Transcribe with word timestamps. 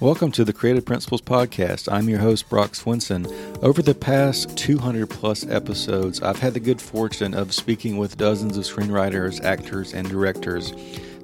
Welcome 0.00 0.30
to 0.32 0.44
the 0.44 0.52
Creative 0.52 0.84
Principles 0.84 1.22
Podcast. 1.22 1.92
I'm 1.92 2.08
your 2.08 2.20
host, 2.20 2.48
Brock 2.48 2.74
Swinson. 2.74 3.26
Over 3.64 3.82
the 3.82 3.96
past 3.96 4.56
200 4.56 5.10
plus 5.10 5.44
episodes, 5.48 6.22
I've 6.22 6.38
had 6.38 6.54
the 6.54 6.60
good 6.60 6.80
fortune 6.80 7.34
of 7.34 7.52
speaking 7.52 7.96
with 7.96 8.16
dozens 8.16 8.56
of 8.56 8.62
screenwriters, 8.62 9.42
actors, 9.42 9.94
and 9.94 10.08
directors, 10.08 10.72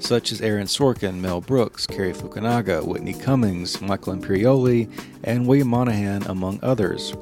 such 0.01 0.33
as 0.33 0.41
Aaron 0.41 0.67
Sorkin, 0.67 1.21
Mel 1.21 1.41
Brooks, 1.41 1.87
Cary 1.87 2.13
Fukunaga, 2.13 2.85
Whitney 2.85 3.15
Cummings, 3.15 3.81
Michael 3.81 4.17
Imperioli, 4.17 4.91
and 5.23 5.47
William 5.47 5.69
Monahan, 5.69 6.25
among 6.25 6.59
others. 6.61 7.15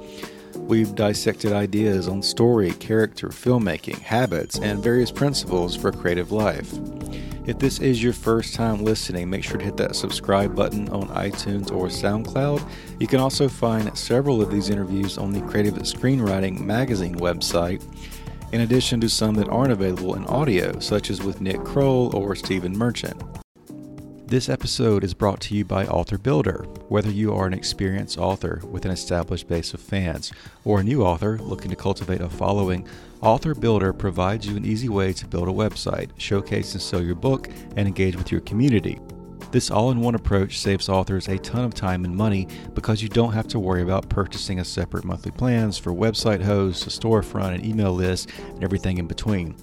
We've 0.63 0.95
dissected 0.95 1.53
ideas 1.53 2.09
on 2.09 2.23
story, 2.23 2.73
character, 2.73 3.29
filmmaking, 3.29 3.99
habits, 3.99 4.59
and 4.59 4.83
various 4.83 5.11
principles 5.11 5.77
for 5.77 5.93
creative 5.93 6.33
life. 6.33 6.73
If 7.45 7.59
this 7.59 7.81
is 7.81 8.03
your 8.03 8.13
first 8.13 8.55
time 8.55 8.85
listening, 8.85 9.29
make 9.29 9.43
sure 9.43 9.59
to 9.59 9.65
hit 9.65 9.77
that 9.79 9.97
subscribe 9.97 10.55
button 10.55 10.89
on 10.91 11.09
iTunes 11.09 11.73
or 11.73 11.89
SoundCloud. 11.89 12.67
You 13.01 13.07
can 13.09 13.19
also 13.19 13.49
find 13.49 13.97
several 13.99 14.41
of 14.41 14.51
these 14.51 14.71
interviews 14.71 15.19
on 15.19 15.33
the 15.33 15.41
Creative 15.43 15.75
Screenwriting 15.75 16.61
Magazine 16.61 17.17
website, 17.17 17.83
in 18.53 18.61
addition 18.61 19.01
to 19.01 19.09
some 19.09 19.35
that 19.35 19.49
aren't 19.49 19.73
available 19.73 20.15
in 20.15 20.25
audio, 20.27 20.79
such 20.79 21.11
as 21.11 21.21
with 21.21 21.41
Nick 21.41 21.65
Kroll 21.65 22.15
or 22.15 22.37
Stephen 22.37 22.79
Merchant. 22.79 23.42
This 24.33 24.49
episode 24.49 25.05
is 25.05 25.13
brought 25.13 25.43
to 25.43 25.55
you 25.55 25.63
by 25.63 25.85
Author 25.85 26.17
Builder. 26.17 26.65
Whether 26.89 27.11
you 27.11 27.35
are 27.35 27.47
an 27.47 27.53
experienced 27.53 28.17
author 28.17 28.63
with 28.65 28.87
an 28.87 28.91
established 28.91 29.47
base 29.47 29.75
of 29.75 29.81
fans 29.81 30.33
or 30.65 30.81
a 30.81 30.83
new 30.83 31.03
author 31.03 31.37
looking 31.37 31.69
to 31.69 31.77
cultivate 31.77 32.23
a 32.23 32.31
following, 32.31 32.89
Author 33.21 33.55
Builder 33.55 33.93
provides 33.93 34.47
you 34.47 34.57
an 34.57 34.65
easy 34.65 34.89
way 34.89 35.13
to 35.13 35.27
build 35.27 35.49
a 35.49 35.53
website, 35.53 36.13
showcase 36.17 36.73
and 36.73 36.81
sell 36.81 37.03
your 37.03 37.15
book, 37.15 37.51
and 37.77 37.87
engage 37.87 38.17
with 38.17 38.33
your 38.33 38.41
community. 38.41 38.99
This 39.51 39.71
all 39.71 39.91
in 39.91 40.01
one 40.01 40.15
approach 40.15 40.61
saves 40.61 40.89
authors 40.89 41.29
a 41.29 41.37
ton 41.37 41.67
of 41.67 41.75
time 41.75 42.07
and 42.07 42.17
money 42.17 42.49
because 42.73 43.03
you 43.03 43.11
don't 43.11 43.35
have 43.35 43.49
to 43.49 43.59
worry 43.59 43.83
about 43.83 44.09
purchasing 44.09 44.61
a 44.61 44.65
separate 44.65 45.05
monthly 45.05 45.33
plans 45.33 45.77
for 45.77 45.93
website 45.93 46.43
hosts, 46.43 46.87
a 46.87 47.01
storefront, 47.01 47.57
an 47.57 47.67
email 47.67 47.93
list, 47.93 48.31
and 48.55 48.65
everything 48.65 48.97
in 48.97 49.07
between. 49.07 49.55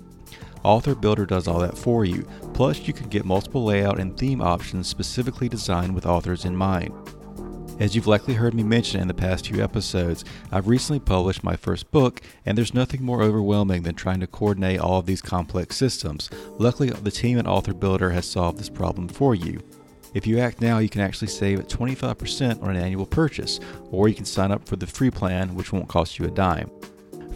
Author 0.63 0.95
Builder 0.95 1.25
does 1.25 1.47
all 1.47 1.59
that 1.59 1.77
for 1.77 2.05
you. 2.05 2.27
Plus, 2.53 2.87
you 2.87 2.93
can 2.93 3.07
get 3.09 3.25
multiple 3.25 3.63
layout 3.63 3.99
and 3.99 4.17
theme 4.17 4.41
options 4.41 4.87
specifically 4.87 5.49
designed 5.49 5.95
with 5.95 6.05
authors 6.05 6.45
in 6.45 6.55
mind. 6.55 6.93
As 7.79 7.95
you've 7.95 8.07
likely 8.07 8.33
heard 8.33 8.53
me 8.53 8.61
mention 8.61 8.99
in 8.99 9.07
the 9.07 9.13
past 9.13 9.47
few 9.47 9.63
episodes, 9.63 10.25
I've 10.51 10.67
recently 10.67 10.99
published 10.99 11.45
my 11.45 11.55
first 11.55 11.89
book, 11.91 12.21
and 12.45 12.57
there's 12.57 12.73
nothing 12.73 13.01
more 13.01 13.23
overwhelming 13.23 13.83
than 13.83 13.95
trying 13.95 14.19
to 14.19 14.27
coordinate 14.27 14.81
all 14.81 14.99
of 14.99 15.05
these 15.05 15.21
complex 15.21 15.77
systems. 15.77 16.29
Luckily, 16.57 16.89
the 16.89 17.09
team 17.09 17.39
at 17.39 17.47
Author 17.47 17.73
Builder 17.73 18.09
has 18.09 18.25
solved 18.25 18.59
this 18.59 18.67
problem 18.67 19.07
for 19.07 19.33
you. 19.33 19.61
If 20.13 20.27
you 20.27 20.39
act 20.39 20.59
now, 20.59 20.79
you 20.79 20.89
can 20.89 20.99
actually 20.99 21.29
save 21.29 21.59
25% 21.69 22.61
on 22.61 22.75
an 22.75 22.81
annual 22.81 23.05
purchase, 23.05 23.61
or 23.91 24.09
you 24.09 24.15
can 24.15 24.25
sign 24.25 24.51
up 24.51 24.67
for 24.67 24.75
the 24.75 24.87
free 24.87 25.11
plan, 25.11 25.55
which 25.55 25.71
won't 25.71 25.87
cost 25.87 26.19
you 26.19 26.25
a 26.25 26.31
dime. 26.31 26.69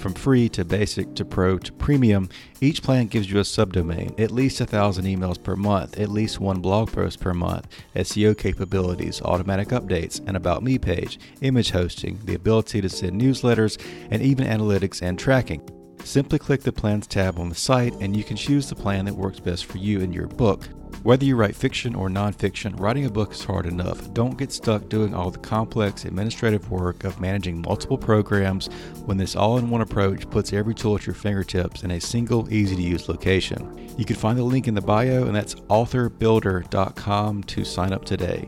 From 0.04 0.16
free 0.16 0.50
to 0.50 0.66
basic 0.66 1.16
to 1.16 1.24
pro 1.24 1.58
to 1.60 1.72
premium, 1.72 2.28
each 2.60 2.84
plan 2.84 3.08
gives 3.08 3.32
you 3.32 3.40
a 3.40 3.44
subdomain, 3.44 4.20
at 4.20 4.32
least 4.32 4.60
a 4.60 4.66
thousand 4.66 5.06
emails 5.06 5.42
per 5.42 5.56
month, 5.56 5.98
at 5.98 6.10
least 6.10 6.42
one 6.42 6.60
blog 6.60 6.92
post 6.92 7.22
per 7.22 7.34
month, 7.34 7.70
SEO 7.96 8.38
capabilities, 8.38 9.22
automatic 9.22 9.70
updates, 9.70 10.20
an 10.28 10.36
About 10.36 10.62
Me 10.62 10.78
page, 10.78 11.20
image 11.40 11.70
hosting, 11.70 12.20
the 12.26 12.36
ability 12.36 12.82
to 12.82 12.90
send 12.90 13.22
newsletters, 13.22 13.82
and 14.12 14.22
even 14.22 14.46
analytics 14.46 15.02
and 15.02 15.18
tracking. 15.18 15.62
Simply 16.04 16.38
click 16.38 16.62
the 16.62 16.72
Plans 16.72 17.08
tab 17.08 17.40
on 17.40 17.50
the 17.50 17.56
site 17.56 17.94
and 18.02 18.16
you 18.16 18.24
can 18.24 18.38
choose 18.38 18.70
the 18.70 18.76
plan 18.76 19.06
that 19.06 19.16
works 19.16 19.40
best 19.40 19.66
for 19.66 19.78
you 19.78 20.02
and 20.02 20.14
your 20.14 20.28
book. 20.28 20.68
Whether 21.04 21.26
you 21.26 21.36
write 21.36 21.56
fiction 21.56 21.96
or 21.96 22.08
nonfiction, 22.08 22.80
writing 22.80 23.06
a 23.06 23.10
book 23.10 23.34
is 23.34 23.44
hard 23.44 23.66
enough. 23.66 24.14
Don't 24.14 24.38
get 24.38 24.54
stuck 24.54 24.88
doing 24.88 25.14
all 25.14 25.32
the 25.32 25.40
complex 25.40 26.06
administrative 26.06 26.70
work 26.70 27.04
of 27.04 27.20
managing 27.20 27.62
multiple 27.62 27.98
programs 27.98 28.68
when 29.06 29.18
this 29.18 29.36
all 29.36 29.58
in 29.58 29.70
one 29.70 29.82
approach 29.82 30.30
puts 30.30 30.54
every 30.54 30.74
tool 30.74 30.96
at 30.96 31.06
your 31.06 31.16
fingertips 31.16 31.84
in 31.84 31.92
a 31.92 32.00
single, 32.00 32.52
easy 32.54 32.76
to 32.76 32.82
use 32.82 33.10
location. 33.10 33.94
You 33.98 34.06
can 34.06 34.16
find 34.16 34.38
the 34.38 34.44
link 34.44 34.68
in 34.68 34.76
the 34.76 34.82
bio, 34.82 35.26
and 35.26 35.36
that's 35.36 35.56
authorbuilder.com 35.56 37.44
to 37.44 37.66
sign 37.66 37.92
up 37.92 38.06
today. 38.06 38.48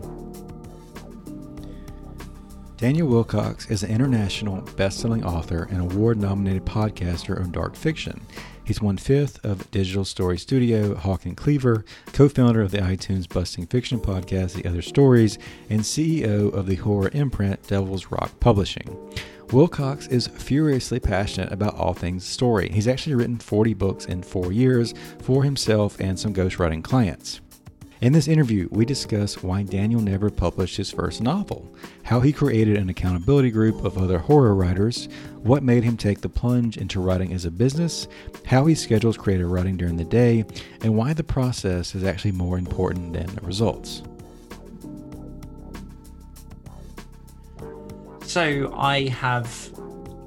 Daniel 2.78 3.08
Willcocks 3.08 3.72
is 3.72 3.84
an 3.84 3.90
international 3.90 4.60
best-selling 4.76 5.24
author 5.24 5.64
and 5.72 5.80
award-nominated 5.80 6.66
podcaster 6.66 7.40
of 7.40 7.54
dark 7.54 7.74
fiction. 7.74 8.20
He's 8.66 8.82
one 8.82 8.98
fifth 8.98 9.44
of 9.46 9.72
Digital 9.72 10.04
Story 10.04 10.38
Studio, 10.38 10.94
Hawk 10.94 11.26
and 11.26 11.38
Cleaver, 11.38 11.86
co-founder 12.12 12.62
of 12.62 12.72
the 12.72 12.80
iTunes 12.80 13.30
Busting 13.30 13.68
Fiction 13.68 14.02
podcast, 14.02 14.54
The 14.62 14.68
Other 14.68 14.82
Stories, 14.82 15.40
and 15.70 15.80
CEO 15.80 16.54
of 16.54 16.66
the 16.66 16.76
horror 16.76 17.10
imprint 17.14 17.66
Devil's 17.66 18.12
Rock 18.12 18.38
Publishing. 18.42 18.90
Willcocks 19.48 20.12
is 20.12 20.28
furiously 20.28 21.00
passionate 21.00 21.54
about 21.54 21.76
all 21.76 21.94
things 21.94 22.26
story. 22.26 22.70
He's 22.74 22.90
actually 22.90 23.16
written 23.16 23.38
40 23.38 23.74
books 23.76 24.06
in 24.06 24.22
four 24.22 24.52
years 24.52 24.94
for 25.22 25.44
himself 25.44 25.98
and 26.02 26.20
some 26.20 26.34
ghostwriting 26.34 26.84
clients. 26.84 27.40
In 28.06 28.14
this 28.14 28.28
interview, 28.28 28.70
we 28.70 28.86
discuss 28.86 29.42
why 29.42 29.64
Daniel 29.64 30.00
never 30.00 30.30
published 30.30 30.78
his 30.78 30.92
first 30.92 31.24
novel, 31.24 31.74
how 32.04 32.20
he 32.20 32.32
created 32.32 32.78
an 32.78 32.88
accountability 32.88 33.50
group 33.50 33.84
of 33.84 33.98
other 33.98 34.20
horror 34.20 34.54
writers, 34.54 35.10
what 35.42 35.64
made 35.64 35.84
him 35.84 35.98
take 35.98 36.22
the 36.22 36.30
plunge 36.30 36.78
into 36.78 37.00
writing 37.00 37.34
as 37.34 37.46
a 37.46 37.50
business, 37.50 38.08
how 38.46 38.68
he 38.68 38.76
schedules 38.76 39.18
creative 39.18 39.50
writing 39.50 39.76
during 39.76 39.98
the 39.98 40.04
day, 40.04 40.46
and 40.82 40.96
why 40.96 41.14
the 41.14 41.24
process 41.24 41.96
is 41.96 42.04
actually 42.04 42.34
more 42.34 42.60
important 42.60 43.14
than 43.14 43.26
the 43.26 43.42
results. 43.42 44.04
So 48.22 48.72
I 48.78 49.08
have, 49.08 49.74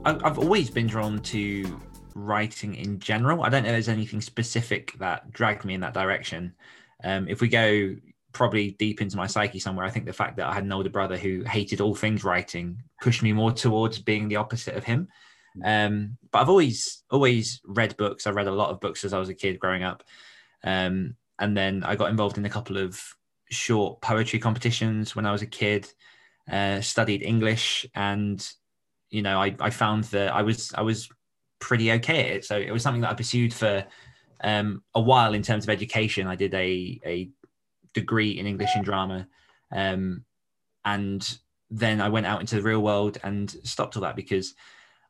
I've 0.05 0.37
always 0.37 0.69
been 0.69 0.89
drawn 0.89 1.21
to 1.21 1.81
writing 2.17 2.75
in 2.75 2.99
general. 2.99 3.45
I 3.45 3.51
don't 3.51 3.63
know 3.63 3.71
there's 3.71 3.89
anything 3.89 4.21
specific 4.21 4.95
that 4.99 5.33
dragged 5.33 5.65
me 5.65 5.75
in 5.75 5.81
that 5.83 5.95
direction. 5.95 6.55
Um, 7.05 7.29
if 7.29 7.41
we 7.41 7.49
go 7.49 7.97
probably 8.33 8.73
deep 8.73 9.01
into 9.01 9.17
my 9.17 9.27
psyche 9.27 9.59
somewhere, 9.59 9.87
I 9.87 9.91
think 9.91 10.07
the 10.07 10.13
fact 10.13 10.37
that 10.37 10.47
I 10.47 10.55
had 10.55 10.65
an 10.65 10.73
older 10.73 10.91
brother 10.91 11.17
who 11.17 11.43
hated 11.45 11.81
all 11.81 11.95
things 11.95 12.25
writing 12.25 12.83
pushed 13.03 13.23
me 13.23 13.33
more 13.33 13.53
towards 13.53 13.99
being 13.99 14.29
the 14.29 14.37
opposite 14.37 14.75
of 14.75 14.85
him. 14.85 15.09
Um, 15.65 16.19
but 16.31 16.41
I've 16.41 16.49
always 16.49 17.03
always 17.11 17.61
read 17.65 17.97
books. 17.97 18.27
I 18.27 18.31
read 18.31 18.47
a 18.47 18.53
lot 18.53 18.71
of 18.71 18.81
books 18.81 19.05
as 19.05 19.13
I 19.13 19.19
was 19.19 19.29
a 19.29 19.35
kid 19.35 19.59
growing 19.59 19.83
up, 19.83 20.05
um, 20.63 21.17
and 21.39 21.57
then 21.57 21.83
I 21.85 21.97
got 21.97 22.11
involved 22.11 22.39
in 22.39 22.45
a 22.45 22.51
couple 22.51 22.77
of 22.77 23.01
short 23.51 24.01
poetry 24.01 24.39
competitions 24.39 25.17
when 25.17 25.27
I 25.27 25.33
was 25.33 25.43
a 25.43 25.47
kid. 25.47 25.89
Uh, 26.51 26.81
studied 26.81 27.23
English, 27.23 27.87
and 27.95 28.47
you 29.11 29.23
know, 29.23 29.41
I, 29.41 29.55
I 29.61 29.71
found 29.71 30.05
that 30.05 30.33
I 30.33 30.43
was 30.43 30.73
I 30.75 30.83
was 30.83 31.09
pretty 31.59 31.93
okay 31.93 32.21
at 32.21 32.37
it. 32.37 32.45
So 32.45 32.57
it 32.57 32.71
was 32.71 32.83
something 32.83 33.03
that 33.03 33.11
I 33.11 33.15
pursued 33.15 33.53
for 33.53 33.85
um, 34.43 34.83
a 34.95 35.01
while 35.01 35.35
in 35.35 35.43
terms 35.43 35.65
of 35.65 35.71
education. 35.71 36.27
I 36.27 36.37
did 36.37 36.55
a, 36.55 37.01
a 37.05 37.31
degree 37.95 38.39
in 38.39 38.47
English 38.47 38.71
and 38.75 38.85
drama. 38.85 39.29
Um, 39.73 40.25
and 40.85 41.39
then 41.71 42.01
I 42.01 42.09
went 42.09 42.27
out 42.27 42.41
into 42.41 42.57
the 42.57 42.63
real 42.63 42.81
world 42.81 43.19
and 43.23 43.51
stopped 43.63 43.97
all 43.97 44.03
that 44.03 44.17
because 44.17 44.55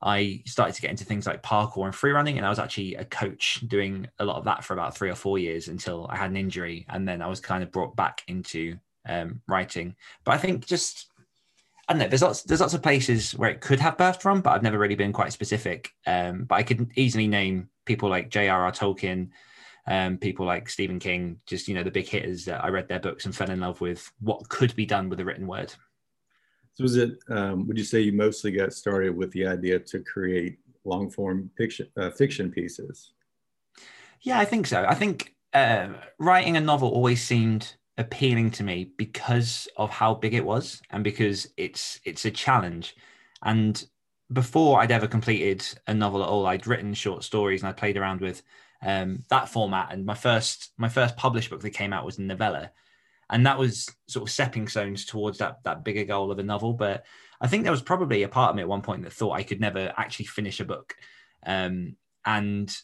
I 0.00 0.42
started 0.46 0.74
to 0.74 0.82
get 0.82 0.90
into 0.90 1.04
things 1.04 1.26
like 1.26 1.42
parkour 1.42 1.84
and 1.84 1.94
free 1.94 2.12
running. 2.12 2.36
And 2.36 2.46
I 2.46 2.50
was 2.50 2.58
actually 2.58 2.94
a 2.94 3.04
coach 3.04 3.62
doing 3.66 4.08
a 4.18 4.24
lot 4.24 4.36
of 4.36 4.44
that 4.44 4.64
for 4.64 4.72
about 4.72 4.96
three 4.96 5.10
or 5.10 5.14
four 5.14 5.38
years 5.38 5.68
until 5.68 6.06
I 6.08 6.16
had 6.16 6.30
an 6.30 6.36
injury. 6.36 6.86
And 6.88 7.06
then 7.06 7.22
I 7.22 7.26
was 7.26 7.40
kind 7.40 7.62
of 7.62 7.72
brought 7.72 7.96
back 7.96 8.22
into 8.28 8.78
um, 9.08 9.40
writing. 9.46 9.96
But 10.24 10.32
I 10.32 10.38
think 10.38 10.66
just, 10.66 11.06
I 11.88 11.92
don't 11.92 12.00
know, 12.00 12.08
there's 12.08 12.22
lots, 12.22 12.42
there's 12.42 12.60
lots 12.60 12.74
of 12.74 12.82
places 12.82 13.32
where 13.32 13.50
it 13.50 13.60
could 13.60 13.80
have 13.80 13.96
birthed 13.96 14.22
from, 14.22 14.40
but 14.40 14.50
I've 14.50 14.62
never 14.62 14.78
really 14.78 14.94
been 14.94 15.12
quite 15.12 15.32
specific. 15.32 15.90
Um, 16.06 16.44
but 16.44 16.56
I 16.56 16.62
could 16.62 16.90
easily 16.96 17.26
name 17.26 17.68
people 17.88 18.08
like 18.08 18.28
J.R.R. 18.28 18.70
Tolkien, 18.70 19.30
um, 19.88 20.18
people 20.18 20.46
like 20.46 20.68
Stephen 20.68 21.00
King, 21.00 21.40
just 21.46 21.66
you 21.66 21.74
know 21.74 21.82
the 21.82 21.90
big 21.90 22.06
hitters 22.06 22.44
that 22.44 22.62
I 22.62 22.68
read 22.68 22.86
their 22.86 23.00
books 23.00 23.24
and 23.24 23.34
fell 23.34 23.50
in 23.50 23.60
love 23.60 23.80
with 23.80 24.12
what 24.20 24.48
could 24.48 24.76
be 24.76 24.86
done 24.86 25.08
with 25.08 25.18
a 25.18 25.24
written 25.24 25.48
word. 25.48 25.72
So 26.74 26.84
was 26.84 26.96
it? 26.96 27.18
Um, 27.28 27.66
would 27.66 27.78
you 27.78 27.84
say 27.84 28.00
you 28.00 28.12
mostly 28.12 28.52
got 28.52 28.72
started 28.72 29.16
with 29.16 29.32
the 29.32 29.46
idea 29.46 29.80
to 29.80 29.98
create 30.00 30.58
long 30.84 31.10
form 31.10 31.50
fiction 31.56 31.88
uh, 31.96 32.10
fiction 32.10 32.52
pieces? 32.52 33.12
Yeah, 34.20 34.38
I 34.38 34.44
think 34.44 34.66
so. 34.66 34.84
I 34.84 34.94
think 34.94 35.34
uh, 35.54 35.88
writing 36.18 36.56
a 36.56 36.60
novel 36.60 36.90
always 36.90 37.22
seemed 37.22 37.74
appealing 37.96 38.50
to 38.52 38.62
me 38.62 38.92
because 38.96 39.66
of 39.76 39.90
how 39.90 40.14
big 40.14 40.34
it 40.34 40.44
was 40.44 40.80
and 40.90 41.02
because 41.02 41.48
it's 41.56 41.98
it's 42.04 42.24
a 42.24 42.30
challenge 42.30 42.94
and 43.42 43.86
before 44.32 44.80
I'd 44.80 44.92
ever 44.92 45.06
completed 45.06 45.66
a 45.86 45.94
novel 45.94 46.22
at 46.22 46.28
all 46.28 46.46
I'd 46.46 46.66
written 46.66 46.94
short 46.94 47.24
stories 47.24 47.62
and 47.62 47.68
I 47.68 47.72
played 47.72 47.96
around 47.96 48.20
with 48.20 48.42
um, 48.82 49.22
that 49.30 49.48
format. 49.48 49.92
And 49.92 50.04
my 50.04 50.14
first 50.14 50.72
my 50.76 50.88
first 50.88 51.16
published 51.16 51.50
book 51.50 51.60
that 51.62 51.70
came 51.70 51.92
out 51.92 52.04
was 52.04 52.18
a 52.18 52.22
novella. 52.22 52.70
And 53.30 53.46
that 53.46 53.58
was 53.58 53.88
sort 54.06 54.28
of 54.28 54.32
stepping 54.32 54.68
stones 54.68 55.04
towards 55.04 55.38
that 55.38 55.58
that 55.64 55.84
bigger 55.84 56.04
goal 56.04 56.30
of 56.30 56.38
a 56.38 56.42
novel. 56.42 56.72
But 56.72 57.04
I 57.40 57.46
think 57.46 57.62
there 57.62 57.72
was 57.72 57.82
probably 57.82 58.22
a 58.22 58.28
part 58.28 58.50
of 58.50 58.56
me 58.56 58.62
at 58.62 58.68
one 58.68 58.82
point 58.82 59.02
that 59.04 59.12
thought 59.12 59.32
I 59.32 59.42
could 59.42 59.60
never 59.60 59.92
actually 59.96 60.26
finish 60.26 60.60
a 60.60 60.64
book. 60.64 60.94
Um, 61.44 61.96
and 62.24 62.74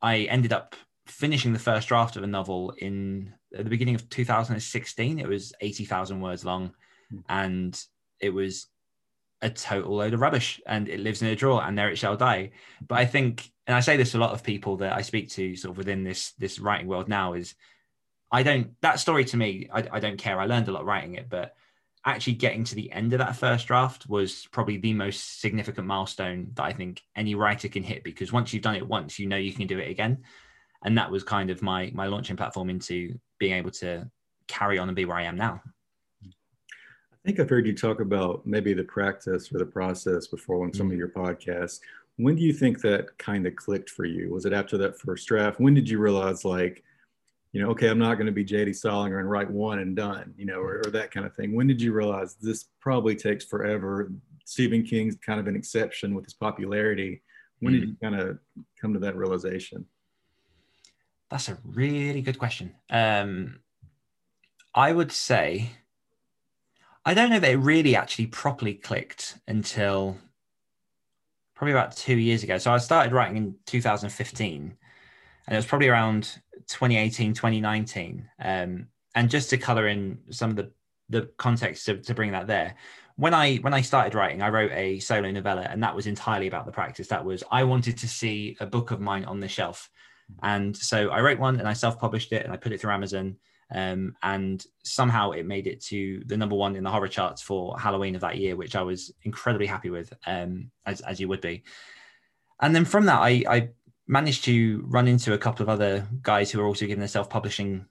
I 0.00 0.20
ended 0.22 0.52
up 0.52 0.76
finishing 1.06 1.52
the 1.52 1.58
first 1.58 1.88
draft 1.88 2.16
of 2.16 2.22
a 2.22 2.26
novel 2.26 2.72
in 2.78 3.34
at 3.56 3.64
the 3.64 3.70
beginning 3.70 3.94
of 3.94 4.08
2016. 4.08 5.18
It 5.18 5.28
was 5.28 5.52
80,000 5.60 6.20
words 6.20 6.44
long. 6.44 6.74
Hmm. 7.10 7.18
and 7.28 7.84
it 8.20 8.30
was 8.30 8.66
a 9.44 9.50
total 9.50 9.96
load 9.96 10.14
of 10.14 10.20
rubbish 10.20 10.60
and 10.66 10.88
it 10.88 11.00
lives 11.00 11.20
in 11.20 11.28
a 11.28 11.36
drawer 11.36 11.62
and 11.62 11.76
there 11.76 11.90
it 11.90 11.98
shall 11.98 12.16
die. 12.16 12.50
But 12.86 12.98
I 12.98 13.04
think, 13.04 13.50
and 13.66 13.76
I 13.76 13.80
say 13.80 13.96
this 13.98 14.12
to 14.12 14.18
a 14.18 14.20
lot 14.20 14.32
of 14.32 14.42
people 14.42 14.78
that 14.78 14.94
I 14.94 15.02
speak 15.02 15.28
to 15.32 15.54
sort 15.54 15.72
of 15.72 15.76
within 15.76 16.02
this, 16.02 16.32
this 16.38 16.58
writing 16.58 16.86
world 16.86 17.08
now 17.08 17.34
is 17.34 17.54
I 18.32 18.42
don't, 18.42 18.72
that 18.80 18.98
story 18.98 19.26
to 19.26 19.36
me, 19.36 19.68
I, 19.72 19.86
I 19.92 20.00
don't 20.00 20.16
care. 20.16 20.40
I 20.40 20.46
learned 20.46 20.66
a 20.68 20.72
lot 20.72 20.86
writing 20.86 21.14
it, 21.14 21.28
but 21.28 21.54
actually 22.06 22.32
getting 22.32 22.64
to 22.64 22.74
the 22.74 22.90
end 22.90 23.12
of 23.12 23.18
that 23.18 23.36
first 23.36 23.66
draft 23.66 24.08
was 24.08 24.48
probably 24.50 24.78
the 24.78 24.94
most 24.94 25.40
significant 25.40 25.86
milestone 25.86 26.50
that 26.54 26.64
I 26.64 26.72
think 26.72 27.02
any 27.14 27.34
writer 27.34 27.68
can 27.68 27.82
hit 27.82 28.02
because 28.02 28.32
once 28.32 28.52
you've 28.52 28.62
done 28.62 28.76
it 28.76 28.86
once, 28.86 29.18
you 29.18 29.26
know 29.26 29.36
you 29.36 29.52
can 29.52 29.66
do 29.66 29.78
it 29.78 29.90
again. 29.90 30.24
And 30.82 30.96
that 30.98 31.10
was 31.10 31.22
kind 31.22 31.50
of 31.50 31.62
my 31.62 31.90
my 31.94 32.06
launching 32.06 32.36
platform 32.36 32.68
into 32.68 33.18
being 33.38 33.54
able 33.54 33.70
to 33.70 34.10
carry 34.48 34.78
on 34.78 34.88
and 34.88 34.96
be 34.96 35.06
where 35.06 35.16
I 35.16 35.22
am 35.22 35.36
now. 35.36 35.62
I 37.24 37.28
think 37.28 37.40
I've 37.40 37.48
heard 37.48 37.66
you 37.66 37.74
talk 37.74 38.00
about 38.00 38.46
maybe 38.46 38.74
the 38.74 38.84
practice 38.84 39.50
or 39.52 39.58
the 39.58 39.64
process 39.64 40.26
before 40.26 40.62
on 40.62 40.74
some 40.74 40.88
mm-hmm. 40.88 40.92
of 40.92 40.98
your 40.98 41.08
podcasts. 41.08 41.80
When 42.16 42.36
do 42.36 42.42
you 42.42 42.52
think 42.52 42.80
that 42.82 43.16
kind 43.18 43.46
of 43.46 43.56
clicked 43.56 43.90
for 43.90 44.04
you? 44.04 44.30
Was 44.30 44.44
it 44.44 44.52
after 44.52 44.76
that 44.78 45.00
first 45.00 45.26
draft? 45.26 45.58
When 45.58 45.74
did 45.74 45.88
you 45.88 45.98
realize 45.98 46.44
like 46.44 46.84
you 47.54 47.62
know, 47.62 47.70
okay, 47.70 47.88
I'm 47.88 48.00
not 48.00 48.16
going 48.16 48.26
to 48.26 48.32
be 48.32 48.44
JD 48.44 48.74
Salinger 48.74 49.20
and 49.20 49.30
write 49.30 49.48
one 49.48 49.78
and 49.78 49.94
done, 49.94 50.34
you 50.36 50.44
know, 50.44 50.58
or, 50.58 50.82
or, 50.84 50.90
that 50.90 51.12
kind 51.12 51.24
of 51.24 51.36
thing. 51.36 51.54
When 51.54 51.68
did 51.68 51.80
you 51.80 51.92
realize 51.92 52.34
this 52.34 52.64
probably 52.80 53.14
takes 53.14 53.44
forever? 53.44 54.10
Stephen 54.44 54.82
King's 54.82 55.14
kind 55.24 55.38
of 55.38 55.46
an 55.46 55.54
exception 55.54 56.16
with 56.16 56.24
his 56.24 56.34
popularity. 56.34 57.22
When 57.60 57.74
mm. 57.74 57.80
did 57.80 57.88
you 57.90 57.96
kind 58.02 58.20
of 58.20 58.40
come 58.80 58.92
to 58.92 58.98
that 58.98 59.14
realization? 59.14 59.86
That's 61.30 61.48
a 61.48 61.56
really 61.64 62.22
good 62.22 62.40
question. 62.40 62.74
Um, 62.90 63.60
I 64.74 64.90
would 64.90 65.12
say, 65.12 65.70
I 67.04 67.14
don't 67.14 67.30
know 67.30 67.38
that 67.38 67.50
it 67.50 67.56
really 67.56 67.96
actually 67.96 68.26
properly 68.26 68.74
clicked 68.74 69.38
until 69.46 70.16
probably 71.54 71.72
about 71.72 71.96
two 71.96 72.16
years 72.16 72.42
ago. 72.42 72.58
So 72.58 72.72
I 72.72 72.78
started 72.78 73.12
writing 73.12 73.36
in 73.36 73.54
2015 73.66 74.76
and 75.46 75.54
it 75.54 75.56
was 75.56 75.66
probably 75.66 75.88
around 75.88 76.38
2018 76.66 77.34
2019 77.34 78.28
um, 78.40 78.86
and 79.14 79.30
just 79.30 79.50
to 79.50 79.58
color 79.58 79.88
in 79.88 80.18
some 80.30 80.50
of 80.50 80.56
the 80.56 80.70
the 81.10 81.28
context 81.36 81.84
to, 81.84 81.98
to 81.98 82.14
bring 82.14 82.32
that 82.32 82.46
there 82.46 82.74
when 83.16 83.34
i 83.34 83.56
when 83.56 83.74
i 83.74 83.82
started 83.82 84.14
writing 84.14 84.40
i 84.40 84.48
wrote 84.48 84.72
a 84.72 84.98
solo 85.00 85.30
novella 85.30 85.66
and 85.70 85.82
that 85.82 85.94
was 85.94 86.06
entirely 86.06 86.46
about 86.46 86.64
the 86.64 86.72
practice. 86.72 87.08
That 87.08 87.24
was 87.24 87.44
i 87.50 87.62
wanted 87.62 87.98
to 87.98 88.08
see 88.08 88.56
a 88.60 88.66
book 88.66 88.90
of 88.90 89.00
mine 89.00 89.26
on 89.26 89.40
the 89.40 89.48
shelf. 89.48 89.90
And 90.42 90.74
so 90.74 91.10
i 91.10 91.20
wrote 91.20 91.38
one 91.38 91.58
and 91.58 91.68
i 91.68 91.74
self-published 91.74 92.32
it 92.32 92.44
and 92.44 92.52
i 92.52 92.56
put 92.56 92.72
it 92.72 92.80
through 92.80 92.92
amazon 92.92 93.36
um, 93.72 94.14
and 94.22 94.64
somehow 94.82 95.30
it 95.30 95.46
made 95.46 95.66
it 95.66 95.80
to 95.80 96.22
the 96.26 96.36
number 96.36 96.54
one 96.54 96.76
in 96.76 96.84
the 96.84 96.90
horror 96.90 97.08
charts 97.08 97.40
for 97.40 97.78
halloween 97.78 98.14
of 98.14 98.20
that 98.20 98.36
year 98.36 98.56
which 98.56 98.76
i 98.76 98.82
was 98.82 99.12
incredibly 99.22 99.66
happy 99.66 99.90
with 99.90 100.12
um, 100.26 100.70
as, 100.86 101.00
as 101.02 101.20
you 101.20 101.28
would 101.28 101.40
be. 101.40 101.62
And 102.60 102.74
then 102.74 102.84
from 102.84 103.06
that 103.06 103.20
I, 103.20 103.44
I 103.48 103.68
managed 104.06 104.44
to 104.44 104.84
run 104.86 105.08
into 105.08 105.32
a 105.32 105.38
couple 105.38 105.62
of 105.62 105.68
other 105.68 106.06
guys 106.22 106.50
who 106.50 106.60
are 106.60 106.66
also 106.66 106.86
giving 106.86 107.00
the 107.00 107.08
self-publishing 107.08 107.86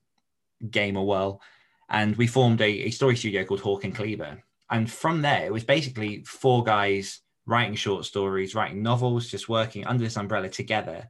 game 0.70 0.96
a 0.96 1.04
whirl. 1.04 1.42
And 1.90 2.16
we 2.16 2.28
formed 2.28 2.62
a, 2.62 2.69
a 2.69 2.90
story 2.92 3.16
studio 3.16 3.44
called 3.44 3.62
hawk 3.62 3.84
and 3.84 3.96
cleaver. 3.96 4.44
And 4.69 4.90
from 4.90 5.22
there 5.22 5.46
it 5.46 5.54
was 5.54 5.64
basically 5.64 6.24
four 6.24 6.64
guys 6.64 7.22
writing 7.46 7.76
short 7.76 8.06
stories 8.06 8.56
writing 8.56 8.81
novels 8.81 9.30
just 9.30 9.50
working 9.50 9.86
under 9.86 10.04
this 10.04 10.18
umbrella 10.18 10.50
together. 10.50 11.10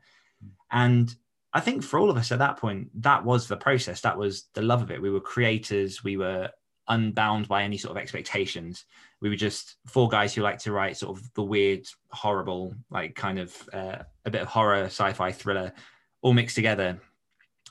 And 0.71 1.13
i 1.53 1.59
think 1.59 1.83
for 1.83 2.00
all 2.00 2.09
of 2.09 2.17
us 2.17 2.31
at 2.31 2.39
that 2.39 2.57
point 2.57 2.89
that 3.01 3.23
was 3.23 3.47
the 3.47 3.57
process 3.57 4.01
that 4.01 4.17
was 4.17 4.47
the 4.53 4.61
love 4.61 4.81
of 4.81 4.91
it 4.91 5.01
we 5.01 5.09
were 5.09 5.21
creators 5.21 6.03
we 6.03 6.17
were 6.17 6.50
unbound 6.88 7.47
by 7.47 7.63
any 7.63 7.77
sort 7.77 7.91
of 7.91 8.01
expectations. 8.01 8.85
We 9.21 9.29
were 9.29 9.35
just 9.35 9.75
four 9.85 10.09
guys 10.09 10.33
who 10.33 10.41
like 10.41 10.59
to 10.59 10.71
write 10.71 10.97
sort 10.97 11.17
of 11.17 11.33
the 11.33 11.44
weird, 11.44 11.88
horrible, 12.11 12.75
like 12.89 13.15
kind 13.15 13.39
of 13.39 13.69
uh, 13.73 14.00
a 14.25 14.31
bit 14.31 14.41
of 14.41 14.47
horror, 14.47 14.85
sci-fi 14.85 15.31
thriller, 15.31 15.73
all 16.21 16.33
mixed 16.33 16.55
together. 16.55 17.00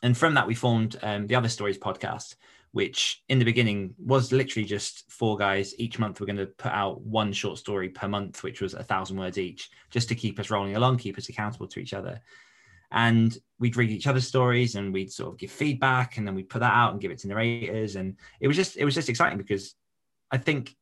And 0.02 0.16
from 0.16 0.34
that, 0.34 0.46
we 0.46 0.54
formed 0.54 0.98
um, 1.02 1.26
the 1.26 1.34
Other 1.34 1.48
Stories 1.48 1.78
podcast, 1.78 2.36
which 2.72 3.22
in 3.28 3.38
the 3.38 3.44
beginning 3.44 3.94
was 3.98 4.32
literally 4.32 4.66
just 4.66 5.10
four 5.10 5.36
guys. 5.36 5.74
Each 5.78 5.98
month, 5.98 6.20
we're 6.20 6.26
going 6.26 6.36
to 6.36 6.46
put 6.46 6.72
out 6.72 7.02
one 7.02 7.32
short 7.32 7.58
story 7.58 7.90
per 7.90 8.08
month, 8.08 8.42
which 8.42 8.60
was 8.60 8.74
a 8.74 8.82
thousand 8.82 9.18
words 9.18 9.38
each, 9.38 9.70
just 9.90 10.08
to 10.08 10.14
keep 10.14 10.40
us 10.40 10.50
rolling 10.50 10.76
along, 10.76 10.98
keep 10.98 11.18
us 11.18 11.28
accountable 11.28 11.68
to 11.68 11.80
each 11.80 11.94
other 11.94 12.20
and 12.92 13.36
we'd 13.58 13.76
read 13.76 13.90
each 13.90 14.06
other's 14.06 14.26
stories 14.26 14.74
and 14.74 14.92
we'd 14.92 15.12
sort 15.12 15.32
of 15.32 15.38
give 15.38 15.50
feedback 15.50 16.16
and 16.16 16.26
then 16.26 16.34
we'd 16.34 16.48
put 16.48 16.60
that 16.60 16.74
out 16.74 16.92
and 16.92 17.00
give 17.00 17.10
it 17.10 17.18
to 17.18 17.28
narrators. 17.28 17.96
And 17.96 18.16
it 18.40 18.48
was 18.48 18.56
just 18.56 18.76
it 18.76 18.84
was 18.84 18.94
just 18.94 19.08
exciting 19.08 19.38
because 19.38 19.74
i 20.30 20.38
think 20.38 20.74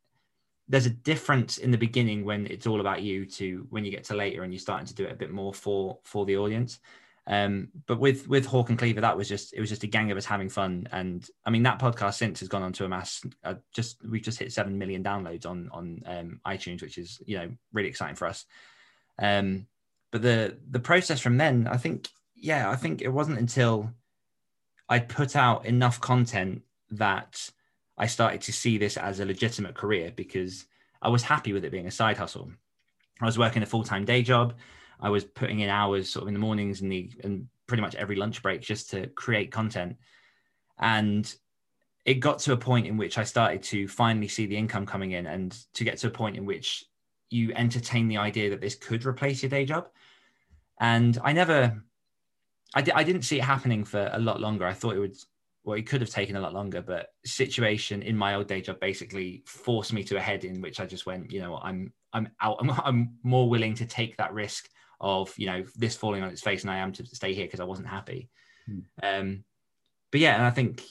there's 0.71 0.87
a 0.87 0.91
difference 0.91 1.59
in 1.59 1.73
the 1.73 1.77
beginning 1.77 2.25
when 2.25 2.47
it's 2.47 2.67
all 2.67 2.81
about 2.81 3.03
you 3.03 3.27
to 3.27 3.67
when 3.71 3.85
you 3.85 3.91
get 3.91 4.05
to 4.05 4.15
later 4.15 4.45
and 4.45 4.53
you're 4.53 4.61
starting 4.61 4.87
to 4.87 4.95
do 4.95 5.05
it 5.05 5.13
a 5.13 5.17
bit 5.17 5.33
more 5.33 5.53
for 5.53 5.99
for 6.05 6.25
the 6.25 6.37
audience. 6.37 6.79
Um, 7.27 7.69
but 7.87 7.99
with 7.99 8.29
with 8.29 8.47
Hawk 8.47 8.71
and 8.71 8.79
Cleaver, 8.79 9.01
that 9.01 9.17
was 9.17 9.29
just 9.29 9.53
it 9.53 9.61
was 9.61 9.69
just 9.69 9.83
a 9.83 9.89
gang 9.89 10.13
of 10.13 10.17
us 10.17 10.25
having 10.25 10.49
fun, 10.49 10.89
and 10.93 11.29
I 11.45 11.51
mean 11.51 11.65
that 11.65 11.81
podcast 11.81 12.15
since 12.15 12.39
has 12.39 12.49
gone 12.49 12.63
on 12.63 12.73
to 12.75 12.85
amass 12.85 13.21
uh, 13.45 13.55
just 13.75 13.99
we've 14.09 14.23
just 14.23 14.39
hit 14.39 14.53
seven 14.53 14.79
million 14.79 15.03
downloads 15.03 15.45
on 15.45 15.69
on 15.73 16.03
um, 16.07 16.41
iTunes, 16.47 16.83
which 16.83 16.99
is 16.99 17.21
you 17.27 17.37
know 17.37 17.51
really 17.73 17.89
exciting 17.89 18.17
for 18.17 18.29
us. 18.29 18.47
Um, 19.19 19.67
but 20.11 20.23
the 20.23 20.57
the 20.71 20.81
process 20.81 21.21
from 21.21 21.37
then 21.37 21.67
i 21.71 21.77
think 21.77 22.09
yeah 22.35 22.71
i 22.71 22.77
think 22.77 23.03
it 23.03 23.09
wasn't 23.09 23.39
until 23.39 23.91
I'd 24.89 25.09
put 25.09 25.37
out 25.37 25.67
enough 25.67 26.01
content 26.01 26.63
that 26.91 27.51
i 27.97 28.07
started 28.07 28.41
to 28.43 28.53
see 28.53 28.77
this 28.77 28.97
as 28.97 29.21
a 29.21 29.25
legitimate 29.25 29.75
career 29.75 30.13
because 30.15 30.67
i 31.01 31.09
was 31.09 31.23
happy 31.23 31.53
with 31.53 31.65
it 31.65 31.71
being 31.71 31.87
a 31.87 31.93
side 31.93 32.17
hustle. 32.17 32.51
I 33.21 33.27
was 33.27 33.39
working 33.39 33.63
a 33.63 33.67
full-time 33.67 34.05
day 34.05 34.23
job. 34.23 34.55
I 35.01 35.11
was 35.11 35.25
putting 35.25 35.61
in 35.61 35.69
hours 35.69 36.11
sort 36.11 36.23
of 36.23 36.29
in 36.29 36.35
the 36.35 36.41
mornings 36.41 36.81
and 36.81 36.91
the 36.91 37.11
and 37.23 37.47
pretty 37.67 37.83
much 37.83 37.95
every 37.95 38.17
lunch 38.17 38.43
break 38.43 38.61
just 38.61 38.91
to 38.91 39.07
create 39.09 39.53
content. 39.53 39.97
And 40.79 41.33
it 42.05 42.15
got 42.15 42.39
to 42.41 42.53
a 42.53 42.57
point 42.57 42.87
in 42.87 42.97
which 42.97 43.19
i 43.19 43.25
started 43.25 43.63
to 43.63 43.87
finally 43.87 44.27
see 44.27 44.47
the 44.47 44.57
income 44.57 44.87
coming 44.87 45.13
in 45.13 45.27
and 45.27 45.57
to 45.75 45.85
get 45.85 45.99
to 45.99 46.07
a 46.07 46.11
point 46.11 46.37
in 46.37 46.47
which 46.47 46.87
you 47.29 47.53
entertain 47.55 48.09
the 48.09 48.17
idea 48.17 48.51
that 48.51 48.61
this 48.61 48.75
could 48.75 49.05
replace 49.05 49.43
your 49.43 49.51
day 49.51 49.65
job. 49.65 49.89
And 50.81 51.19
I 51.23 51.33
never, 51.33 51.83
I, 52.75 52.83
di- 52.83 52.93
I 52.93 53.05
didn't 53.05 53.23
see 53.23 53.39
it 53.39 53.45
happening 53.45 53.85
for 53.85 54.11
a 54.13 54.19
lot 54.19 54.41
longer. 54.41 54.67
I 54.67 54.73
thought 54.73 54.97
it 54.97 55.01
would, 55.01 55.17
well, 55.63 55.77
it 55.77 55.87
could 55.87 56.01
have 56.01 56.11
taken 56.11 56.37
a 56.37 56.41
lot 56.41 56.55
longer, 56.55 56.81
but 56.81 57.09
situation 57.25 58.03
in 58.03 58.17
my 58.17 58.35
old 58.35 58.49
day 58.49 58.63
job 58.63 58.81
basically 58.81 59.43
forced 59.47 59.93
me 59.93 60.03
to 60.05 60.17
a 60.17 60.21
head 60.21 60.45
in 60.45 60.61
which 60.63 60.81
I 60.81 60.87
just 60.87 61.07
went, 61.07 61.31
you 61.31 61.41
know, 61.41 61.57
I'm, 61.57 61.93
I'm 62.13 62.29
out. 62.41 62.57
I'm, 62.61 62.71
I'm 62.71 63.19
more 63.23 63.49
willing 63.49 63.75
to 63.75 63.87
take 63.87 64.17
that 64.17 64.33
risk 64.33 64.69
of, 65.01 65.33
you 65.37 65.47
know, 65.47 65.65
this 65.77 65.97
falling 65.97 66.23
on 66.23 66.31
its 66.31 66.41
face 66.43 66.63
and 66.63 66.71
I 66.71 66.79
am 66.79 66.93
to 66.93 67.07
stay 67.07 67.35
here 67.35 67.45
because 67.45 67.61
I 67.61 67.65
wasn't 67.65 67.89
happy. 67.89 68.31
Hmm. 68.67 68.79
Um, 69.03 69.45
but 70.11 70.21
yeah, 70.21 70.35
and 70.35 70.45
I 70.45 70.51
think 70.51 70.83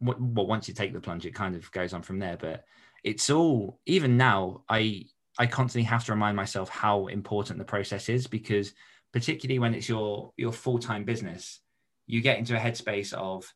well, 0.00 0.46
once 0.46 0.68
you 0.68 0.74
take 0.74 0.92
the 0.92 1.00
plunge, 1.00 1.26
it 1.26 1.34
kind 1.34 1.54
of 1.54 1.70
goes 1.72 1.92
on 1.92 2.02
from 2.02 2.18
there. 2.18 2.36
But 2.36 2.64
it's 3.02 3.30
all 3.30 3.80
even 3.86 4.16
now. 4.16 4.64
I 4.68 5.06
I 5.38 5.46
constantly 5.46 5.84
have 5.84 6.04
to 6.06 6.12
remind 6.12 6.36
myself 6.36 6.68
how 6.68 7.06
important 7.06 7.58
the 7.58 7.64
process 7.64 8.08
is 8.08 8.26
because 8.26 8.72
particularly 9.16 9.58
when 9.58 9.72
it's 9.72 9.88
your 9.88 10.30
your 10.36 10.52
full-time 10.52 11.02
business, 11.02 11.60
you 12.06 12.20
get 12.20 12.36
into 12.36 12.54
a 12.54 12.60
headspace 12.60 13.14
of, 13.14 13.50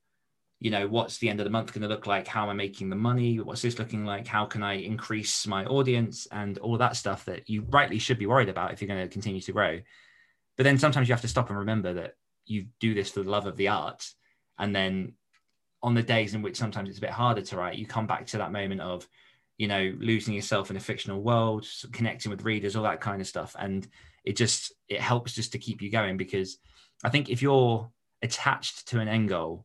you 0.59 0.71
know, 0.71 0.89
what's 0.89 1.19
the 1.19 1.29
end 1.29 1.39
of 1.39 1.45
the 1.45 1.51
month 1.51 1.75
going 1.75 1.83
to 1.83 1.89
look 1.89 2.07
like? 2.07 2.27
How 2.27 2.45
am 2.45 2.49
I 2.49 2.55
making 2.55 2.89
the 2.89 2.97
money? 2.97 3.39
What's 3.41 3.61
this 3.61 3.79
looking 3.79 4.07
like? 4.07 4.27
How 4.27 4.47
can 4.47 4.63
I 4.63 4.77
increase 4.77 5.47
my 5.47 5.67
audience 5.67 6.27
and 6.33 6.57
all 6.57 6.79
that 6.79 6.97
stuff 6.97 7.27
that 7.27 7.51
you 7.51 7.67
rightly 7.69 7.99
should 7.99 8.19
be 8.19 8.25
worried 8.25 8.49
about 8.49 8.73
if 8.73 8.81
you're 8.81 8.89
going 8.89 9.07
to 9.07 9.13
continue 9.13 9.43
to 9.43 9.53
grow. 9.53 9.81
But 10.57 10.65
then 10.65 10.79
sometimes 10.79 11.09
you 11.09 11.13
have 11.13 11.21
to 11.21 11.29
stop 11.29 11.51
and 11.51 11.59
remember 11.59 11.93
that 11.93 12.15
you 12.47 12.69
do 12.81 12.95
this 12.95 13.11
for 13.11 13.23
the 13.23 13.31
love 13.31 13.45
of 13.45 13.59
the 13.59 13.69
art. 13.69 14.09
And 14.59 14.75
then 14.75 15.13
on 15.83 15.93
the 15.93 16.03
days 16.03 16.33
in 16.33 16.41
which 16.41 16.57
sometimes 16.57 16.89
it's 16.89 16.97
a 16.97 17.03
bit 17.03 17.11
harder 17.11 17.43
to 17.43 17.57
write, 17.59 17.77
you 17.77 17.85
come 17.85 18.07
back 18.07 18.25
to 18.29 18.39
that 18.39 18.51
moment 18.51 18.81
of, 18.81 19.07
you 19.59 19.69
know 19.69 19.93
losing 19.99 20.33
yourself 20.33 20.71
in 20.71 20.79
a 20.79 20.81
fictional 20.81 21.21
world 21.21 21.67
connecting 21.93 22.31
with 22.31 22.47
readers 22.47 22.77
all 22.77 22.85
that 22.85 23.03
kind 23.03 23.21
of 23.21 23.27
stuff 23.27 23.55
and 23.59 23.89
it 24.25 24.37
just 24.37 24.73
it 24.89 25.01
helps 25.01 25.33
just 25.33 25.53
to 25.53 25.59
keep 25.59 25.81
you 25.83 25.91
going 25.91 26.17
because 26.17 26.59
i 27.05 27.09
think 27.09 27.29
if 27.29 27.43
you're 27.43 27.91
attached 28.23 28.89
to 28.89 29.01
an 29.01 29.09
end 29.09 29.29
goal 29.29 29.65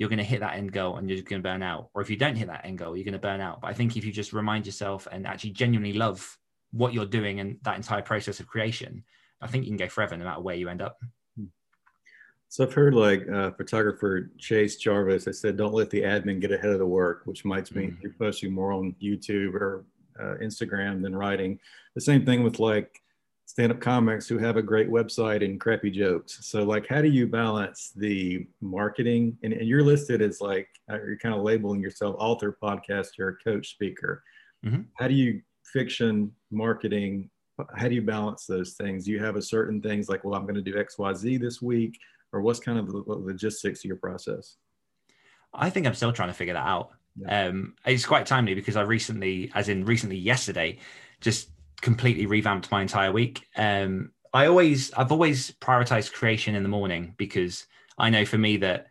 you're 0.00 0.08
going 0.08 0.18
to 0.18 0.24
hit 0.24 0.40
that 0.40 0.54
end 0.54 0.72
goal 0.72 0.96
and 0.96 1.10
you're 1.10 1.20
going 1.22 1.42
to 1.42 1.46
burn 1.46 1.62
out. 1.62 1.90
Or 1.92 2.00
if 2.00 2.08
you 2.08 2.16
don't 2.16 2.34
hit 2.34 2.46
that 2.48 2.64
end 2.64 2.78
goal, 2.78 2.96
you're 2.96 3.04
going 3.04 3.12
to 3.12 3.18
burn 3.18 3.42
out. 3.42 3.60
But 3.60 3.68
I 3.68 3.74
think 3.74 3.98
if 3.98 4.04
you 4.04 4.10
just 4.10 4.32
remind 4.32 4.64
yourself 4.64 5.06
and 5.12 5.26
actually 5.26 5.50
genuinely 5.50 5.92
love 5.92 6.38
what 6.72 6.94
you're 6.94 7.04
doing 7.04 7.38
and 7.40 7.58
that 7.62 7.76
entire 7.76 8.00
process 8.00 8.40
of 8.40 8.46
creation, 8.46 9.04
I 9.42 9.46
think 9.46 9.64
you 9.64 9.70
can 9.70 9.76
go 9.76 9.88
forever 9.88 10.16
no 10.16 10.24
matter 10.24 10.40
where 10.40 10.54
you 10.54 10.70
end 10.70 10.80
up. 10.80 10.98
So 12.48 12.64
I've 12.64 12.72
heard 12.72 12.94
like 12.94 13.28
uh, 13.28 13.50
photographer 13.52 14.30
Chase 14.38 14.76
Jarvis. 14.76 15.28
I 15.28 15.32
said, 15.32 15.58
don't 15.58 15.74
let 15.74 15.90
the 15.90 16.00
admin 16.00 16.40
get 16.40 16.50
ahead 16.50 16.70
of 16.70 16.78
the 16.78 16.86
work, 16.86 17.22
which 17.26 17.44
might 17.44 17.72
mean 17.74 17.92
mm. 17.92 18.02
you're 18.02 18.14
posting 18.18 18.52
more 18.54 18.72
on 18.72 18.96
YouTube 19.02 19.52
or 19.52 19.84
uh, 20.18 20.34
Instagram 20.42 21.02
than 21.02 21.14
writing. 21.14 21.60
The 21.94 22.00
same 22.00 22.24
thing 22.24 22.42
with 22.42 22.58
like 22.58 23.02
stand-up 23.50 23.80
comics 23.80 24.28
who 24.28 24.38
have 24.38 24.56
a 24.56 24.62
great 24.62 24.88
website 24.88 25.44
and 25.44 25.60
crappy 25.60 25.90
jokes. 25.90 26.38
So 26.42 26.62
like, 26.62 26.86
how 26.88 27.02
do 27.02 27.08
you 27.08 27.26
balance 27.26 27.92
the 27.96 28.46
marketing? 28.60 29.36
And, 29.42 29.52
and 29.52 29.66
you're 29.66 29.82
listed 29.82 30.22
as 30.22 30.40
like 30.40 30.68
uh, 30.90 30.98
you're 31.02 31.18
kind 31.18 31.34
of 31.34 31.42
labeling 31.42 31.80
yourself 31.80 32.16
author, 32.18 32.56
podcaster, 32.62 33.36
coach, 33.42 33.70
speaker. 33.70 34.22
Mm-hmm. 34.64 34.82
How 34.94 35.08
do 35.08 35.14
you 35.14 35.42
fiction 35.64 36.32
marketing? 36.50 37.30
How 37.74 37.88
do 37.88 37.94
you 37.94 38.02
balance 38.02 38.46
those 38.46 38.74
things? 38.74 39.04
Do 39.04 39.12
you 39.12 39.22
have 39.22 39.36
a 39.36 39.42
certain 39.42 39.80
things 39.80 40.08
like, 40.08 40.24
well, 40.24 40.34
I'm 40.34 40.44
going 40.44 40.62
to 40.62 40.62
do 40.62 40.78
X, 40.78 40.98
Y, 40.98 41.12
Z 41.12 41.36
this 41.38 41.60
week? 41.60 41.98
or 42.32 42.40
what's 42.40 42.60
kind 42.60 42.78
of 42.78 42.86
the 42.86 43.02
logistics 43.06 43.80
of 43.80 43.84
your 43.86 43.96
process? 43.96 44.56
I 45.52 45.70
think 45.70 45.86
I'm 45.86 45.94
still 45.94 46.12
trying 46.12 46.28
to 46.28 46.34
figure 46.34 46.54
that 46.54 46.66
out. 46.66 46.90
Yeah. 47.16 47.46
Um, 47.46 47.74
it's 47.84 48.06
quite 48.06 48.26
timely 48.26 48.54
because 48.54 48.76
I 48.76 48.82
recently, 48.82 49.50
as 49.54 49.68
in 49.68 49.84
recently 49.84 50.16
yesterday, 50.16 50.78
just 51.20 51.50
completely 51.80 52.26
revamped 52.26 52.70
my 52.70 52.82
entire 52.82 53.12
week. 53.12 53.46
Um, 53.56 54.12
I 54.32 54.46
always, 54.46 54.92
I've 54.92 55.12
always 55.12 55.50
prioritized 55.52 56.12
creation 56.12 56.54
in 56.54 56.62
the 56.62 56.68
morning 56.68 57.14
because 57.16 57.66
I 57.98 58.10
know 58.10 58.24
for 58.24 58.38
me 58.38 58.56
that 58.58 58.88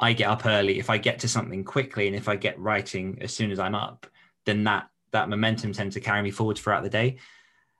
I 0.00 0.12
get 0.12 0.28
up 0.28 0.44
early. 0.44 0.78
If 0.78 0.90
I 0.90 0.98
get 0.98 1.18
to 1.20 1.28
something 1.28 1.64
quickly 1.64 2.06
and 2.06 2.16
if 2.16 2.28
I 2.28 2.36
get 2.36 2.58
writing 2.58 3.18
as 3.20 3.32
soon 3.32 3.50
as 3.50 3.58
I'm 3.58 3.74
up, 3.74 4.06
then 4.44 4.64
that 4.64 4.88
that 5.12 5.28
momentum 5.28 5.72
tends 5.72 5.94
to 5.94 6.00
carry 6.00 6.20
me 6.22 6.30
forward 6.30 6.58
throughout 6.58 6.82
the 6.82 6.90
day. 6.90 7.16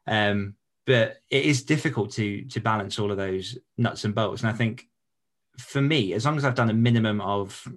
Um, 0.07 0.55
but 0.87 1.17
it 1.31 1.45
is 1.45 1.65
difficult 1.65 2.13
to 2.13 2.43
to 2.45 2.61
balance 2.61 2.99
all 2.99 3.11
of 3.11 3.17
those 3.17 3.59
nuts 3.77 4.05
and 4.05 4.15
bolts 4.15 4.41
and 4.41 4.51
i 4.51 4.53
think 4.53 4.87
for 5.59 5.83
me 5.83 6.15
as 6.15 6.25
long 6.25 6.37
as 6.37 6.45
i've 6.45 6.55
done 6.55 6.71
a 6.71 6.75
minimum 6.75 7.21
of 7.21 7.69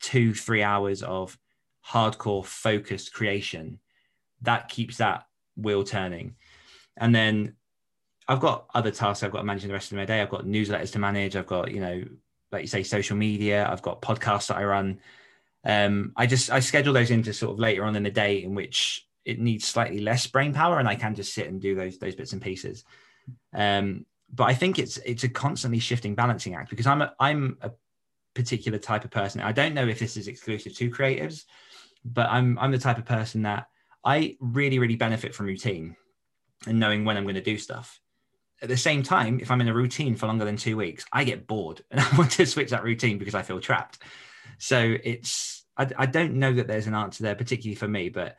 two 0.00 0.32
three 0.32 0.62
hours 0.62 1.02
of 1.02 1.38
hardcore 1.86 2.44
focused 2.44 3.12
creation 3.12 3.78
that 4.40 4.68
keeps 4.68 4.96
that 4.96 5.26
wheel 5.56 5.84
turning. 5.84 6.36
And 6.96 7.14
then 7.14 7.56
i've 8.28 8.38
got 8.38 8.66
other 8.72 8.92
tasks 8.92 9.24
i've 9.24 9.32
got 9.32 9.38
to 9.38 9.44
manage 9.44 9.64
the 9.64 9.72
rest 9.72 9.90
of 9.90 9.98
my 9.98 10.04
day. 10.04 10.20
I've 10.20 10.30
got 10.30 10.44
newsletters 10.44 10.92
to 10.92 10.98
manage. 10.98 11.36
I've 11.36 11.46
got 11.46 11.72
you 11.72 11.80
know 11.80 12.04
like 12.50 12.62
you 12.62 12.68
say 12.68 12.82
social 12.82 13.16
media. 13.16 13.68
I've 13.68 13.82
got 13.82 14.02
podcasts 14.02 14.48
that 14.48 14.58
i 14.58 14.64
run. 14.64 15.00
Um, 15.64 16.12
i 16.16 16.26
just 16.26 16.50
i 16.50 16.60
schedule 16.60 16.92
those 16.92 17.10
into 17.10 17.32
sort 17.32 17.52
of 17.52 17.58
later 17.58 17.84
on 17.84 17.96
in 17.96 18.02
the 18.02 18.10
day 18.10 18.42
in 18.42 18.54
which 18.54 19.06
it 19.24 19.38
needs 19.38 19.64
slightly 19.64 20.00
less 20.00 20.26
brain 20.26 20.52
power 20.52 20.78
and 20.78 20.88
I 20.88 20.96
can 20.96 21.14
just 21.14 21.34
sit 21.34 21.46
and 21.46 21.60
do 21.60 21.74
those 21.74 21.98
those 21.98 22.14
bits 22.14 22.32
and 22.32 22.42
pieces. 22.42 22.84
Um, 23.54 24.06
but 24.32 24.44
I 24.44 24.54
think 24.54 24.78
it's 24.78 24.96
it's 24.98 25.24
a 25.24 25.28
constantly 25.28 25.78
shifting 25.78 26.14
balancing 26.14 26.54
act 26.54 26.70
because 26.70 26.86
I'm 26.86 27.02
a, 27.02 27.14
I'm 27.20 27.58
a 27.60 27.70
particular 28.34 28.78
type 28.78 29.04
of 29.04 29.10
person. 29.10 29.40
I 29.40 29.52
don't 29.52 29.74
know 29.74 29.86
if 29.86 29.98
this 29.98 30.16
is 30.16 30.28
exclusive 30.28 30.74
to 30.76 30.90
creatives, 30.90 31.44
but 32.04 32.28
I'm 32.30 32.58
I'm 32.58 32.72
the 32.72 32.78
type 32.78 32.98
of 32.98 33.04
person 33.04 33.42
that 33.42 33.66
I 34.04 34.36
really 34.40 34.78
really 34.78 34.96
benefit 34.96 35.34
from 35.34 35.46
routine 35.46 35.96
and 36.66 36.78
knowing 36.78 37.04
when 37.04 37.16
I'm 37.16 37.24
going 37.24 37.34
to 37.34 37.40
do 37.40 37.58
stuff. 37.58 38.00
At 38.60 38.68
the 38.68 38.76
same 38.76 39.02
time, 39.02 39.40
if 39.40 39.50
I'm 39.50 39.60
in 39.60 39.68
a 39.68 39.74
routine 39.74 40.14
for 40.14 40.28
longer 40.28 40.44
than 40.44 40.56
two 40.56 40.76
weeks, 40.76 41.04
I 41.12 41.24
get 41.24 41.48
bored 41.48 41.82
and 41.90 42.00
I 42.00 42.16
want 42.16 42.30
to 42.32 42.46
switch 42.46 42.70
that 42.70 42.84
routine 42.84 43.18
because 43.18 43.34
I 43.34 43.42
feel 43.42 43.60
trapped. 43.60 43.98
So 44.58 44.96
it's 45.02 45.64
I, 45.76 45.88
I 45.96 46.06
don't 46.06 46.34
know 46.34 46.52
that 46.52 46.66
there's 46.66 46.86
an 46.86 46.94
answer 46.94 47.22
there, 47.22 47.34
particularly 47.34 47.74
for 47.74 47.88
me, 47.88 48.08
but 48.08 48.36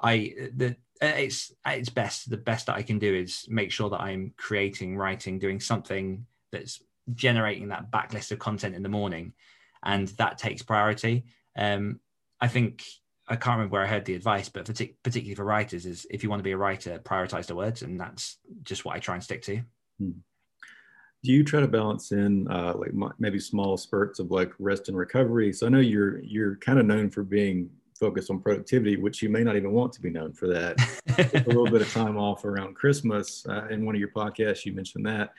I 0.00 0.34
the 0.54 0.76
it's 1.00 1.52
it's 1.66 1.90
best 1.90 2.30
the 2.30 2.36
best 2.36 2.66
that 2.66 2.76
I 2.76 2.82
can 2.82 2.98
do 2.98 3.14
is 3.14 3.46
make 3.48 3.70
sure 3.70 3.90
that 3.90 4.00
I'm 4.00 4.32
creating, 4.36 4.96
writing, 4.96 5.38
doing 5.38 5.60
something 5.60 6.26
that's 6.52 6.80
generating 7.14 7.68
that 7.68 7.90
backlist 7.90 8.32
of 8.32 8.38
content 8.38 8.74
in 8.74 8.82
the 8.82 8.88
morning, 8.88 9.32
and 9.82 10.08
that 10.18 10.38
takes 10.38 10.62
priority. 10.62 11.24
Um, 11.56 12.00
I 12.40 12.48
think 12.48 12.84
I 13.28 13.36
can't 13.36 13.56
remember 13.56 13.72
where 13.72 13.82
I 13.82 13.88
heard 13.88 14.04
the 14.04 14.14
advice, 14.14 14.48
but 14.48 14.66
partic- 14.66 14.94
particularly 15.02 15.34
for 15.34 15.44
writers, 15.44 15.84
is 15.84 16.06
if 16.10 16.22
you 16.22 16.30
want 16.30 16.40
to 16.40 16.44
be 16.44 16.52
a 16.52 16.56
writer, 16.56 16.98
prioritize 16.98 17.46
the 17.46 17.56
words, 17.56 17.82
and 17.82 17.98
that's 17.98 18.38
just 18.62 18.84
what 18.84 18.94
I 18.94 19.00
try 19.00 19.14
and 19.14 19.24
stick 19.24 19.42
to. 19.42 19.62
Hmm. 19.98 20.10
Do 21.24 21.32
you 21.32 21.42
try 21.42 21.60
to 21.60 21.66
balance 21.66 22.12
in 22.12 22.46
uh, 22.48 22.74
like 22.76 22.92
maybe 23.18 23.40
small 23.40 23.76
spurts 23.76 24.20
of 24.20 24.30
like 24.30 24.52
rest 24.60 24.88
and 24.88 24.96
recovery? 24.96 25.52
So 25.52 25.66
I 25.66 25.70
know 25.70 25.80
you're 25.80 26.20
you're 26.20 26.56
kind 26.56 26.78
of 26.78 26.86
known 26.86 27.10
for 27.10 27.24
being 27.24 27.68
focused 27.98 28.30
on 28.30 28.40
productivity, 28.40 28.96
which 28.96 29.22
you 29.22 29.28
may 29.28 29.42
not 29.42 29.56
even 29.56 29.72
want 29.72 29.92
to 29.94 30.02
be 30.02 30.10
known 30.10 30.32
for 30.32 30.46
that. 30.48 30.76
a 31.18 31.48
little 31.48 31.66
bit 31.66 31.82
of 31.82 31.92
time 31.92 32.16
off 32.16 32.44
around 32.44 32.74
Christmas. 32.74 33.44
Uh, 33.48 33.66
in 33.70 33.84
one 33.84 33.94
of 33.94 34.00
your 34.00 34.10
podcasts, 34.10 34.64
you 34.64 34.72
mentioned 34.72 35.06
that. 35.06 35.32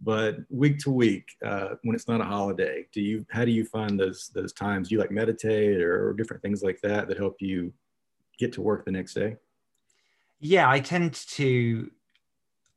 But 0.00 0.36
week 0.48 0.78
to 0.80 0.90
week, 0.90 1.28
uh, 1.44 1.70
when 1.82 1.94
it's 1.96 2.06
not 2.06 2.20
a 2.20 2.24
holiday, 2.24 2.86
do 2.92 3.00
you 3.00 3.26
how 3.30 3.44
do 3.44 3.50
you 3.50 3.64
find 3.64 3.98
those 3.98 4.30
those 4.34 4.52
times? 4.52 4.88
Do 4.88 4.94
you 4.94 5.00
like 5.00 5.10
meditate 5.10 5.80
or, 5.80 6.08
or 6.08 6.12
different 6.12 6.42
things 6.42 6.62
like 6.62 6.80
that 6.82 7.08
that 7.08 7.18
help 7.18 7.36
you 7.40 7.72
get 8.38 8.52
to 8.52 8.62
work 8.62 8.84
the 8.84 8.92
next 8.92 9.14
day? 9.14 9.36
Yeah, 10.40 10.70
I 10.70 10.80
tend 10.80 11.14
to. 11.14 11.90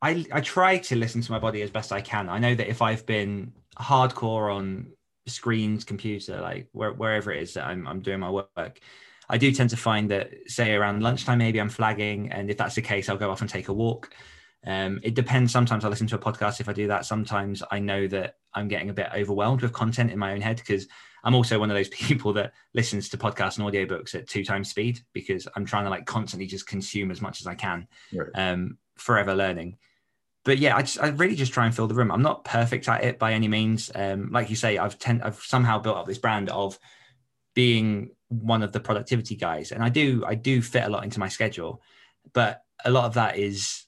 I 0.02 0.26
I 0.32 0.42
try 0.42 0.80
to 0.80 0.96
listen 0.96 1.22
to 1.22 1.32
my 1.32 1.38
body 1.40 1.62
as 1.62 1.70
best 1.70 1.92
I 1.92 2.02
can. 2.02 2.28
I 2.28 2.40
know 2.40 2.56
that 2.56 2.68
if 2.68 2.82
I've 2.82 3.06
been 3.06 3.54
hardcore 3.78 4.54
on 4.54 4.88
screens, 5.28 5.84
computer, 5.84 6.42
like 6.42 6.68
where, 6.72 6.92
wherever 6.94 7.32
it 7.32 7.44
is 7.44 7.54
that 7.54 7.66
I'm, 7.66 7.88
I'm 7.88 8.02
doing 8.02 8.20
my 8.20 8.30
work, 8.30 8.80
I 9.30 9.38
do 9.38 9.52
tend 9.52 9.70
to 9.70 9.78
find 9.78 10.10
that, 10.12 10.32
say, 10.48 10.74
around 10.74 11.04
lunchtime, 11.04 11.38
maybe 11.38 11.62
I'm 11.62 11.70
flagging. 11.70 12.32
And 12.32 12.50
if 12.50 12.58
that's 12.58 12.76
the 12.76 12.82
case, 12.82 13.10
I'll 13.10 13.18
go 13.18 13.32
off 13.32 13.42
and 13.42 13.50
take 13.50 13.68
a 13.70 13.74
walk. 13.74 14.14
Um, 14.66 15.00
it 15.04 15.16
depends. 15.16 15.52
Sometimes 15.52 15.84
I 15.84 15.90
listen 15.90 16.08
to 16.08 16.16
a 16.16 16.20
podcast 16.20 16.60
if 16.60 16.70
I 16.70 16.74
do 16.74 16.88
that. 16.88 17.06
Sometimes 17.06 17.64
I 17.72 17.80
know 17.80 18.08
that 18.08 18.36
I'm 18.54 18.68
getting 18.68 18.90
a 18.90 18.94
bit 18.94 19.10
overwhelmed 19.16 19.62
with 19.62 19.74
content 19.74 20.12
in 20.12 20.20
my 20.20 20.34
own 20.34 20.42
head 20.42 20.58
because 20.58 20.88
I'm 21.24 21.36
also 21.36 21.60
one 21.60 21.72
of 21.72 21.78
those 21.78 21.90
people 21.90 22.34
that 22.34 22.54
listens 22.74 23.10
to 23.10 23.18
podcasts 23.18 23.58
and 23.58 23.68
audiobooks 23.68 24.14
at 24.16 24.28
two 24.28 24.44
times 24.44 24.70
speed 24.70 25.00
because 25.14 25.48
I'm 25.56 25.66
trying 25.66 25.86
to 25.86 25.90
like 25.90 26.06
constantly 26.06 26.48
just 26.48 26.68
consume 26.68 27.12
as 27.12 27.22
much 27.22 27.42
as 27.42 27.48
I 27.48 27.56
can, 27.56 27.88
right. 28.14 28.30
um, 28.36 28.78
forever 28.98 29.36
learning. 29.36 29.78
But 30.44 30.58
yeah, 30.58 30.76
I, 30.76 30.82
just, 30.82 31.00
I 31.00 31.10
really 31.10 31.36
just 31.36 31.54
try 31.54 31.66
and 31.66 31.76
fill 31.76 31.88
the 31.88 31.94
room. 31.94 32.12
I'm 32.12 32.24
not 32.24 32.46
perfect 32.46 32.88
at 32.90 33.04
it 33.04 33.20
by 33.20 33.34
any 33.34 33.48
means. 33.48 33.92
Um, 33.94 34.32
like 34.32 34.50
you 34.50 34.56
say, 34.56 34.80
I've 34.80 34.98
ten, 34.98 35.22
I've 35.22 35.36
somehow 35.36 35.80
built 35.80 35.98
up 35.98 36.08
this 36.08 36.18
brand 36.18 36.50
of 36.50 36.80
being 37.54 38.12
one 38.32 38.64
of 38.64 38.72
the 38.72 38.80
productivity 38.80 39.36
guys 39.36 39.72
and 39.74 39.84
i 39.84 39.90
do 39.90 40.24
i 40.26 40.36
do 40.36 40.62
fit 40.62 40.86
a 40.86 40.90
lot 40.90 41.04
into 41.04 41.20
my 41.20 41.28
schedule 41.28 41.82
but 42.34 42.64
a 42.86 42.90
lot 42.90 43.06
of 43.06 43.16
that 43.16 43.38
is 43.38 43.86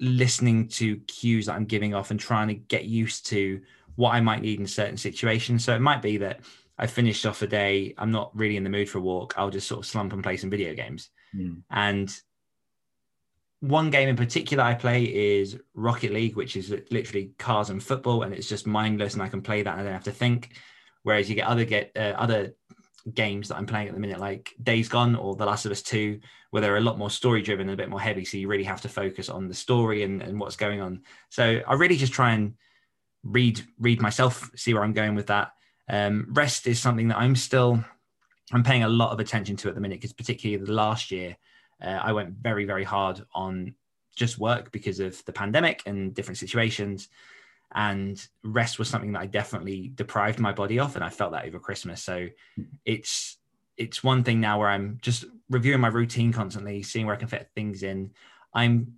listening 0.00 0.68
to 0.68 0.96
cues 1.08 1.46
that 1.46 1.54
i'm 1.54 1.64
giving 1.64 1.94
off 1.94 2.10
and 2.10 2.20
trying 2.20 2.48
to 2.48 2.54
get 2.54 2.84
used 2.84 3.26
to 3.26 3.60
what 3.96 4.10
i 4.10 4.20
might 4.20 4.42
need 4.42 4.60
in 4.60 4.66
certain 4.66 4.96
situations 4.96 5.64
so 5.64 5.74
it 5.74 5.80
might 5.80 6.02
be 6.02 6.16
that 6.16 6.40
i 6.78 6.86
finished 6.86 7.26
off 7.26 7.42
a 7.42 7.46
day 7.46 7.94
i'm 7.98 8.10
not 8.10 8.34
really 8.36 8.56
in 8.56 8.64
the 8.64 8.70
mood 8.70 8.88
for 8.88 8.98
a 8.98 9.02
walk 9.02 9.34
i'll 9.36 9.50
just 9.50 9.68
sort 9.68 9.80
of 9.80 9.86
slump 9.86 10.12
and 10.12 10.22
play 10.22 10.36
some 10.36 10.50
video 10.50 10.74
games 10.74 11.10
mm. 11.34 11.60
and 11.70 12.20
one 13.60 13.90
game 13.90 14.08
in 14.08 14.16
particular 14.16 14.62
I 14.62 14.74
play 14.74 15.04
is 15.04 15.58
Rocket 15.74 16.12
League, 16.12 16.36
which 16.36 16.56
is 16.56 16.72
literally 16.90 17.32
cars 17.38 17.70
and 17.70 17.82
football, 17.82 18.22
and 18.22 18.32
it's 18.32 18.48
just 18.48 18.66
mindless, 18.66 19.14
and 19.14 19.22
I 19.22 19.28
can 19.28 19.42
play 19.42 19.62
that 19.62 19.72
and 19.72 19.80
I 19.80 19.84
don't 19.84 19.92
have 19.92 20.04
to 20.04 20.12
think. 20.12 20.52
Whereas 21.02 21.28
you 21.28 21.34
get 21.34 21.48
other 21.48 21.64
get 21.64 21.92
uh, 21.96 22.14
other 22.16 22.54
games 23.14 23.48
that 23.48 23.56
I'm 23.56 23.66
playing 23.66 23.88
at 23.88 23.94
the 23.94 24.00
minute, 24.00 24.20
like 24.20 24.54
Days 24.62 24.88
Gone 24.88 25.16
or 25.16 25.36
The 25.36 25.46
Last 25.46 25.66
of 25.66 25.72
Us 25.72 25.82
2, 25.82 26.20
where 26.50 26.60
they're 26.60 26.76
a 26.76 26.80
lot 26.80 26.98
more 26.98 27.10
story 27.10 27.42
driven 27.42 27.68
and 27.68 27.74
a 27.74 27.82
bit 27.82 27.90
more 27.90 28.00
heavy. 28.00 28.24
So 28.24 28.36
you 28.36 28.48
really 28.48 28.64
have 28.64 28.80
to 28.82 28.88
focus 28.88 29.28
on 29.28 29.48
the 29.48 29.54
story 29.54 30.02
and, 30.02 30.22
and 30.22 30.40
what's 30.40 30.56
going 30.56 30.80
on. 30.80 31.02
So 31.30 31.60
I 31.66 31.74
really 31.74 31.96
just 31.96 32.12
try 32.12 32.32
and 32.32 32.54
read 33.22 33.60
read 33.78 34.00
myself, 34.00 34.50
see 34.56 34.74
where 34.74 34.84
I'm 34.84 34.92
going 34.92 35.14
with 35.14 35.26
that. 35.26 35.52
Um, 35.88 36.28
rest 36.30 36.66
is 36.66 36.78
something 36.78 37.08
that 37.08 37.18
I'm 37.18 37.36
still 37.36 37.82
I'm 38.52 38.62
paying 38.62 38.84
a 38.84 38.88
lot 38.88 39.12
of 39.12 39.20
attention 39.20 39.56
to 39.56 39.68
at 39.68 39.74
the 39.74 39.80
minute 39.80 40.00
because 40.00 40.12
particularly 40.12 40.64
the 40.64 40.72
last 40.72 41.10
year 41.10 41.36
uh, 41.82 42.00
I 42.02 42.12
went 42.12 42.34
very 42.40 42.64
very 42.64 42.84
hard 42.84 43.22
on 43.34 43.74
just 44.16 44.38
work 44.38 44.72
because 44.72 45.00
of 45.00 45.22
the 45.26 45.32
pandemic 45.32 45.82
and 45.86 46.14
different 46.14 46.38
situations 46.38 47.08
and 47.74 48.26
rest 48.42 48.78
was 48.78 48.88
something 48.88 49.12
that 49.12 49.20
I 49.20 49.26
definitely 49.26 49.92
deprived 49.94 50.38
my 50.38 50.52
body 50.52 50.78
of, 50.78 50.96
and 50.96 51.04
I 51.04 51.10
felt 51.10 51.32
that 51.32 51.44
over 51.44 51.58
Christmas. 51.58 52.02
So 52.02 52.28
it's 52.84 53.36
it's 53.76 54.02
one 54.02 54.24
thing 54.24 54.40
now 54.40 54.58
where 54.58 54.68
I'm 54.68 54.98
just 55.02 55.24
reviewing 55.48 55.80
my 55.80 55.88
routine 55.88 56.32
constantly, 56.32 56.82
seeing 56.82 57.06
where 57.06 57.14
I 57.14 57.18
can 57.18 57.28
fit 57.28 57.50
things 57.54 57.82
in. 57.82 58.10
I'm 58.52 58.94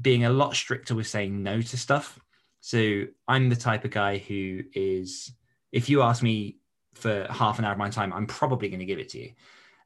being 0.00 0.24
a 0.24 0.30
lot 0.30 0.54
stricter 0.54 0.94
with 0.94 1.06
saying 1.06 1.42
no 1.42 1.62
to 1.62 1.76
stuff. 1.76 2.18
So 2.60 3.04
I'm 3.28 3.48
the 3.48 3.56
type 3.56 3.84
of 3.84 3.90
guy 3.90 4.18
who 4.18 4.62
is, 4.72 5.32
if 5.70 5.88
you 5.88 6.02
ask 6.02 6.22
me 6.22 6.56
for 6.94 7.26
half 7.30 7.58
an 7.58 7.64
hour 7.64 7.72
of 7.72 7.78
my 7.78 7.90
time, 7.90 8.12
I'm 8.12 8.26
probably 8.26 8.68
going 8.68 8.80
to 8.80 8.86
give 8.86 8.98
it 8.98 9.10
to 9.10 9.18
you, 9.18 9.32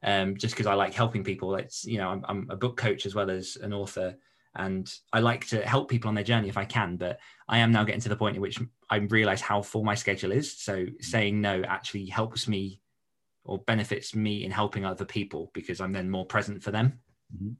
um, 0.01 0.37
just 0.37 0.55
because 0.55 0.65
I 0.65 0.73
like 0.73 0.93
helping 0.93 1.23
people. 1.23 1.55
It's 1.55 1.85
you 1.85 1.97
know 1.97 2.09
I'm, 2.09 2.25
I'm 2.27 2.47
a 2.49 2.55
book 2.55 2.77
coach 2.77 3.05
as 3.05 3.13
well 3.13 3.29
as 3.29 3.57
an 3.57 3.73
author, 3.73 4.15
and 4.55 4.91
I 5.13 5.19
like 5.19 5.47
to 5.47 5.65
help 5.65 5.89
people 5.89 6.09
on 6.09 6.15
their 6.15 6.23
journey 6.23 6.49
if 6.49 6.57
I 6.57 6.65
can. 6.65 6.97
But 6.97 7.19
I 7.47 7.59
am 7.59 7.71
now 7.71 7.83
getting 7.83 8.01
to 8.01 8.09
the 8.09 8.15
point 8.15 8.35
in 8.35 8.41
which 8.41 8.59
I 8.89 8.97
realize 8.97 9.41
how 9.41 9.61
full 9.61 9.83
my 9.83 9.95
schedule 9.95 10.31
is. 10.31 10.57
So 10.57 10.85
saying 11.01 11.39
no 11.39 11.63
actually 11.67 12.07
helps 12.07 12.47
me 12.47 12.81
or 13.45 13.59
benefits 13.59 14.15
me 14.15 14.43
in 14.43 14.51
helping 14.51 14.85
other 14.85 15.05
people 15.05 15.51
because 15.53 15.81
I'm 15.81 15.93
then 15.93 16.09
more 16.09 16.25
present 16.25 16.63
for 16.63 16.71
them. 16.71 16.99
Mm-hmm. 17.35 17.53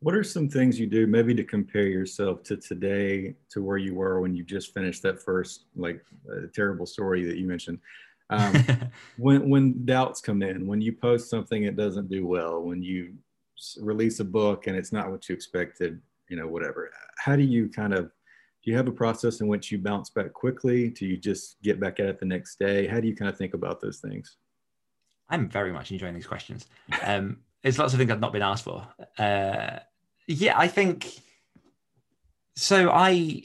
What 0.00 0.14
are 0.14 0.24
some 0.24 0.48
things 0.48 0.78
you 0.78 0.86
do 0.86 1.06
maybe 1.06 1.34
to 1.34 1.44
compare 1.44 1.86
yourself 1.86 2.42
to 2.44 2.56
today 2.56 3.34
to 3.50 3.62
where 3.62 3.78
you 3.78 3.94
were 3.94 4.20
when 4.20 4.34
you 4.34 4.44
just 4.44 4.74
finished 4.74 5.02
that 5.02 5.22
first 5.22 5.66
like 5.74 6.02
uh, 6.30 6.46
terrible 6.54 6.86
story 6.86 7.24
that 7.24 7.38
you 7.38 7.46
mentioned? 7.46 7.78
Um, 8.28 8.66
when 9.16 9.48
when 9.48 9.86
doubts 9.86 10.20
come 10.20 10.42
in, 10.42 10.66
when 10.66 10.80
you 10.80 10.92
post 10.92 11.30
something 11.30 11.64
it 11.64 11.76
doesn't 11.76 12.10
do 12.10 12.26
well, 12.26 12.60
when 12.60 12.82
you 12.82 13.14
release 13.80 14.20
a 14.20 14.24
book 14.24 14.66
and 14.66 14.76
it's 14.76 14.92
not 14.92 15.10
what 15.10 15.28
you 15.28 15.34
expected, 15.34 16.00
you 16.28 16.36
know, 16.36 16.46
whatever. 16.46 16.90
How 17.18 17.36
do 17.36 17.42
you 17.42 17.68
kind 17.68 17.94
of 17.94 18.10
do 18.66 18.72
you 18.72 18.76
have 18.76 18.88
a 18.88 18.92
process 18.92 19.40
in 19.40 19.46
which 19.46 19.70
you 19.70 19.78
bounce 19.78 20.10
back 20.10 20.32
quickly? 20.32 20.90
Do 20.90 21.06
you 21.06 21.16
just 21.16 21.62
get 21.62 21.78
back 21.78 22.00
at 22.00 22.06
it 22.06 22.18
the 22.18 22.26
next 22.26 22.58
day? 22.58 22.88
How 22.88 22.98
do 22.98 23.06
you 23.06 23.14
kind 23.14 23.28
of 23.28 23.38
think 23.38 23.54
about 23.54 23.80
those 23.80 24.00
things? 24.00 24.38
I'm 25.28 25.48
very 25.48 25.72
much 25.72 25.92
enjoying 25.92 26.14
these 26.14 26.26
questions. 26.26 26.66
Um, 27.04 27.38
there's 27.62 27.78
lots 27.78 27.92
of 27.92 27.98
things 27.98 28.10
I've 28.10 28.20
not 28.20 28.32
been 28.32 28.42
asked 28.42 28.64
for. 28.64 28.86
Uh, 29.18 29.78
yeah, 30.26 30.58
I 30.58 30.66
think 30.68 31.20
so. 32.56 32.90
I 32.90 33.42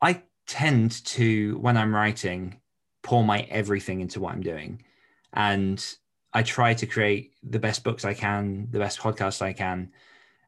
I 0.00 0.22
tend 0.46 1.04
to 1.06 1.58
when 1.58 1.76
I'm 1.76 1.94
writing 1.94 2.60
pour 3.02 3.24
my 3.24 3.40
everything 3.50 4.00
into 4.00 4.20
what 4.20 4.34
I'm 4.34 4.42
doing, 4.42 4.84
and 5.32 5.84
I 6.34 6.42
try 6.42 6.74
to 6.74 6.86
create 6.86 7.34
the 7.42 7.58
best 7.58 7.84
books 7.84 8.04
I 8.04 8.14
can, 8.14 8.68
the 8.70 8.78
best 8.78 8.98
podcasts 8.98 9.42
I 9.42 9.52
can. 9.52 9.90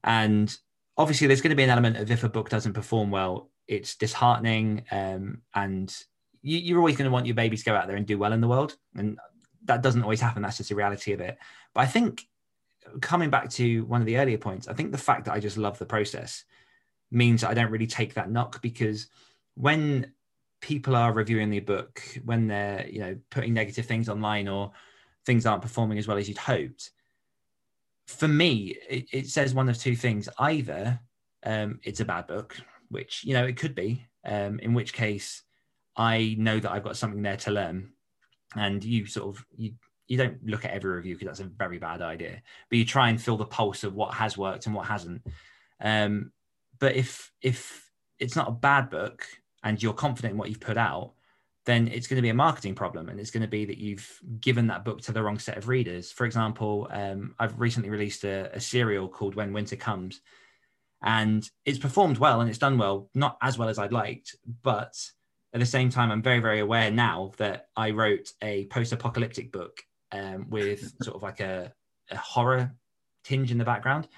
And 0.03 0.57
obviously, 0.97 1.26
there's 1.26 1.43
going 1.43 1.50
to 1.50 1.57
be 1.57 1.62
an 1.62 1.71
element 1.71 1.97
of 1.97 2.11
if 2.11 2.25
a 2.25 2.29
book 2.29 2.49
doesn't 2.49 2.73
perform 2.73 3.11
well, 3.11 3.50
it's 3.69 3.95
disheartening. 3.97 4.85
Um, 4.91 5.43
and 5.55 5.95
you, 6.43 6.76
are 6.76 6.79
always 6.79 6.97
going 6.97 7.09
to 7.09 7.12
want 7.12 7.26
your 7.26 7.35
baby 7.35 7.57
to 7.57 7.64
go 7.64 7.75
out 7.75 7.87
there 7.87 7.97
and 7.97 8.07
do 8.07 8.19
well 8.19 8.33
in 8.33 8.41
the 8.41 8.49
world. 8.49 8.76
And 8.97 9.19
that 9.64 9.83
doesn't 9.83 10.03
always 10.03 10.21
happen. 10.21 10.43
That's 10.43 10.59
just 10.59 10.69
the 10.69 10.75
reality 10.75 11.12
of 11.12 11.21
it. 11.21 11.38
But 11.75 11.81
I 11.83 11.87
think 11.87 12.26
coming 13.00 13.31
back 13.31 13.50
to 13.50 13.85
one 13.87 14.00
of 14.00 14.07
the 14.07 14.19
earlier 14.19 14.38
points, 14.38 14.69
I 14.69 14.75
think 14.75 14.93
the 14.93 14.99
fact 14.99 15.25
that 15.25 15.33
I 15.33 15.41
just 15.41 15.57
love 15.57 15.79
the 15.79 15.87
process 15.87 16.45
means 17.11 17.45
I 17.45 17.55
don't 17.55 17.71
really 17.71 17.87
take 17.87 18.14
that 18.14 18.31
knock 18.31 18.61
because 18.61 19.09
when 19.55 20.12
people 20.61 20.97
are 20.97 21.12
reviewing 21.12 21.50
the 21.50 21.61
book, 21.61 22.03
when 22.25 22.47
they're, 22.47 22.87
you 22.88 23.00
know, 23.00 23.17
putting 23.31 23.55
negative 23.55 23.87
things 23.87 24.09
online 24.09 24.49
or 24.49 24.73
things 25.26 25.47
aren't 25.47 25.62
performing 25.62 25.99
as 25.99 26.07
well 26.07 26.19
as 26.19 26.28
you'd 26.28 26.38
hoped. 26.38 26.90
For 28.07 28.28
me, 28.28 28.76
it, 28.88 29.07
it 29.12 29.26
says 29.28 29.54
one 29.54 29.69
of 29.69 29.78
two 29.78 29.97
things. 29.97 30.28
Either 30.38 31.00
um, 31.45 31.81
it's 31.83 32.00
a 32.00 32.04
bad 32.04 32.26
book, 32.26 32.57
which, 32.90 33.25
you 33.25 33.33
know, 33.33 33.45
it 33.45 33.57
could 33.57 33.75
be, 33.75 34.04
um, 34.25 34.59
in 34.61 34.75
which 34.75 34.93
case 34.93 35.43
I 35.97 36.37
know 36.38 36.61
that 36.61 36.71
I've 36.71 36.85
got 36.85 36.97
something 36.97 37.23
there 37.23 37.37
to 37.38 37.50
learn. 37.50 37.93
And 38.57 38.85
you 38.85 39.07
sort 39.07 39.37
of, 39.37 39.45
you, 39.57 39.73
you 40.07 40.19
don't 40.19 40.45
look 40.47 40.64
at 40.64 40.73
every 40.73 40.90
review 40.90 41.14
because 41.14 41.38
that's 41.38 41.49
a 41.49 41.50
very 41.50 41.78
bad 41.78 42.02
idea, 42.02 42.43
but 42.69 42.78
you 42.78 42.85
try 42.85 43.09
and 43.09 43.21
feel 43.21 43.37
the 43.37 43.47
pulse 43.47 43.85
of 43.85 43.95
what 43.95 44.14
has 44.14 44.37
worked 44.37 44.66
and 44.66 44.75
what 44.75 44.87
hasn't. 44.87 45.23
Um, 45.81 46.31
but 46.78 46.95
if, 46.95 47.33
if 47.40 47.90
it's 48.19 48.37
not 48.37 48.49
a 48.49 48.52
bad 48.52 48.90
book 48.90 49.26
and 49.62 49.83
you're 49.83 49.95
confident 49.95 50.33
in 50.33 50.38
what 50.38 50.50
you've 50.50 50.61
put 50.61 50.76
out, 50.76 51.14
then 51.66 51.88
it's 51.88 52.06
going 52.06 52.16
to 52.16 52.23
be 52.23 52.28
a 52.28 52.35
marketing 52.35 52.75
problem 52.75 53.09
and 53.09 53.18
it's 53.18 53.30
going 53.30 53.42
to 53.42 53.49
be 53.49 53.64
that 53.64 53.78
you've 53.78 54.21
given 54.40 54.66
that 54.66 54.85
book 54.85 55.00
to 55.02 55.12
the 55.12 55.23
wrong 55.23 55.38
set 55.38 55.56
of 55.56 55.68
readers. 55.68 56.12
For 56.12 56.26
example, 56.26 56.88
um, 56.90 57.35
I've 57.38 57.59
recently 57.59 57.90
released 57.90 58.25
a, 58.25 58.54
a, 58.54 58.61
serial 58.61 59.09
called 59.09 59.35
When 59.35 59.52
Winter 59.52 59.76
Comes, 59.76 60.21
and 61.02 61.49
it's 61.64 61.78
performed 61.78 62.18
well 62.18 62.40
and 62.40 62.50
it's 62.50 62.59
done 62.59 62.76
well, 62.76 63.09
not 63.14 63.38
as 63.42 63.56
well 63.56 63.68
as 63.68 63.78
I'd 63.78 63.92
liked, 63.92 64.37
but 64.62 64.94
at 65.54 65.61
the 65.61 65.66
same 65.66 65.88
time, 65.88 66.11
I'm 66.11 66.23
very, 66.23 66.40
very 66.40 66.61
aware 66.61 66.90
now 66.90 67.33
that 67.38 67.68
I 67.76 67.90
wrote 67.90 68.33
a 68.42 68.66
post 68.66 68.92
apocalyptic 68.92 69.52
book 69.52 69.83
um, 70.12 70.50
with 70.50 70.92
sort 71.02 71.16
of 71.16 71.23
like 71.23 71.40
a, 71.40 71.73
a 72.11 72.16
horror 72.16 72.75
tinge 73.23 73.52
in 73.52 73.59
the 73.59 73.64
background. 73.64 74.09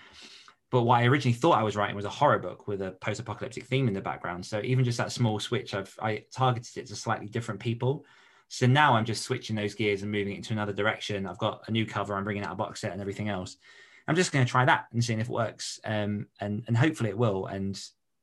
But 0.70 0.82
what 0.82 0.98
I 0.98 1.06
originally 1.06 1.36
thought 1.36 1.58
I 1.58 1.62
was 1.62 1.76
writing 1.76 1.96
was 1.96 2.04
a 2.04 2.10
horror 2.10 2.40
book 2.40 2.66
with 2.66 2.82
a 2.82 2.90
post-apocalyptic 2.92 3.64
theme 3.64 3.86
in 3.86 3.94
the 3.94 4.00
background. 4.00 4.44
So 4.44 4.60
even 4.64 4.84
just 4.84 4.98
that 4.98 5.12
small 5.12 5.38
switch, 5.38 5.74
I've 5.74 5.96
I 6.02 6.24
targeted 6.32 6.76
it 6.76 6.86
to 6.88 6.96
slightly 6.96 7.28
different 7.28 7.60
people. 7.60 8.04
So 8.48 8.66
now 8.66 8.94
I'm 8.94 9.04
just 9.04 9.22
switching 9.22 9.56
those 9.56 9.74
gears 9.74 10.02
and 10.02 10.10
moving 10.10 10.34
it 10.34 10.38
into 10.38 10.52
another 10.52 10.72
direction. 10.72 11.26
I've 11.26 11.38
got 11.38 11.62
a 11.68 11.70
new 11.70 11.86
cover. 11.86 12.14
I'm 12.14 12.24
bringing 12.24 12.44
out 12.44 12.52
a 12.52 12.56
box 12.56 12.80
set 12.80 12.92
and 12.92 13.00
everything 13.00 13.28
else. 13.28 13.56
I'm 14.08 14.16
just 14.16 14.32
going 14.32 14.44
to 14.44 14.50
try 14.50 14.64
that 14.64 14.86
and 14.92 15.04
seeing 15.04 15.18
if 15.20 15.28
it 15.28 15.32
works, 15.32 15.80
um, 15.84 16.28
and 16.40 16.64
and 16.66 16.76
hopefully 16.76 17.10
it 17.10 17.18
will. 17.18 17.46
And 17.46 17.80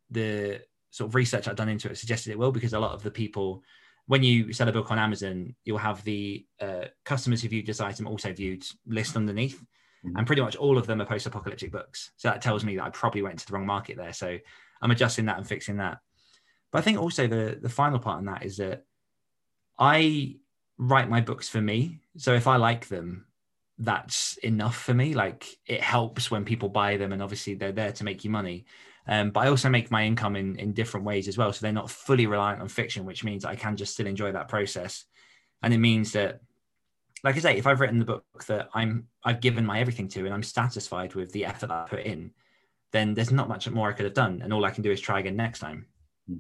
the 0.10 0.62
sort 0.92 1.10
of 1.10 1.16
research 1.16 1.48
I've 1.48 1.56
done 1.56 1.70
into 1.70 1.90
it 1.90 1.98
suggested 1.98 2.32
it 2.32 2.40
will 2.40 2.52
because 2.52 2.74
a 2.74 2.80
lot 2.80 2.94
of 2.94 3.04
the 3.04 3.12
people, 3.12 3.64
when 4.06 4.24
you 4.24 4.54
sell 4.54 4.70
a 4.70 4.72
book 4.72 4.92
on 4.92 5.00
Amazon, 5.00 5.56
you'll 5.66 5.78
have 5.78 6.04
the 6.04 6.46
uh, 6.62 6.86
customers 7.04 7.42
who 7.42 7.50
viewed 7.50 7.66
this 7.66 7.82
item 7.82 8.08
also 8.08 8.32
viewed 8.32 8.64
list 8.86 9.16
underneath. 9.16 9.62
Mm-hmm. 10.06 10.18
And 10.18 10.28
pretty 10.28 10.42
much 10.42 10.56
all 10.56 10.78
of 10.78 10.88
them 10.88 11.02
are 11.02 11.06
post 11.06 11.26
apocalyptic 11.26 11.72
books. 11.72 12.12
So 12.18 12.30
that 12.30 12.42
tells 12.42 12.66
me 12.66 12.76
that 12.76 12.84
I 12.84 12.90
probably 12.90 13.22
went 13.22 13.34
into 13.34 13.46
the 13.46 13.54
wrong 13.54 13.66
market 13.66 13.98
there. 13.98 14.14
So 14.14 14.38
I'm 14.82 14.92
adjusting 14.92 15.26
that 15.26 15.38
and 15.38 15.48
fixing 15.48 15.78
that. 15.78 16.00
But 16.72 16.80
I 16.80 16.82
think 16.82 17.00
also 17.00 17.28
the, 17.28 17.58
the 17.62 17.70
final 17.70 18.00
part 18.00 18.18
on 18.18 18.26
that 18.26 18.44
is 18.44 18.58
that 18.58 18.86
I 19.80 20.36
write 20.78 21.10
my 21.10 21.22
books 21.22 21.48
for 21.48 21.62
me. 21.62 22.02
So 22.18 22.34
if 22.34 22.48
I 22.48 22.58
like 22.58 22.88
them, 22.88 23.26
that's 23.78 24.38
enough 24.38 24.78
for 24.78 24.94
me. 24.94 25.14
Like 25.14 25.46
it 25.66 25.82
helps 25.82 26.30
when 26.30 26.46
people 26.46 26.70
buy 26.70 26.98
them, 26.98 27.12
and 27.12 27.22
obviously 27.22 27.56
they're 27.56 27.72
there 27.72 27.92
to 27.94 28.04
make 28.04 28.24
you 28.24 28.30
money. 28.30 28.66
Um, 29.08 29.32
but 29.32 29.42
I 29.42 29.50
also 29.50 29.70
make 29.70 29.92
my 29.92 30.06
income 30.06 30.36
in 30.36 30.58
in 30.58 30.74
different 30.74 31.06
ways 31.06 31.28
as 31.28 31.38
well. 31.38 31.52
So 31.52 31.60
they're 31.62 31.72
not 31.72 31.90
fully 31.90 32.28
reliant 32.28 32.62
on 32.62 32.68
fiction, 32.68 33.06
which 33.06 33.24
means 33.24 33.46
I 33.46 33.56
can 33.56 33.76
just 33.76 33.94
still 33.94 34.08
enjoy 34.08 34.32
that 34.32 34.48
process. 34.48 35.06
And 35.62 35.74
it 35.74 35.80
means 35.80 36.12
that 36.14 36.42
like 37.24 37.38
I 37.38 37.40
say, 37.40 37.58
if 37.58 37.66
I've 37.66 37.80
written 37.80 38.00
the 38.00 38.06
book 38.06 38.44
that 38.48 38.70
I'm 38.74 39.08
I've 39.24 39.40
given 39.40 39.66
my 39.66 39.80
everything 39.80 40.08
to 40.10 40.26
and 40.26 40.34
I'm 40.34 40.44
satisfied 40.44 41.16
with 41.16 41.32
the 41.32 41.46
effort 41.46 41.68
that 41.68 41.72
I 41.72 41.88
put 41.88 42.02
in, 42.02 42.32
then 42.92 43.14
there's 43.14 43.32
not 43.32 43.48
much 43.48 43.70
more 43.70 43.90
I 43.90 43.94
could 43.94 44.06
have 44.06 44.14
done. 44.14 44.42
And 44.44 44.54
all 44.54 44.66
I 44.66 44.72
can 44.72 44.84
do 44.84 44.92
is 44.92 45.00
try 45.00 45.20
again 45.20 45.36
next 45.36 45.60
time. 45.60 45.86
Hmm. 46.28 46.40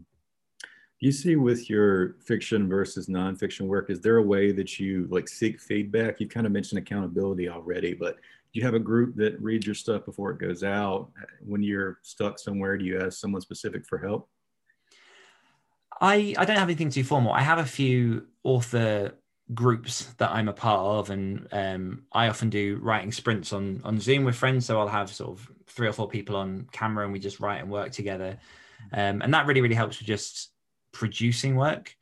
You 0.99 1.11
see 1.11 1.37
with 1.37 1.69
your 1.69 2.15
fiction 2.25 2.67
versus 2.67 3.07
nonfiction 3.07 3.67
work, 3.67 3.89
is 3.89 4.01
there 4.01 4.17
a 4.17 4.23
way 4.23 4.51
that 4.51 4.79
you 4.79 5.07
like 5.09 5.29
seek 5.29 5.61
feedback? 5.61 6.19
You 6.19 6.27
kind 6.27 6.45
of 6.45 6.51
mentioned 6.51 6.79
accountability 6.79 7.47
already, 7.47 7.93
but 7.93 8.15
do 8.15 8.59
you 8.59 8.65
have 8.65 8.75
a 8.75 8.79
group 8.79 9.15
that 9.15 9.41
reads 9.41 9.65
your 9.65 9.75
stuff 9.75 10.05
before 10.05 10.31
it 10.31 10.37
goes 10.37 10.63
out? 10.63 11.09
When 11.43 11.63
you're 11.63 11.99
stuck 12.03 12.37
somewhere, 12.37 12.77
do 12.77 12.85
you 12.85 12.99
ask 12.99 13.19
someone 13.19 13.41
specific 13.41 13.85
for 13.85 13.97
help? 13.97 14.29
I, 16.01 16.35
I 16.37 16.45
don't 16.45 16.57
have 16.57 16.67
anything 16.67 16.89
too 16.89 17.03
formal. 17.03 17.31
I 17.31 17.41
have 17.41 17.59
a 17.59 17.65
few 17.65 18.27
author 18.43 19.13
groups 19.53 20.05
that 20.17 20.31
I'm 20.31 20.47
a 20.47 20.53
part 20.53 20.79
of, 20.79 21.09
and 21.09 21.47
um, 21.51 22.03
I 22.11 22.29
often 22.29 22.49
do 22.49 22.79
writing 22.81 23.11
sprints 23.11 23.51
on 23.53 23.81
on 23.83 23.99
Zoom 23.99 24.23
with 24.23 24.35
friends. 24.35 24.65
So 24.65 24.79
I'll 24.79 24.87
have 24.87 25.09
sort 25.11 25.31
of 25.31 25.51
three 25.67 25.87
or 25.87 25.93
four 25.93 26.07
people 26.07 26.35
on 26.35 26.67
camera, 26.71 27.03
and 27.03 27.13
we 27.13 27.19
just 27.19 27.39
write 27.39 27.61
and 27.61 27.69
work 27.69 27.91
together, 27.91 28.37
um, 28.91 29.21
and 29.21 29.33
that 29.33 29.45
really 29.45 29.61
really 29.61 29.75
helps 29.75 29.99
with 29.99 30.07
just 30.07 30.51
producing 30.91 31.55
work. 31.55 31.95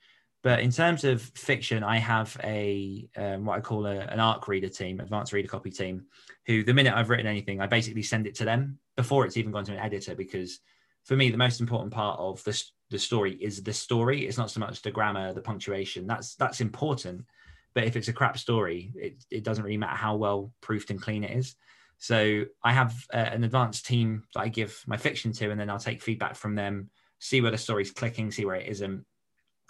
But 0.43 0.61
in 0.61 0.71
terms 0.71 1.03
of 1.03 1.21
fiction, 1.21 1.83
I 1.83 1.97
have 1.97 2.35
a 2.43 3.07
um, 3.15 3.45
what 3.45 3.57
I 3.57 3.61
call 3.61 3.85
a, 3.85 3.99
an 3.99 4.19
ARC 4.19 4.47
reader 4.47 4.69
team, 4.69 4.99
advanced 4.99 5.33
reader 5.33 5.47
copy 5.47 5.71
team, 5.71 6.05
who 6.47 6.63
the 6.63 6.73
minute 6.73 6.93
I've 6.93 7.09
written 7.09 7.27
anything, 7.27 7.61
I 7.61 7.67
basically 7.67 8.03
send 8.03 8.27
it 8.27 8.35
to 8.35 8.45
them 8.45 8.79
before 8.97 9.25
it's 9.25 9.37
even 9.37 9.51
gone 9.51 9.65
to 9.65 9.73
an 9.73 9.79
editor. 9.79 10.15
Because 10.15 10.59
for 11.05 11.15
me, 11.15 11.29
the 11.29 11.37
most 11.37 11.61
important 11.61 11.93
part 11.93 12.19
of 12.19 12.43
this 12.43 12.71
the 12.91 12.99
story 12.99 13.33
is 13.35 13.63
the 13.63 13.73
story. 13.73 14.27
It's 14.27 14.37
not 14.37 14.51
so 14.51 14.59
much 14.59 14.81
the 14.81 14.91
grammar, 14.91 15.33
the 15.33 15.41
punctuation. 15.41 16.05
That's 16.05 16.35
that's 16.35 16.61
important. 16.61 17.25
But 17.73 17.85
if 17.85 17.95
it's 17.95 18.09
a 18.09 18.13
crap 18.13 18.37
story, 18.37 18.91
it, 18.95 19.25
it 19.31 19.43
doesn't 19.43 19.63
really 19.63 19.77
matter 19.77 19.95
how 19.95 20.17
well 20.17 20.53
proofed 20.59 20.89
and 20.89 21.01
clean 21.01 21.23
it 21.23 21.31
is. 21.31 21.55
So 21.97 22.43
I 22.61 22.73
have 22.73 22.93
uh, 23.13 23.17
an 23.17 23.45
advanced 23.45 23.85
team 23.85 24.23
that 24.33 24.41
I 24.41 24.49
give 24.49 24.83
my 24.87 24.97
fiction 24.97 25.31
to, 25.33 25.51
and 25.51 25.59
then 25.59 25.69
I'll 25.69 25.79
take 25.79 26.01
feedback 26.01 26.35
from 26.35 26.55
them, 26.55 26.89
see 27.19 27.39
where 27.39 27.51
the 27.51 27.57
story's 27.57 27.91
clicking, 27.91 28.29
see 28.29 28.43
where 28.43 28.55
it 28.55 28.67
isn't, 28.67 29.05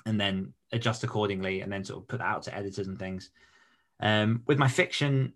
and 0.06 0.20
then 0.20 0.54
adjust 0.72 1.04
accordingly, 1.04 1.62
and 1.62 1.72
then 1.72 1.84
sort 1.84 2.02
of 2.02 2.08
put 2.08 2.20
that 2.20 2.26
out 2.26 2.44
to 2.44 2.56
editors 2.56 2.88
and 2.88 2.98
things. 2.98 3.30
Um, 4.00 4.42
with 4.48 4.58
my 4.58 4.68
fiction, 4.68 5.34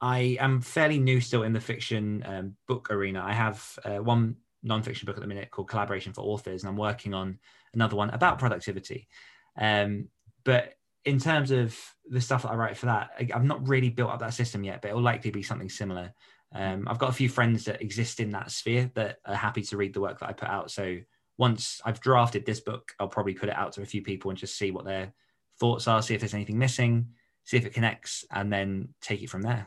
I 0.00 0.38
am 0.40 0.62
fairly 0.62 0.98
new 0.98 1.20
still 1.20 1.42
in 1.42 1.52
the 1.52 1.60
fiction 1.60 2.24
um, 2.26 2.56
book 2.66 2.90
arena. 2.90 3.22
I 3.22 3.34
have 3.34 3.78
uh, 3.84 3.98
one 3.98 4.36
nonfiction 4.64 5.06
book 5.06 5.16
at 5.16 5.22
the 5.22 5.28
minute 5.28 5.50
called 5.50 5.68
Collaboration 5.68 6.12
for 6.12 6.22
Authors, 6.22 6.62
and 6.62 6.70
I'm 6.70 6.76
working 6.76 7.14
on 7.14 7.38
another 7.74 7.96
one 7.96 8.10
about 8.10 8.38
productivity. 8.38 9.08
Um, 9.56 10.08
but 10.44 10.74
in 11.04 11.18
terms 11.18 11.50
of 11.50 11.76
the 12.08 12.20
stuff 12.20 12.42
that 12.42 12.50
I 12.50 12.54
write 12.54 12.76
for 12.76 12.86
that, 12.86 13.10
I've 13.34 13.44
not 13.44 13.66
really 13.66 13.90
built 13.90 14.10
up 14.10 14.20
that 14.20 14.34
system 14.34 14.64
yet, 14.64 14.82
but 14.82 14.90
it 14.90 14.94
will 14.94 15.02
likely 15.02 15.30
be 15.30 15.42
something 15.42 15.68
similar. 15.68 16.12
Um, 16.54 16.86
I've 16.88 16.98
got 16.98 17.10
a 17.10 17.14
few 17.14 17.28
friends 17.28 17.64
that 17.64 17.82
exist 17.82 18.20
in 18.20 18.30
that 18.32 18.50
sphere 18.50 18.90
that 18.94 19.18
are 19.24 19.34
happy 19.34 19.62
to 19.62 19.76
read 19.76 19.94
the 19.94 20.00
work 20.00 20.20
that 20.20 20.28
I 20.28 20.32
put 20.32 20.48
out. 20.48 20.70
So 20.70 20.98
once 21.38 21.80
I've 21.84 22.00
drafted 22.00 22.44
this 22.44 22.60
book, 22.60 22.92
I'll 23.00 23.08
probably 23.08 23.34
put 23.34 23.48
it 23.48 23.56
out 23.56 23.72
to 23.72 23.82
a 23.82 23.86
few 23.86 24.02
people 24.02 24.30
and 24.30 24.38
just 24.38 24.56
see 24.56 24.70
what 24.70 24.84
their 24.84 25.12
thoughts 25.58 25.88
are, 25.88 26.02
see 26.02 26.14
if 26.14 26.20
there's 26.20 26.34
anything 26.34 26.58
missing, 26.58 27.08
see 27.44 27.56
if 27.56 27.66
it 27.66 27.74
connects, 27.74 28.24
and 28.30 28.52
then 28.52 28.90
take 29.00 29.22
it 29.22 29.30
from 29.30 29.42
there. 29.42 29.66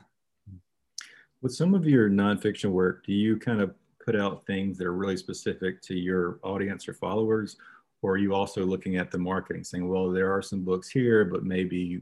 With 1.42 1.54
some 1.54 1.74
of 1.74 1.86
your 1.86 2.10
nonfiction 2.10 2.72
work, 2.72 3.06
do 3.06 3.14
you 3.14 3.38
kind 3.38 3.62
of 3.62 3.74
put 4.06 4.16
out 4.16 4.46
things 4.46 4.78
that 4.78 4.88
are 4.88 4.94
really 4.94 5.18
specific 5.18 5.82
to 5.82 5.96
your 5.96 6.40
audience 6.44 6.88
or 6.88 6.94
followers? 6.94 7.58
Or 8.02 8.14
are 8.14 8.18
you 8.18 8.36
also 8.36 8.64
looking 8.64 8.98
at 8.98 9.10
the 9.10 9.18
marketing 9.18 9.64
saying, 9.64 9.88
well, 9.88 10.12
there 10.12 10.32
are 10.32 10.42
some 10.42 10.64
books 10.64 10.90
here, 10.90 11.26
but 11.26 11.44
maybe 11.44 12.02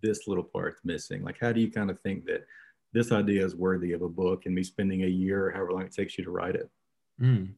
this 0.00 0.26
little 0.26 0.44
part's 0.44 0.80
missing? 0.84 1.22
Like, 1.22 1.38
how 1.38 1.52
do 1.52 1.60
you 1.60 1.70
kind 1.70 1.90
of 1.90 2.00
think 2.00 2.24
that 2.26 2.46
this 2.92 3.12
idea 3.12 3.44
is 3.44 3.54
worthy 3.54 3.92
of 3.92 4.02
a 4.02 4.08
book 4.08 4.46
and 4.46 4.54
me 4.54 4.62
spending 4.62 5.04
a 5.04 5.08
year, 5.08 5.50
however 5.50 5.72
long 5.72 5.82
it 5.82 5.92
takes 5.92 6.16
you 6.16 6.24
to 6.24 6.30
write 6.30 6.54
it? 6.54 6.70
Mm. 7.20 7.50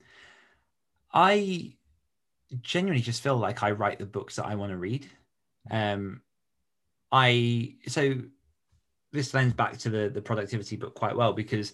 I 1.13 1.75
genuinely 2.63 3.03
just 3.03 3.23
feel 3.23 3.37
like 3.37 3.63
I 3.63 3.71
write 3.71 3.99
the 3.99 4.07
books 4.07 4.37
that 4.37 4.47
I 4.47 4.57
want 4.57 4.73
to 4.73 4.79
read. 4.79 5.09
Um, 5.71 6.21
I 7.13 7.77
so 7.87 8.17
this 9.13 9.33
lends 9.33 9.55
back 9.55 9.79
to 9.79 9.91
the 9.91 10.11
the 10.13 10.21
productivity 10.21 10.77
book 10.77 10.95
quite 10.95 11.17
well 11.17 11.33
because 11.33 11.73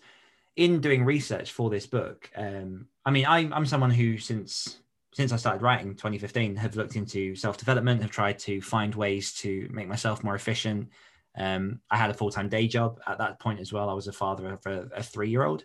in 0.56 0.80
doing 0.80 1.04
research 1.04 1.52
for 1.52 1.70
this 1.70 1.86
book, 1.86 2.30
um, 2.36 2.86
I 3.04 3.10
mean, 3.10 3.26
I, 3.26 3.38
I'm 3.38 3.66
someone 3.66 3.90
who 3.90 4.18
since 4.18 4.78
since 5.12 5.32
I 5.32 5.36
started 5.36 5.62
writing 5.62 5.94
2015 5.94 6.56
have 6.56 6.76
looked 6.76 6.96
into 6.96 7.34
self 7.34 7.56
development, 7.56 8.02
have 8.02 8.10
tried 8.10 8.38
to 8.40 8.60
find 8.60 8.94
ways 8.94 9.32
to 9.34 9.68
make 9.72 9.88
myself 9.88 10.22
more 10.22 10.34
efficient. 10.34 10.88
Um, 11.36 11.80
I 11.90 11.96
had 11.96 12.10
a 12.10 12.14
full 12.14 12.30
time 12.30 12.48
day 12.48 12.68
job 12.68 13.00
at 13.06 13.18
that 13.18 13.40
point 13.40 13.60
as 13.60 13.72
well. 13.72 13.88
I 13.88 13.94
was 13.94 14.08
a 14.08 14.12
father 14.12 14.52
of 14.52 14.66
a, 14.66 14.88
a 14.96 15.02
three 15.02 15.30
year 15.30 15.44
old. 15.44 15.64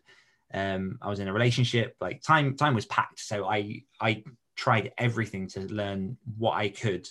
Um, 0.54 0.98
I 1.02 1.10
was 1.10 1.20
in 1.20 1.28
a 1.28 1.34
relationship. 1.34 1.96
Like 2.00 2.22
time 2.22 2.56
time 2.56 2.76
was 2.76 2.86
packed, 2.86 3.20
so 3.20 3.46
I 3.46 3.84
I 4.00 4.24
tried 4.56 4.94
everything 4.98 5.48
to 5.50 5.62
learn 5.62 6.18
what 6.38 6.54
I 6.54 6.70
could 6.70 7.08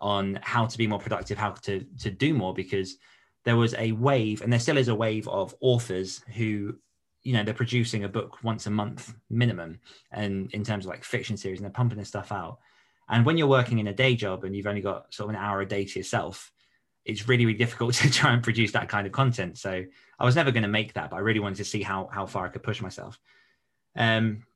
on 0.00 0.38
how 0.42 0.66
to 0.66 0.78
be 0.78 0.86
more 0.86 1.00
productive, 1.00 1.38
how 1.38 1.50
to 1.50 1.84
to 2.00 2.10
do 2.10 2.34
more 2.34 2.54
because 2.54 2.96
there 3.44 3.56
was 3.56 3.74
a 3.74 3.92
wave 3.92 4.42
and 4.42 4.52
there 4.52 4.60
still 4.60 4.76
is 4.76 4.88
a 4.88 4.94
wave 4.94 5.26
of 5.28 5.54
authors 5.60 6.20
who 6.36 6.76
you 7.28 7.34
know 7.34 7.44
they're 7.44 7.52
producing 7.52 8.04
a 8.04 8.08
book 8.08 8.42
once 8.42 8.66
a 8.66 8.70
month 8.70 9.12
minimum 9.28 9.78
and 10.12 10.50
in 10.52 10.64
terms 10.64 10.86
of 10.86 10.88
like 10.88 11.04
fiction 11.04 11.36
series 11.36 11.58
and 11.58 11.64
they're 11.66 11.80
pumping 11.80 11.98
this 11.98 12.08
stuff 12.08 12.32
out. 12.32 12.58
And 13.10 13.26
when 13.26 13.36
you're 13.36 13.46
working 13.58 13.78
in 13.78 13.88
a 13.88 13.92
day 13.92 14.14
job 14.14 14.44
and 14.44 14.56
you've 14.56 14.66
only 14.66 14.80
got 14.80 15.12
sort 15.12 15.28
of 15.28 15.34
an 15.34 15.42
hour 15.42 15.60
a 15.60 15.66
day 15.66 15.84
to 15.84 15.98
yourself 15.98 16.50
it's 17.04 17.28
really 17.28 17.44
really 17.44 17.58
difficult 17.58 17.92
to 18.00 18.10
try 18.10 18.32
and 18.32 18.42
produce 18.42 18.72
that 18.72 18.88
kind 18.88 19.06
of 19.06 19.12
content. 19.12 19.58
So 19.58 19.84
i 20.18 20.24
was 20.24 20.36
never 20.36 20.50
going 20.50 20.62
to 20.62 20.70
make 20.70 20.94
that 20.94 21.10
but 21.10 21.16
i 21.16 21.20
really 21.20 21.40
wanted 21.40 21.58
to 21.58 21.66
see 21.66 21.82
how 21.82 22.08
how 22.10 22.24
far 22.24 22.46
i 22.46 22.48
could 22.48 22.62
push 22.62 22.80
myself. 22.80 23.20
Um 23.94 24.46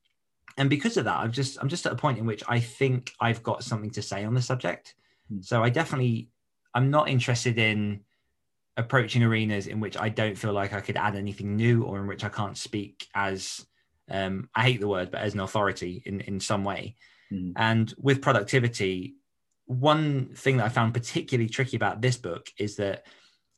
and 0.57 0.67
because 0.67 0.97
of 0.97 1.05
that 1.05 1.17
i'm 1.17 1.31
just 1.31 1.59
i'm 1.61 1.69
just 1.69 1.85
at 1.85 1.93
a 1.93 1.95
point 1.95 2.17
in 2.17 2.25
which 2.25 2.43
i 2.47 2.59
think 2.59 3.11
i've 3.19 3.43
got 3.43 3.63
something 3.63 3.91
to 3.91 4.01
say 4.01 4.23
on 4.23 4.33
the 4.33 4.41
subject. 4.41 4.95
Mm. 5.31 5.45
so 5.45 5.63
i 5.63 5.69
definitely 5.69 6.29
i'm 6.73 6.89
not 6.89 7.07
interested 7.07 7.59
in 7.59 8.01
approaching 8.75 9.23
arenas 9.23 9.67
in 9.67 9.79
which 9.79 9.97
I 9.97 10.09
don't 10.09 10.37
feel 10.37 10.53
like 10.53 10.73
I 10.73 10.81
could 10.81 10.97
add 10.97 11.15
anything 11.15 11.55
new 11.55 11.83
or 11.83 11.99
in 11.99 12.07
which 12.07 12.23
I 12.23 12.29
can't 12.29 12.57
speak 12.57 13.07
as 13.13 13.65
um, 14.09 14.49
I 14.55 14.63
hate 14.63 14.79
the 14.79 14.87
word, 14.87 15.11
but 15.11 15.21
as 15.21 15.33
an 15.33 15.39
authority 15.39 16.01
in, 16.05 16.21
in 16.21 16.39
some 16.39 16.63
way. 16.63 16.95
Mm. 17.31 17.53
And 17.55 17.93
with 17.97 18.21
productivity, 18.21 19.15
one 19.65 20.33
thing 20.35 20.57
that 20.57 20.65
I 20.65 20.69
found 20.69 20.93
particularly 20.93 21.49
tricky 21.49 21.77
about 21.77 22.01
this 22.01 22.17
book 22.17 22.47
is 22.57 22.75
that 22.77 23.05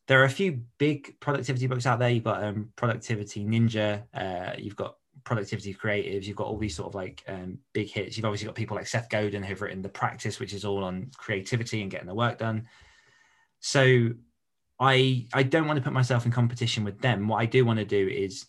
there 0.07 0.21
are 0.21 0.25
a 0.25 0.29
few 0.29 0.61
big 0.77 1.19
productivity 1.19 1.67
books 1.67 1.85
out 1.85 1.99
there. 1.99 2.09
You've 2.09 2.23
got 2.23 2.43
um, 2.43 2.69
Productivity 2.75 3.43
Ninja, 3.43 4.03
uh, 4.13 4.53
you've 4.57 4.75
got 4.75 4.97
Productivity 5.23 5.73
Creatives, 5.73 6.25
you've 6.25 6.35
got 6.35 6.47
all 6.47 6.57
these 6.57 6.75
sort 6.75 6.89
of 6.89 6.95
like 6.95 7.23
um, 7.27 7.57
big 7.73 7.89
hits. 7.89 8.15
You've 8.15 8.25
obviously 8.25 8.45
got 8.45 8.55
people 8.55 8.77
like 8.77 8.85
Seth 8.85 9.09
Godin 9.09 9.41
who've 9.41 9.61
written 9.61 9.81
The 9.81 9.89
Practice, 9.89 10.39
which 10.39 10.53
is 10.53 10.63
all 10.63 10.83
on 10.83 11.09
creativity 11.17 11.81
and 11.81 11.89
getting 11.89 12.07
the 12.07 12.13
work 12.13 12.37
done. 12.37 12.67
So 13.61 14.11
I 14.79 15.27
I 15.33 15.43
don't 15.43 15.67
want 15.67 15.77
to 15.77 15.83
put 15.83 15.93
myself 15.93 16.25
in 16.25 16.31
competition 16.31 16.83
with 16.83 16.99
them. 16.99 17.27
What 17.27 17.37
I 17.37 17.45
do 17.45 17.65
want 17.65 17.79
to 17.79 17.85
do 17.85 18.07
is 18.07 18.45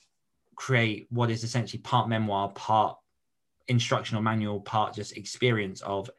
create 0.57 1.07
what 1.11 1.31
is 1.31 1.45
essentially 1.45 1.81
part 1.81 2.09
memoir, 2.09 2.51
part 2.51 2.99
instructional 3.69 4.23
manual, 4.23 4.61
part 4.61 4.95
just 4.95 5.17
experience 5.17 5.83
of 5.83 6.11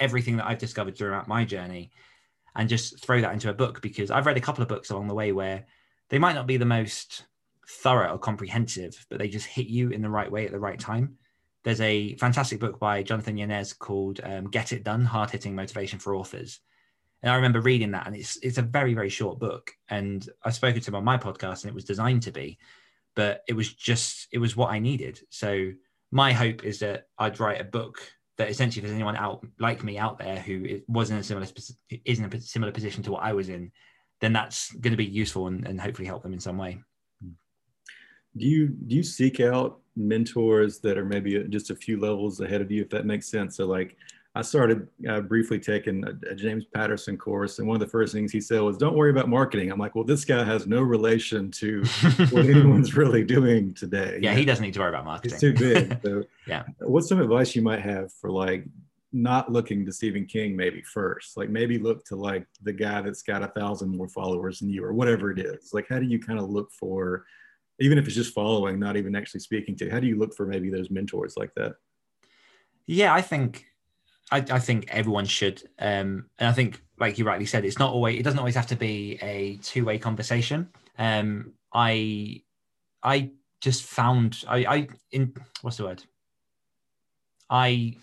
everything 0.00 0.36
that 0.36 0.46
I've 0.46 0.58
discovered 0.58 0.98
throughout 0.98 1.28
my 1.28 1.44
journey 1.44 1.90
and 2.56 2.68
just 2.68 3.04
throw 3.04 3.20
that 3.20 3.32
into 3.32 3.50
a 3.50 3.54
book 3.54 3.80
because 3.80 4.10
I've 4.10 4.26
read 4.26 4.36
a 4.36 4.40
couple 4.40 4.62
of 4.62 4.68
books 4.68 4.90
along 4.90 5.08
the 5.08 5.14
way 5.14 5.32
where 5.32 5.66
they 6.08 6.18
might 6.18 6.34
not 6.34 6.46
be 6.46 6.56
the 6.56 6.64
most 6.64 7.24
thorough 7.68 8.12
or 8.12 8.18
comprehensive, 8.18 9.06
but 9.08 9.18
they 9.18 9.28
just 9.28 9.46
hit 9.46 9.66
you 9.66 9.90
in 9.90 10.02
the 10.02 10.10
right 10.10 10.30
way 10.30 10.44
at 10.44 10.52
the 10.52 10.58
right 10.58 10.78
time. 10.78 11.16
There's 11.62 11.80
a 11.80 12.14
fantastic 12.16 12.60
book 12.60 12.78
by 12.78 13.02
Jonathan 13.02 13.38
Yanez 13.38 13.72
called 13.72 14.20
um, 14.22 14.50
Get 14.50 14.72
It 14.72 14.84
Done 14.84 15.04
Hard 15.04 15.30
Hitting 15.30 15.54
Motivation 15.54 15.98
for 15.98 16.14
Authors. 16.14 16.60
And 17.24 17.32
I 17.32 17.36
remember 17.36 17.62
reading 17.62 17.92
that, 17.92 18.06
and 18.06 18.14
it's 18.14 18.36
it's 18.42 18.58
a 18.58 18.62
very 18.62 18.92
very 18.92 19.08
short 19.08 19.38
book. 19.38 19.72
And 19.88 20.28
I 20.44 20.50
spoke 20.50 20.74
to 20.74 20.90
him 20.90 20.94
on 20.94 21.04
my 21.04 21.16
podcast, 21.16 21.62
and 21.62 21.70
it 21.70 21.74
was 21.74 21.86
designed 21.86 22.22
to 22.24 22.30
be, 22.30 22.58
but 23.16 23.42
it 23.48 23.54
was 23.54 23.72
just 23.72 24.28
it 24.30 24.36
was 24.36 24.56
what 24.56 24.70
I 24.70 24.78
needed. 24.78 25.20
So 25.30 25.72
my 26.10 26.32
hope 26.32 26.64
is 26.64 26.80
that 26.80 27.08
I'd 27.18 27.40
write 27.40 27.62
a 27.62 27.64
book 27.64 27.96
that 28.36 28.50
essentially, 28.50 28.80
if 28.80 28.84
there's 28.84 28.94
anyone 28.94 29.16
out 29.16 29.42
like 29.58 29.82
me 29.82 29.96
out 29.96 30.18
there 30.18 30.36
who 30.36 30.82
was 30.86 31.10
in 31.10 31.16
a 31.16 31.22
similar 31.22 31.46
is 32.04 32.18
in 32.18 32.26
a 32.26 32.40
similar 32.42 32.72
position 32.72 33.02
to 33.04 33.12
what 33.12 33.22
I 33.22 33.32
was 33.32 33.48
in, 33.48 33.72
then 34.20 34.34
that's 34.34 34.72
going 34.72 34.92
to 34.92 34.98
be 34.98 35.06
useful 35.06 35.46
and, 35.46 35.66
and 35.66 35.80
hopefully 35.80 36.06
help 36.06 36.24
them 36.24 36.34
in 36.34 36.40
some 36.40 36.58
way. 36.58 36.78
Do 38.36 38.46
you 38.46 38.68
do 38.68 38.96
you 38.96 39.02
seek 39.02 39.40
out 39.40 39.78
mentors 39.96 40.78
that 40.80 40.98
are 40.98 41.06
maybe 41.06 41.42
just 41.44 41.70
a 41.70 41.74
few 41.74 41.98
levels 41.98 42.40
ahead 42.40 42.60
of 42.60 42.70
you, 42.70 42.82
if 42.82 42.90
that 42.90 43.06
makes 43.06 43.28
sense? 43.30 43.56
So 43.56 43.64
like 43.64 43.96
I 44.36 44.42
started 44.42 44.88
uh, 45.08 45.20
briefly 45.20 45.60
taking 45.60 46.04
a, 46.04 46.32
a, 46.32 46.34
James 46.34 46.64
Patterson 46.64 47.16
course, 47.16 47.60
and 47.60 47.68
one 47.68 47.76
of 47.76 47.80
the 47.80 47.86
first 47.86 48.12
things 48.12 48.32
he 48.32 48.40
said 48.40 48.60
was, 48.60 48.76
"Don't 48.76 48.96
worry 48.96 49.10
about 49.10 49.28
marketing." 49.28 49.70
I'm 49.70 49.78
like, 49.78 49.94
"Well, 49.94 50.02
this 50.02 50.24
guy 50.24 50.42
has 50.42 50.66
no 50.66 50.82
relation 50.82 51.52
to 51.52 51.84
what 52.30 52.46
anyone's 52.46 52.96
really 52.96 53.22
doing 53.22 53.74
today." 53.74 54.18
Yeah, 54.20 54.34
he 54.34 54.44
doesn't 54.44 54.64
need 54.64 54.74
to 54.74 54.80
worry 54.80 54.88
about 54.88 55.04
marketing. 55.04 55.30
He's 55.30 55.40
too 55.40 55.52
big. 55.52 56.00
So, 56.02 56.24
yeah. 56.48 56.64
What's 56.80 57.08
some 57.08 57.20
advice 57.20 57.54
you 57.54 57.62
might 57.62 57.80
have 57.82 58.12
for 58.12 58.28
like 58.28 58.64
not 59.12 59.52
looking 59.52 59.86
to 59.86 59.92
Stephen 59.92 60.26
King 60.26 60.56
maybe 60.56 60.82
first? 60.82 61.36
Like 61.36 61.48
maybe 61.48 61.78
look 61.78 62.04
to 62.06 62.16
like 62.16 62.44
the 62.60 62.72
guy 62.72 63.02
that's 63.02 63.22
got 63.22 63.44
a 63.44 63.48
thousand 63.48 63.96
more 63.96 64.08
followers 64.08 64.58
than 64.58 64.68
you, 64.68 64.84
or 64.84 64.92
whatever 64.92 65.30
it 65.30 65.38
is. 65.38 65.72
Like, 65.72 65.86
how 65.88 66.00
do 66.00 66.06
you 66.06 66.18
kind 66.18 66.40
of 66.40 66.50
look 66.50 66.72
for, 66.72 67.24
even 67.78 67.98
if 67.98 68.06
it's 68.06 68.16
just 68.16 68.34
following, 68.34 68.80
not 68.80 68.96
even 68.96 69.14
actually 69.14 69.40
speaking 69.40 69.76
to? 69.76 69.90
How 69.90 70.00
do 70.00 70.08
you 70.08 70.18
look 70.18 70.34
for 70.34 70.44
maybe 70.44 70.70
those 70.70 70.90
mentors 70.90 71.36
like 71.36 71.54
that? 71.54 71.74
Yeah, 72.86 73.14
I 73.14 73.22
think 73.22 73.66
I, 74.30 74.38
I 74.38 74.58
think 74.58 74.86
everyone 74.88 75.26
should. 75.26 75.62
Um, 75.78 76.26
and 76.38 76.48
I 76.48 76.52
think, 76.52 76.80
like 76.98 77.18
you 77.18 77.24
rightly 77.24 77.46
said, 77.46 77.64
it's 77.64 77.78
not 77.78 77.92
always. 77.92 78.18
It 78.18 78.22
doesn't 78.22 78.38
always 78.38 78.54
have 78.54 78.66
to 78.68 78.76
be 78.76 79.18
a 79.20 79.56
two-way 79.62 79.98
conversation. 79.98 80.68
Um, 80.98 81.52
I, 81.72 82.42
I 83.02 83.30
just 83.60 83.84
found 83.84 84.44
I, 84.46 84.58
I 84.64 84.88
in 85.10 85.34
what's 85.62 85.78
the 85.78 85.84
word? 85.84 86.04
I 87.48 87.96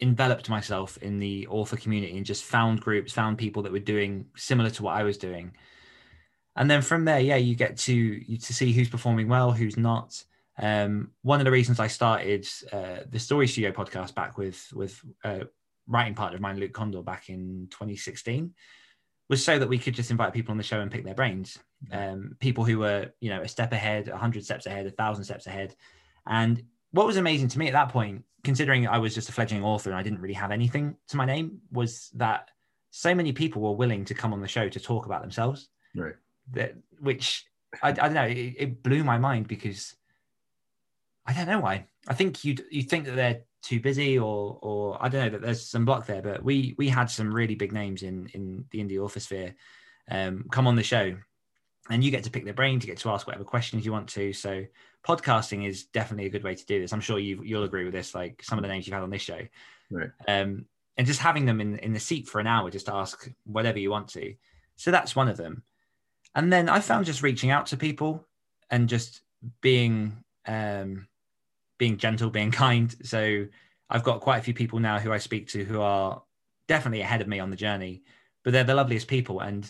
enveloped 0.00 0.50
myself 0.50 0.96
in 0.98 1.20
the 1.20 1.46
author 1.46 1.76
community 1.76 2.16
and 2.16 2.26
just 2.26 2.42
found 2.42 2.80
groups, 2.80 3.12
found 3.12 3.38
people 3.38 3.62
that 3.62 3.72
were 3.72 3.78
doing 3.78 4.26
similar 4.36 4.70
to 4.70 4.82
what 4.82 4.96
I 4.96 5.04
was 5.04 5.16
doing. 5.16 5.52
And 6.56 6.70
then 6.70 6.82
from 6.82 7.04
there, 7.04 7.20
yeah, 7.20 7.36
you 7.36 7.54
get 7.54 7.76
to 7.78 7.94
you 7.94 8.36
to 8.36 8.52
see 8.52 8.72
who's 8.72 8.88
performing 8.88 9.28
well, 9.28 9.52
who's 9.52 9.76
not. 9.76 10.24
Um, 10.58 11.12
one 11.22 11.40
of 11.40 11.44
the 11.44 11.50
reasons 11.50 11.80
I 11.80 11.86
started 11.86 12.46
uh, 12.72 13.00
the 13.08 13.18
Story 13.18 13.48
Studio 13.48 13.72
podcast 13.72 14.14
back 14.14 14.36
with 14.36 14.70
with 14.74 15.02
a 15.24 15.46
writing 15.86 16.14
partner 16.14 16.36
of 16.36 16.42
mine, 16.42 16.58
Luke 16.58 16.72
Kondor, 16.72 17.04
back 17.04 17.28
in 17.28 17.68
2016, 17.70 18.52
was 19.28 19.44
so 19.44 19.58
that 19.58 19.68
we 19.68 19.78
could 19.78 19.94
just 19.94 20.10
invite 20.10 20.32
people 20.32 20.52
on 20.52 20.58
the 20.58 20.62
show 20.62 20.80
and 20.80 20.90
pick 20.90 21.04
their 21.04 21.14
brains. 21.14 21.58
Um, 21.90 22.36
people 22.38 22.64
who 22.64 22.78
were, 22.78 23.12
you 23.20 23.30
know, 23.30 23.40
a 23.42 23.48
step 23.48 23.72
ahead, 23.72 24.08
a 24.08 24.16
hundred 24.16 24.44
steps 24.44 24.66
ahead, 24.66 24.86
a 24.86 24.90
thousand 24.90 25.24
steps 25.24 25.46
ahead. 25.46 25.74
And 26.26 26.62
what 26.92 27.06
was 27.06 27.16
amazing 27.16 27.48
to 27.48 27.58
me 27.58 27.66
at 27.66 27.72
that 27.72 27.88
point, 27.88 28.24
considering 28.44 28.86
I 28.86 28.98
was 28.98 29.14
just 29.14 29.28
a 29.28 29.32
fledgling 29.32 29.64
author 29.64 29.90
and 29.90 29.98
I 29.98 30.02
didn't 30.02 30.20
really 30.20 30.34
have 30.34 30.50
anything 30.50 30.96
to 31.08 31.16
my 31.16 31.24
name, 31.24 31.60
was 31.70 32.10
that 32.14 32.50
so 32.90 33.14
many 33.14 33.32
people 33.32 33.62
were 33.62 33.72
willing 33.72 34.04
to 34.04 34.14
come 34.14 34.32
on 34.32 34.40
the 34.40 34.48
show 34.48 34.68
to 34.68 34.80
talk 34.80 35.06
about 35.06 35.22
themselves. 35.22 35.68
Right. 35.94 36.14
That 36.52 36.74
which 37.00 37.46
I, 37.82 37.88
I 37.88 37.92
don't 37.92 38.14
know, 38.14 38.24
it, 38.24 38.54
it 38.58 38.82
blew 38.82 39.02
my 39.02 39.18
mind 39.18 39.48
because 39.48 39.96
I 41.26 41.32
don't 41.32 41.46
know 41.46 41.60
why. 41.60 41.86
I 42.08 42.14
think 42.14 42.44
you 42.44 42.56
you 42.70 42.82
think 42.82 43.04
that 43.06 43.16
they're 43.16 43.42
too 43.62 43.80
busy, 43.80 44.18
or 44.18 44.58
or 44.60 44.98
I 45.00 45.08
don't 45.08 45.24
know 45.24 45.30
that 45.30 45.42
there's 45.42 45.66
some 45.66 45.84
block 45.84 46.06
there. 46.06 46.22
But 46.22 46.42
we 46.42 46.74
we 46.78 46.88
had 46.88 47.10
some 47.10 47.32
really 47.32 47.54
big 47.54 47.72
names 47.72 48.02
in 48.02 48.28
in 48.34 48.64
the 48.70 48.80
indie 48.80 49.02
author 49.02 49.20
sphere 49.20 49.54
um, 50.10 50.46
come 50.50 50.66
on 50.66 50.76
the 50.76 50.82
show, 50.82 51.16
and 51.90 52.04
you 52.04 52.10
get 52.10 52.24
to 52.24 52.30
pick 52.30 52.44
their 52.44 52.54
brain, 52.54 52.80
to 52.80 52.86
get 52.86 52.98
to 52.98 53.10
ask 53.10 53.26
whatever 53.26 53.44
questions 53.44 53.84
you 53.84 53.92
want 53.92 54.08
to. 54.10 54.32
So 54.32 54.64
podcasting 55.06 55.66
is 55.66 55.84
definitely 55.84 56.26
a 56.26 56.30
good 56.30 56.44
way 56.44 56.54
to 56.54 56.66
do 56.66 56.80
this. 56.80 56.92
I'm 56.92 57.00
sure 57.00 57.18
you 57.18 57.42
you'll 57.44 57.64
agree 57.64 57.84
with 57.84 57.94
this. 57.94 58.14
Like 58.14 58.42
some 58.42 58.58
of 58.58 58.62
the 58.62 58.68
names 58.68 58.86
you've 58.86 58.94
had 58.94 59.02
on 59.02 59.10
this 59.10 59.22
show, 59.22 59.40
right? 59.90 60.10
Um, 60.26 60.66
and 60.96 61.06
just 61.06 61.20
having 61.20 61.46
them 61.46 61.60
in 61.60 61.78
in 61.78 61.92
the 61.92 62.00
seat 62.00 62.28
for 62.28 62.40
an 62.40 62.46
hour, 62.46 62.70
just 62.70 62.86
to 62.86 62.94
ask 62.94 63.30
whatever 63.44 63.78
you 63.78 63.90
want 63.90 64.08
to. 64.08 64.34
So 64.76 64.90
that's 64.90 65.14
one 65.14 65.28
of 65.28 65.36
them. 65.36 65.62
And 66.34 66.52
then 66.52 66.68
I 66.68 66.80
found 66.80 67.06
just 67.06 67.22
reaching 67.22 67.50
out 67.50 67.66
to 67.66 67.76
people 67.76 68.26
and 68.70 68.88
just 68.88 69.20
being 69.60 70.24
um, 70.46 71.06
being 71.82 71.96
gentle, 71.96 72.30
being 72.30 72.52
kind. 72.66 72.94
So 73.02 73.44
I've 73.90 74.04
got 74.04 74.20
quite 74.20 74.38
a 74.38 74.42
few 74.42 74.54
people 74.54 74.78
now 74.78 75.00
who 75.00 75.12
I 75.12 75.18
speak 75.18 75.48
to 75.48 75.64
who 75.64 75.80
are 75.80 76.22
definitely 76.68 77.00
ahead 77.00 77.20
of 77.20 77.26
me 77.26 77.40
on 77.40 77.50
the 77.50 77.56
journey, 77.56 78.04
but 78.44 78.52
they're 78.52 78.62
the 78.62 78.76
loveliest 78.76 79.08
people. 79.08 79.40
And 79.40 79.68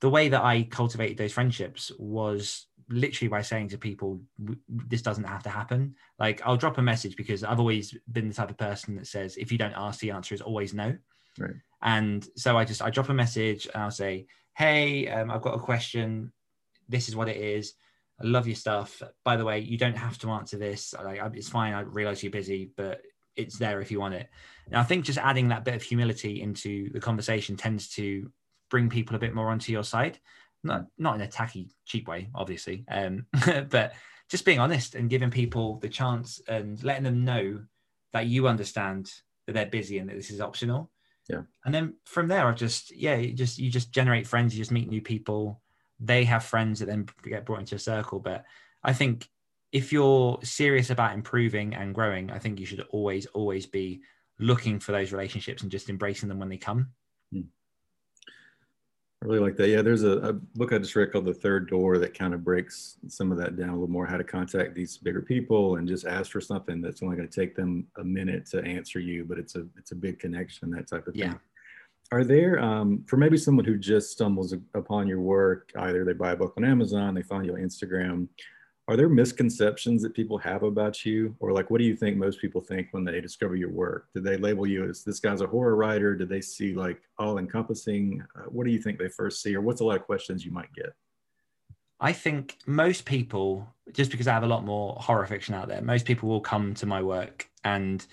the 0.00 0.10
way 0.10 0.28
that 0.28 0.42
I 0.42 0.64
cultivated 0.64 1.18
those 1.18 1.32
friendships 1.32 1.92
was 2.00 2.66
literally 2.88 3.28
by 3.28 3.42
saying 3.42 3.68
to 3.68 3.78
people, 3.78 4.20
this 4.68 5.02
doesn't 5.02 5.22
have 5.22 5.44
to 5.44 5.50
happen. 5.50 5.94
Like 6.18 6.42
I'll 6.44 6.56
drop 6.56 6.78
a 6.78 6.82
message 6.82 7.14
because 7.14 7.44
I've 7.44 7.60
always 7.60 7.96
been 8.10 8.28
the 8.28 8.34
type 8.34 8.50
of 8.50 8.58
person 8.58 8.96
that 8.96 9.06
says, 9.06 9.36
if 9.36 9.52
you 9.52 9.58
don't 9.58 9.76
ask, 9.76 10.00
the 10.00 10.10
answer 10.10 10.34
is 10.34 10.40
always 10.40 10.74
no. 10.74 10.96
Right. 11.38 11.54
And 11.80 12.26
so 12.36 12.58
I 12.58 12.64
just 12.64 12.82
I 12.82 12.90
drop 12.90 13.08
a 13.08 13.14
message 13.14 13.68
and 13.72 13.84
I'll 13.84 13.92
say, 13.92 14.26
hey, 14.56 15.06
um, 15.06 15.30
I've 15.30 15.42
got 15.42 15.54
a 15.54 15.60
question. 15.60 16.32
This 16.88 17.08
is 17.08 17.14
what 17.14 17.28
it 17.28 17.36
is. 17.36 17.74
I 18.22 18.26
love 18.26 18.46
your 18.46 18.56
stuff. 18.56 19.02
By 19.24 19.36
the 19.36 19.44
way, 19.44 19.60
you 19.60 19.78
don't 19.78 19.96
have 19.96 20.18
to 20.18 20.30
answer 20.30 20.58
this. 20.58 20.94
Like, 21.02 21.20
it's 21.34 21.48
fine. 21.48 21.74
I 21.74 21.80
realize 21.80 22.22
you're 22.22 22.32
busy, 22.32 22.70
but 22.76 23.02
it's 23.36 23.58
there 23.58 23.80
if 23.80 23.90
you 23.90 24.00
want 24.00 24.14
it. 24.14 24.28
And 24.66 24.76
I 24.76 24.82
think 24.82 25.04
just 25.04 25.18
adding 25.18 25.48
that 25.48 25.64
bit 25.64 25.74
of 25.74 25.82
humility 25.82 26.42
into 26.42 26.90
the 26.92 27.00
conversation 27.00 27.56
tends 27.56 27.88
to 27.90 28.30
bring 28.70 28.88
people 28.88 29.16
a 29.16 29.18
bit 29.18 29.34
more 29.34 29.50
onto 29.50 29.72
your 29.72 29.84
side. 29.84 30.18
Not 30.64 30.86
not 30.96 31.16
in 31.16 31.22
a 31.22 31.26
tacky, 31.26 31.70
cheap 31.86 32.06
way, 32.06 32.30
obviously, 32.34 32.84
um, 32.88 33.26
but 33.68 33.94
just 34.30 34.44
being 34.44 34.60
honest 34.60 34.94
and 34.94 35.10
giving 35.10 35.30
people 35.30 35.78
the 35.80 35.88
chance 35.88 36.40
and 36.46 36.82
letting 36.84 37.02
them 37.02 37.24
know 37.24 37.60
that 38.12 38.26
you 38.26 38.46
understand 38.46 39.12
that 39.46 39.52
they're 39.52 39.66
busy 39.66 39.98
and 39.98 40.08
that 40.08 40.16
this 40.16 40.30
is 40.30 40.40
optional. 40.40 40.90
Yeah. 41.28 41.42
And 41.64 41.74
then 41.74 41.94
from 42.04 42.28
there, 42.28 42.46
I've 42.46 42.56
just 42.56 42.94
yeah, 42.94 43.16
you 43.16 43.32
just 43.32 43.58
you 43.58 43.70
just 43.70 43.92
generate 43.92 44.26
friends. 44.26 44.54
You 44.54 44.62
just 44.62 44.70
meet 44.70 44.88
new 44.88 45.02
people. 45.02 45.60
They 46.04 46.24
have 46.24 46.44
friends 46.44 46.80
that 46.80 46.86
then 46.86 47.06
get 47.22 47.46
brought 47.46 47.60
into 47.60 47.76
a 47.76 47.78
circle. 47.78 48.18
But 48.18 48.44
I 48.82 48.92
think 48.92 49.28
if 49.70 49.92
you're 49.92 50.38
serious 50.42 50.90
about 50.90 51.14
improving 51.14 51.74
and 51.74 51.94
growing, 51.94 52.30
I 52.30 52.38
think 52.38 52.60
you 52.60 52.66
should 52.66 52.84
always 52.90 53.26
always 53.26 53.66
be 53.66 54.02
looking 54.38 54.80
for 54.80 54.92
those 54.92 55.12
relationships 55.12 55.62
and 55.62 55.70
just 55.70 55.88
embracing 55.88 56.28
them 56.28 56.38
when 56.38 56.48
they 56.48 56.56
come. 56.58 56.88
Hmm. 57.32 57.42
I 59.22 59.26
really 59.26 59.38
like 59.38 59.56
that. 59.56 59.68
Yeah, 59.68 59.82
there's 59.82 60.02
a, 60.02 60.18
a, 60.18 60.32
book 60.32 60.72
I 60.72 60.78
just 60.78 60.96
read 60.96 61.12
called 61.12 61.26
The 61.26 61.34
Third 61.34 61.70
Door 61.70 61.98
that 61.98 62.12
kind 62.18 62.34
of 62.34 62.42
breaks 62.42 62.96
some 63.06 63.30
of 63.30 63.38
that 63.38 63.56
down 63.56 63.68
a 63.68 63.72
little 63.74 63.88
more 63.88 64.04
how 64.04 64.16
to 64.16 64.24
contact 64.24 64.74
these 64.74 64.98
bigger 64.98 65.22
people 65.22 65.76
and 65.76 65.86
just 65.86 66.06
ask 66.06 66.32
for 66.32 66.40
something 66.40 66.80
that's 66.80 67.04
only 67.04 67.16
going 67.16 67.28
to 67.28 67.40
take 67.40 67.54
them 67.54 67.86
a 67.98 68.04
minute 68.04 68.46
to 68.46 68.64
answer 68.64 68.98
you, 68.98 69.24
but 69.24 69.38
it's 69.38 69.54
a 69.54 69.64
it's 69.78 69.92
a 69.92 69.94
big 69.94 70.18
connection, 70.18 70.70
that 70.72 70.88
type 70.88 71.06
of 71.06 71.14
thing. 71.14 71.22
Yeah. 71.22 71.34
Are 72.12 72.24
there, 72.24 72.60
um, 72.60 73.02
for 73.06 73.16
maybe 73.16 73.38
someone 73.38 73.64
who 73.64 73.78
just 73.78 74.12
stumbles 74.12 74.54
upon 74.74 75.08
your 75.08 75.20
work, 75.20 75.72
either 75.78 76.04
they 76.04 76.12
buy 76.12 76.32
a 76.32 76.36
book 76.36 76.52
on 76.58 76.64
Amazon, 76.64 77.14
they 77.14 77.22
find 77.22 77.46
you 77.46 77.54
on 77.54 77.60
Instagram, 77.60 78.28
are 78.86 78.98
there 78.98 79.08
misconceptions 79.08 80.02
that 80.02 80.12
people 80.12 80.36
have 80.36 80.62
about 80.62 81.06
you? 81.06 81.34
Or 81.40 81.52
like 81.52 81.70
what 81.70 81.78
do 81.78 81.84
you 81.84 81.96
think 81.96 82.18
most 82.18 82.38
people 82.38 82.60
think 82.60 82.88
when 82.90 83.02
they 83.02 83.22
discover 83.22 83.56
your 83.56 83.70
work? 83.70 84.08
Did 84.12 84.24
they 84.24 84.36
label 84.36 84.66
you 84.66 84.86
as 84.86 85.02
this 85.02 85.20
guy's 85.20 85.40
a 85.40 85.46
horror 85.46 85.74
writer 85.74 86.14
did 86.14 86.28
they 86.28 86.42
see 86.42 86.74
like 86.74 87.00
all 87.18 87.38
encompassing 87.38 88.22
uh, 88.36 88.42
what 88.42 88.66
do 88.66 88.72
you 88.72 88.82
think 88.82 88.98
they 88.98 89.08
first 89.08 89.40
see? 89.40 89.56
Or 89.56 89.62
what's 89.62 89.80
a 89.80 89.84
lot 89.84 89.96
of 89.96 90.04
questions 90.04 90.44
you 90.44 90.50
might 90.50 90.72
get? 90.74 90.94
I 91.98 92.12
think 92.12 92.58
most 92.66 93.06
people 93.06 93.66
just 93.92 94.10
because 94.10 94.26
i 94.26 94.32
have 94.32 94.42
a 94.42 94.46
lot 94.46 94.64
more 94.64 94.96
horror 95.00 95.26
fiction 95.26 95.54
out 95.54 95.68
there 95.68 95.80
most 95.80 96.04
people 96.04 96.28
will 96.28 96.40
come 96.40 96.74
to 96.74 96.86
my 96.86 97.02
work 97.02 97.48
and 97.64 98.04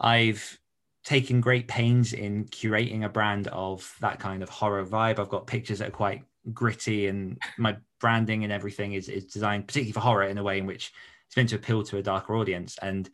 i've 0.00 0.58
taken 1.04 1.40
great 1.40 1.68
pains 1.68 2.12
in 2.14 2.46
curating 2.46 3.04
a 3.04 3.08
brand 3.08 3.46
of 3.48 3.94
that 4.00 4.18
kind 4.18 4.42
of 4.42 4.48
horror 4.48 4.84
vibe. 4.84 5.18
I've 5.18 5.28
got 5.28 5.46
pictures 5.46 5.78
that 5.78 5.88
are 5.88 5.92
quite 5.92 6.22
gritty 6.52 7.06
and 7.06 7.38
my 7.58 7.76
branding 8.00 8.44
and 8.44 8.52
everything 8.52 8.94
is, 8.94 9.08
is 9.08 9.26
designed 9.26 9.66
particularly 9.66 9.92
for 9.92 10.00
horror 10.00 10.24
in 10.24 10.38
a 10.38 10.42
way 10.42 10.58
in 10.58 10.66
which 10.66 10.92
it's 11.26 11.36
meant 11.36 11.50
to 11.50 11.56
appeal 11.56 11.82
to 11.84 11.98
a 11.98 12.02
darker 12.02 12.34
audience. 12.36 12.78
And 12.80 13.08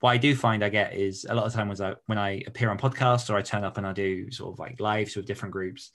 what 0.00 0.10
I 0.10 0.16
do 0.16 0.34
find 0.34 0.64
I 0.64 0.68
get 0.68 0.94
is 0.94 1.24
a 1.28 1.34
lot 1.34 1.46
of 1.46 1.52
times 1.52 1.80
I, 1.80 1.94
when 2.06 2.18
I 2.18 2.42
appear 2.46 2.70
on 2.70 2.78
podcasts 2.78 3.30
or 3.30 3.36
I 3.36 3.42
turn 3.42 3.64
up 3.64 3.78
and 3.78 3.86
I 3.86 3.92
do 3.92 4.30
sort 4.30 4.52
of 4.52 4.58
like 4.58 4.80
lives 4.80 5.16
with 5.16 5.26
different 5.26 5.52
groups 5.52 5.92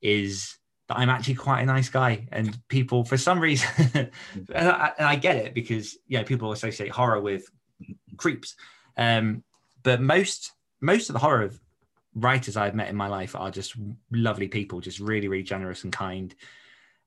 is 0.00 0.56
that 0.88 0.98
I'm 0.98 1.10
actually 1.10 1.34
quite 1.34 1.62
a 1.62 1.66
nice 1.66 1.88
guy 1.88 2.28
and 2.30 2.56
people 2.68 3.04
for 3.04 3.16
some 3.16 3.40
reason 3.40 3.68
and, 3.94 4.10
I, 4.54 4.92
and, 4.98 5.08
I, 5.08 5.16
get 5.16 5.36
it 5.36 5.54
because 5.54 5.96
yeah 6.06 6.22
people 6.22 6.52
associate 6.52 6.90
horror 6.90 7.20
with 7.20 7.46
creeps. 8.16 8.54
Um, 8.96 9.42
but 9.82 10.00
most 10.00 10.52
most 10.84 11.08
of 11.08 11.14
the 11.14 11.18
horror 11.18 11.50
writers 12.14 12.56
I've 12.56 12.74
met 12.74 12.88
in 12.88 12.96
my 12.96 13.08
life 13.08 13.34
are 13.34 13.50
just 13.50 13.74
lovely 14.12 14.48
people 14.48 14.80
just 14.80 15.00
really 15.00 15.28
really 15.28 15.42
generous 15.42 15.82
and 15.84 15.92
kind 15.92 16.34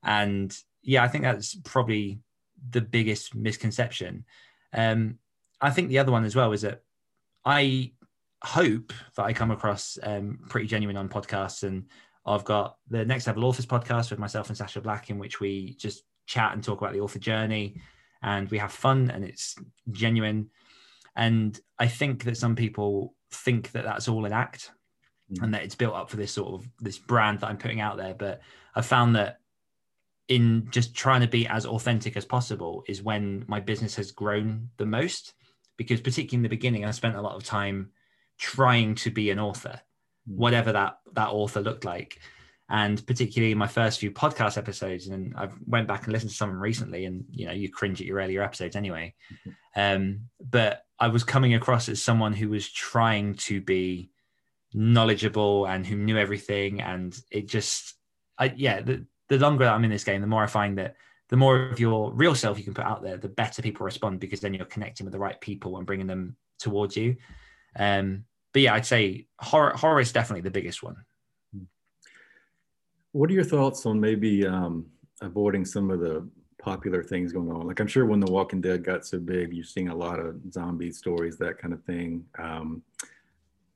and 0.02 0.56
yeah, 0.82 1.02
I 1.02 1.08
think 1.08 1.24
that's 1.24 1.54
probably 1.54 2.20
the 2.70 2.80
biggest 2.80 3.34
misconception. 3.34 4.24
Um, 4.72 5.18
I 5.60 5.70
think 5.70 5.88
the 5.88 5.98
other 5.98 6.12
one 6.12 6.24
as 6.24 6.36
well 6.36 6.52
is 6.52 6.62
that 6.62 6.82
I 7.44 7.92
hope 8.42 8.92
that 9.16 9.24
I 9.24 9.32
come 9.32 9.50
across 9.50 9.98
um, 10.02 10.40
pretty 10.48 10.66
genuine 10.66 10.96
on 10.96 11.08
podcasts, 11.08 11.62
and 11.62 11.86
I've 12.24 12.44
got 12.44 12.76
the 12.88 13.04
Next 13.04 13.26
Level 13.26 13.44
Authors 13.44 13.66
podcast 13.66 14.10
with 14.10 14.18
myself 14.18 14.48
and 14.48 14.56
Sacha 14.56 14.80
Black, 14.80 15.10
in 15.10 15.18
which 15.18 15.40
we 15.40 15.74
just 15.74 16.04
chat 16.26 16.52
and 16.52 16.62
talk 16.62 16.80
about 16.80 16.92
the 16.92 17.00
author 17.00 17.18
journey, 17.18 17.80
and 18.22 18.50
we 18.50 18.58
have 18.58 18.72
fun, 18.72 19.10
and 19.10 19.24
it's 19.24 19.56
genuine. 19.90 20.50
And 21.16 21.58
I 21.78 21.88
think 21.88 22.24
that 22.24 22.36
some 22.36 22.54
people 22.54 23.14
think 23.30 23.72
that 23.72 23.84
that's 23.84 24.08
all 24.08 24.24
an 24.24 24.32
act, 24.32 24.70
mm. 25.32 25.42
and 25.42 25.54
that 25.54 25.62
it's 25.62 25.74
built 25.74 25.94
up 25.94 26.10
for 26.10 26.16
this 26.16 26.32
sort 26.32 26.54
of 26.54 26.68
this 26.80 26.98
brand 26.98 27.40
that 27.40 27.48
I'm 27.48 27.58
putting 27.58 27.80
out 27.80 27.96
there. 27.96 28.14
But 28.14 28.40
I 28.74 28.82
found 28.82 29.16
that 29.16 29.40
in 30.28 30.68
just 30.70 30.94
trying 30.94 31.22
to 31.22 31.26
be 31.26 31.46
as 31.46 31.66
authentic 31.66 32.16
as 32.16 32.24
possible 32.24 32.84
is 32.86 33.02
when 33.02 33.44
my 33.48 33.60
business 33.60 33.96
has 33.96 34.12
grown 34.12 34.68
the 34.76 34.86
most 34.86 35.34
because 35.76 36.00
particularly 36.00 36.36
in 36.36 36.42
the 36.42 36.48
beginning 36.48 36.84
i 36.84 36.90
spent 36.90 37.16
a 37.16 37.20
lot 37.20 37.34
of 37.34 37.42
time 37.42 37.90
trying 38.36 38.94
to 38.94 39.10
be 39.10 39.30
an 39.30 39.38
author 39.38 39.80
mm. 40.30 40.36
whatever 40.36 40.72
that 40.72 40.98
that 41.14 41.28
author 41.28 41.60
looked 41.60 41.84
like 41.84 42.20
and 42.70 43.04
particularly 43.06 43.54
my 43.54 43.66
first 43.66 43.98
few 43.98 44.10
podcast 44.10 44.58
episodes 44.58 45.08
and 45.08 45.34
i 45.36 45.48
went 45.66 45.88
back 45.88 46.04
and 46.04 46.12
listened 46.12 46.30
to 46.30 46.36
some 46.36 46.50
of 46.50 46.54
them 46.54 46.62
recently 46.62 47.06
and 47.06 47.24
you 47.30 47.46
know 47.46 47.52
you 47.52 47.70
cringe 47.70 48.00
at 48.00 48.06
your 48.06 48.18
earlier 48.18 48.42
episodes 48.42 48.76
anyway 48.76 49.14
mm-hmm. 49.32 49.50
um, 49.80 50.20
but 50.38 50.84
i 51.00 51.08
was 51.08 51.24
coming 51.24 51.54
across 51.54 51.88
as 51.88 52.02
someone 52.02 52.32
who 52.32 52.48
was 52.48 52.68
trying 52.70 53.34
to 53.34 53.60
be 53.60 54.10
knowledgeable 54.74 55.66
and 55.66 55.86
who 55.86 55.96
knew 55.96 56.18
everything 56.18 56.80
and 56.80 57.20
it 57.30 57.48
just 57.48 57.94
I, 58.38 58.52
yeah 58.56 58.80
the, 58.80 59.06
the 59.28 59.38
longer 59.38 59.66
I'm 59.66 59.84
in 59.84 59.90
this 59.90 60.04
game, 60.04 60.20
the 60.20 60.26
more 60.26 60.42
I 60.42 60.46
find 60.46 60.78
that 60.78 60.96
the 61.28 61.36
more 61.36 61.68
of 61.70 61.78
your 61.78 62.12
real 62.12 62.34
self 62.34 62.58
you 62.58 62.64
can 62.64 62.74
put 62.74 62.86
out 62.86 63.02
there, 63.02 63.18
the 63.18 63.28
better 63.28 63.62
people 63.62 63.84
respond 63.84 64.20
because 64.20 64.40
then 64.40 64.54
you're 64.54 64.64
connecting 64.64 65.04
with 65.04 65.12
the 65.12 65.18
right 65.18 65.38
people 65.40 65.76
and 65.76 65.86
bringing 65.86 66.06
them 66.06 66.36
towards 66.58 66.96
you. 66.96 67.16
Um, 67.76 68.24
but 68.52 68.62
yeah, 68.62 68.74
I'd 68.74 68.86
say 68.86 69.26
horror, 69.38 69.76
horror 69.76 70.00
is 70.00 70.12
definitely 70.12 70.40
the 70.40 70.50
biggest 70.50 70.82
one. 70.82 70.96
What 73.12 73.30
are 73.30 73.34
your 73.34 73.44
thoughts 73.44 73.84
on 73.84 74.00
maybe 74.00 74.46
um, 74.46 74.86
avoiding 75.20 75.64
some 75.64 75.90
of 75.90 76.00
the 76.00 76.26
popular 76.58 77.02
things 77.02 77.32
going 77.32 77.50
on? 77.50 77.66
Like 77.66 77.80
I'm 77.80 77.86
sure 77.86 78.06
when 78.06 78.20
The 78.20 78.30
Walking 78.30 78.60
Dead 78.60 78.84
got 78.84 79.06
so 79.06 79.18
big, 79.18 79.52
you've 79.52 79.66
seen 79.66 79.88
a 79.88 79.94
lot 79.94 80.18
of 80.18 80.36
zombie 80.52 80.92
stories, 80.92 81.36
that 81.38 81.58
kind 81.58 81.72
of 81.72 81.82
thing. 81.84 82.24
Um, 82.38 82.82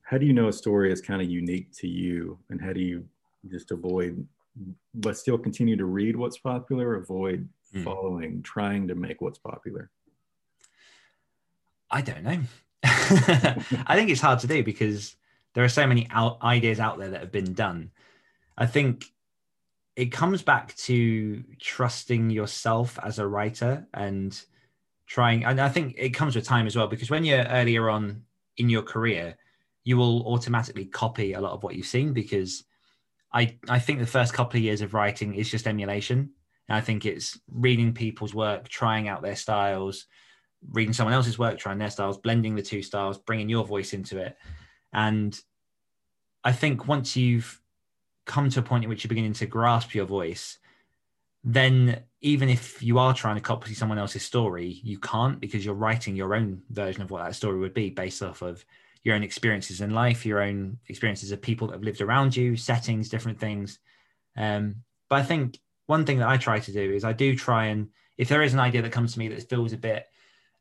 how 0.02 0.18
do 0.18 0.26
you 0.26 0.32
know 0.32 0.48
a 0.48 0.52
story 0.52 0.92
is 0.92 1.00
kind 1.00 1.22
of 1.22 1.30
unique 1.30 1.72
to 1.78 1.88
you, 1.88 2.38
and 2.50 2.60
how 2.60 2.72
do 2.72 2.80
you 2.80 3.04
just 3.48 3.70
avoid 3.70 4.26
but 4.94 5.16
still 5.16 5.38
continue 5.38 5.76
to 5.76 5.86
read 5.86 6.16
what's 6.16 6.38
popular, 6.38 6.96
avoid 6.96 7.48
mm. 7.74 7.84
following, 7.84 8.42
trying 8.42 8.86
to 8.88 8.94
make 8.94 9.20
what's 9.20 9.38
popular? 9.38 9.90
I 11.90 12.00
don't 12.02 12.22
know. 12.22 12.40
I 12.84 13.94
think 13.94 14.10
it's 14.10 14.20
hard 14.20 14.40
to 14.40 14.46
do 14.46 14.62
because 14.62 15.16
there 15.54 15.64
are 15.64 15.68
so 15.68 15.86
many 15.86 16.08
out- 16.10 16.42
ideas 16.42 16.80
out 16.80 16.98
there 16.98 17.10
that 17.10 17.20
have 17.20 17.32
been 17.32 17.52
done. 17.54 17.90
I 18.56 18.66
think 18.66 19.11
it 19.96 20.06
comes 20.06 20.42
back 20.42 20.74
to 20.76 21.44
trusting 21.60 22.30
yourself 22.30 22.98
as 23.02 23.18
a 23.18 23.26
writer 23.26 23.86
and 23.92 24.40
trying. 25.06 25.44
And 25.44 25.60
I 25.60 25.68
think 25.68 25.94
it 25.98 26.10
comes 26.10 26.34
with 26.34 26.44
time 26.44 26.66
as 26.66 26.76
well 26.76 26.86
because 26.86 27.10
when 27.10 27.24
you're 27.24 27.44
earlier 27.44 27.90
on 27.90 28.22
in 28.56 28.68
your 28.68 28.82
career, 28.82 29.36
you 29.84 29.96
will 29.96 30.26
automatically 30.26 30.86
copy 30.86 31.32
a 31.32 31.40
lot 31.40 31.52
of 31.52 31.62
what 31.62 31.74
you've 31.74 31.86
seen 31.86 32.12
because 32.12 32.64
I, 33.32 33.58
I 33.68 33.78
think 33.78 33.98
the 33.98 34.06
first 34.06 34.32
couple 34.32 34.58
of 34.58 34.64
years 34.64 34.80
of 34.80 34.94
writing 34.94 35.34
is 35.34 35.50
just 35.50 35.66
emulation. 35.66 36.30
And 36.68 36.76
I 36.76 36.80
think 36.80 37.04
it's 37.04 37.38
reading 37.50 37.92
people's 37.92 38.34
work, 38.34 38.68
trying 38.68 39.08
out 39.08 39.22
their 39.22 39.36
styles, 39.36 40.06
reading 40.70 40.92
someone 40.92 41.14
else's 41.14 41.38
work, 41.38 41.58
trying 41.58 41.78
their 41.78 41.90
styles, 41.90 42.18
blending 42.18 42.54
the 42.54 42.62
two 42.62 42.82
styles, 42.82 43.18
bringing 43.18 43.48
your 43.48 43.64
voice 43.64 43.92
into 43.92 44.18
it. 44.18 44.36
And 44.92 45.38
I 46.44 46.52
think 46.52 46.86
once 46.86 47.16
you've 47.16 47.61
come 48.24 48.50
to 48.50 48.60
a 48.60 48.62
point 48.62 48.84
in 48.84 48.90
which 48.90 49.04
you're 49.04 49.08
beginning 49.08 49.32
to 49.34 49.46
grasp 49.46 49.94
your 49.94 50.06
voice, 50.06 50.58
then 51.44 52.02
even 52.20 52.48
if 52.48 52.82
you 52.82 52.98
are 52.98 53.14
trying 53.14 53.34
to 53.34 53.40
copy 53.40 53.74
someone 53.74 53.98
else's 53.98 54.22
story, 54.22 54.80
you 54.84 54.98
can't 54.98 55.40
because 55.40 55.64
you're 55.64 55.74
writing 55.74 56.14
your 56.14 56.34
own 56.34 56.62
version 56.70 57.02
of 57.02 57.10
what 57.10 57.24
that 57.24 57.34
story 57.34 57.58
would 57.58 57.74
be 57.74 57.90
based 57.90 58.22
off 58.22 58.42
of 58.42 58.64
your 59.02 59.16
own 59.16 59.24
experiences 59.24 59.80
in 59.80 59.90
life, 59.90 60.24
your 60.24 60.40
own 60.40 60.78
experiences 60.88 61.32
of 61.32 61.42
people 61.42 61.66
that 61.66 61.74
have 61.74 61.82
lived 61.82 62.00
around 62.00 62.36
you, 62.36 62.56
settings, 62.56 63.08
different 63.08 63.40
things. 63.40 63.80
Um, 64.36 64.76
but 65.10 65.18
I 65.18 65.22
think 65.24 65.58
one 65.86 66.06
thing 66.06 66.18
that 66.18 66.28
I 66.28 66.36
try 66.36 66.60
to 66.60 66.72
do 66.72 66.92
is 66.92 67.04
I 67.04 67.12
do 67.12 67.36
try 67.36 67.66
and 67.66 67.88
if 68.16 68.28
there 68.28 68.42
is 68.42 68.54
an 68.54 68.60
idea 68.60 68.82
that 68.82 68.92
comes 68.92 69.14
to 69.14 69.18
me 69.18 69.28
that 69.28 69.48
feels 69.48 69.72
a 69.72 69.78
bit 69.78 70.06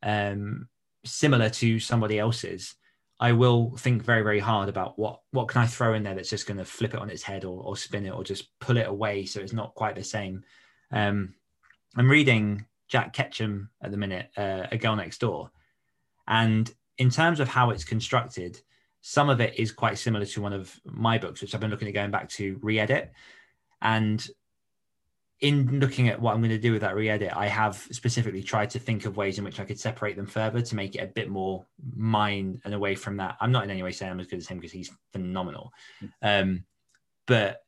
um, 0.02 0.68
similar 1.06 1.50
to 1.50 1.80
somebody 1.80 2.18
else's, 2.18 2.76
I 3.22 3.32
will 3.34 3.78
think 3.78 4.04
very, 4.04 4.24
very 4.24 4.40
hard 4.40 4.68
about 4.68 4.98
what 4.98 5.22
what 5.30 5.48
can 5.48 5.62
I 5.62 5.68
throw 5.68 5.94
in 5.94 6.02
there 6.02 6.16
that's 6.16 6.32
just 6.32 6.48
going 6.48 6.58
to 6.58 6.66
flip 6.66 6.96
it 6.96 7.00
on 7.00 7.12
its 7.12 7.22
head 7.22 7.46
or, 7.46 7.62
or 7.62 7.78
spin 7.78 8.08
it 8.08 8.10
or 8.10 8.24
just 8.24 8.60
pull 8.60 8.78
it 8.78 8.88
away 8.88 9.26
so 9.26 9.40
it's 9.40 9.54
not 9.54 9.76
quite 9.76 9.96
the 9.96 10.04
same. 10.04 10.44
Um, 10.92 11.36
I'm 11.96 12.10
reading 12.10 12.66
Jack 12.88 13.14
Ketchum 13.14 13.70
at 13.82 13.92
the 13.92 13.98
minute, 13.98 14.32
uh, 14.36 14.66
A 14.72 14.78
Girl 14.78 14.96
Next 14.96 15.20
Door. 15.20 15.52
And 16.28 16.74
in 16.98 17.12
terms 17.12 17.40
of 17.40 17.48
how 17.48 17.70
it's 17.70 17.84
constructed, 17.84 18.60
some 19.02 19.30
of 19.30 19.40
it 19.40 19.58
is 19.58 19.72
quite 19.72 20.00
similar 20.00 20.26
to 20.26 20.42
one 20.42 20.54
of 20.54 20.80
my 20.84 21.20
books, 21.20 21.42
which 21.42 21.54
I've 21.54 21.62
been 21.62 21.70
looking 21.70 21.88
at 21.88 21.94
going 21.94 22.12
back 22.12 22.28
to 22.30 22.60
re 22.64 22.80
edit. 22.80 23.12
And 23.84 24.26
in 25.42 25.80
looking 25.80 26.08
at 26.08 26.22
what 26.22 26.34
I'm 26.34 26.40
going 26.40 26.52
to 26.52 26.60
do 26.60 26.72
with 26.72 26.82
that 26.82 26.96
re-edit, 26.96 27.36
I 27.36 27.48
have 27.48 27.76
specifically 27.92 28.44
tried 28.44 28.70
to 28.72 28.80
think 28.80 29.06
of 29.06 29.18
ways 29.18 29.40
in 29.40 29.44
which 29.44 29.60
I 29.60 29.66
could 29.66 29.80
separate 29.80 30.16
them 30.16 30.28
further 30.28 30.62
to 30.62 30.76
make 30.76 30.96
it 30.96 31.00
a 31.00 31.08
bit 31.08 31.30
more 31.30 31.66
mine 31.96 32.62
and 32.64 32.76
away 32.76 32.94
from 32.94 33.18
that. 33.18 33.38
I'm 33.42 33.52
not 33.52 33.64
in 33.64 33.72
any 33.72 33.82
way 33.82 33.92
saying 33.92 34.12
I'm 34.12 34.20
as 34.20 34.28
good 34.28 34.38
as 34.38 34.48
him 34.48 34.60
because 34.60 34.72
he's 34.72 34.92
phenomenal. 35.12 35.74
Um, 36.22 36.66
but 37.26 37.64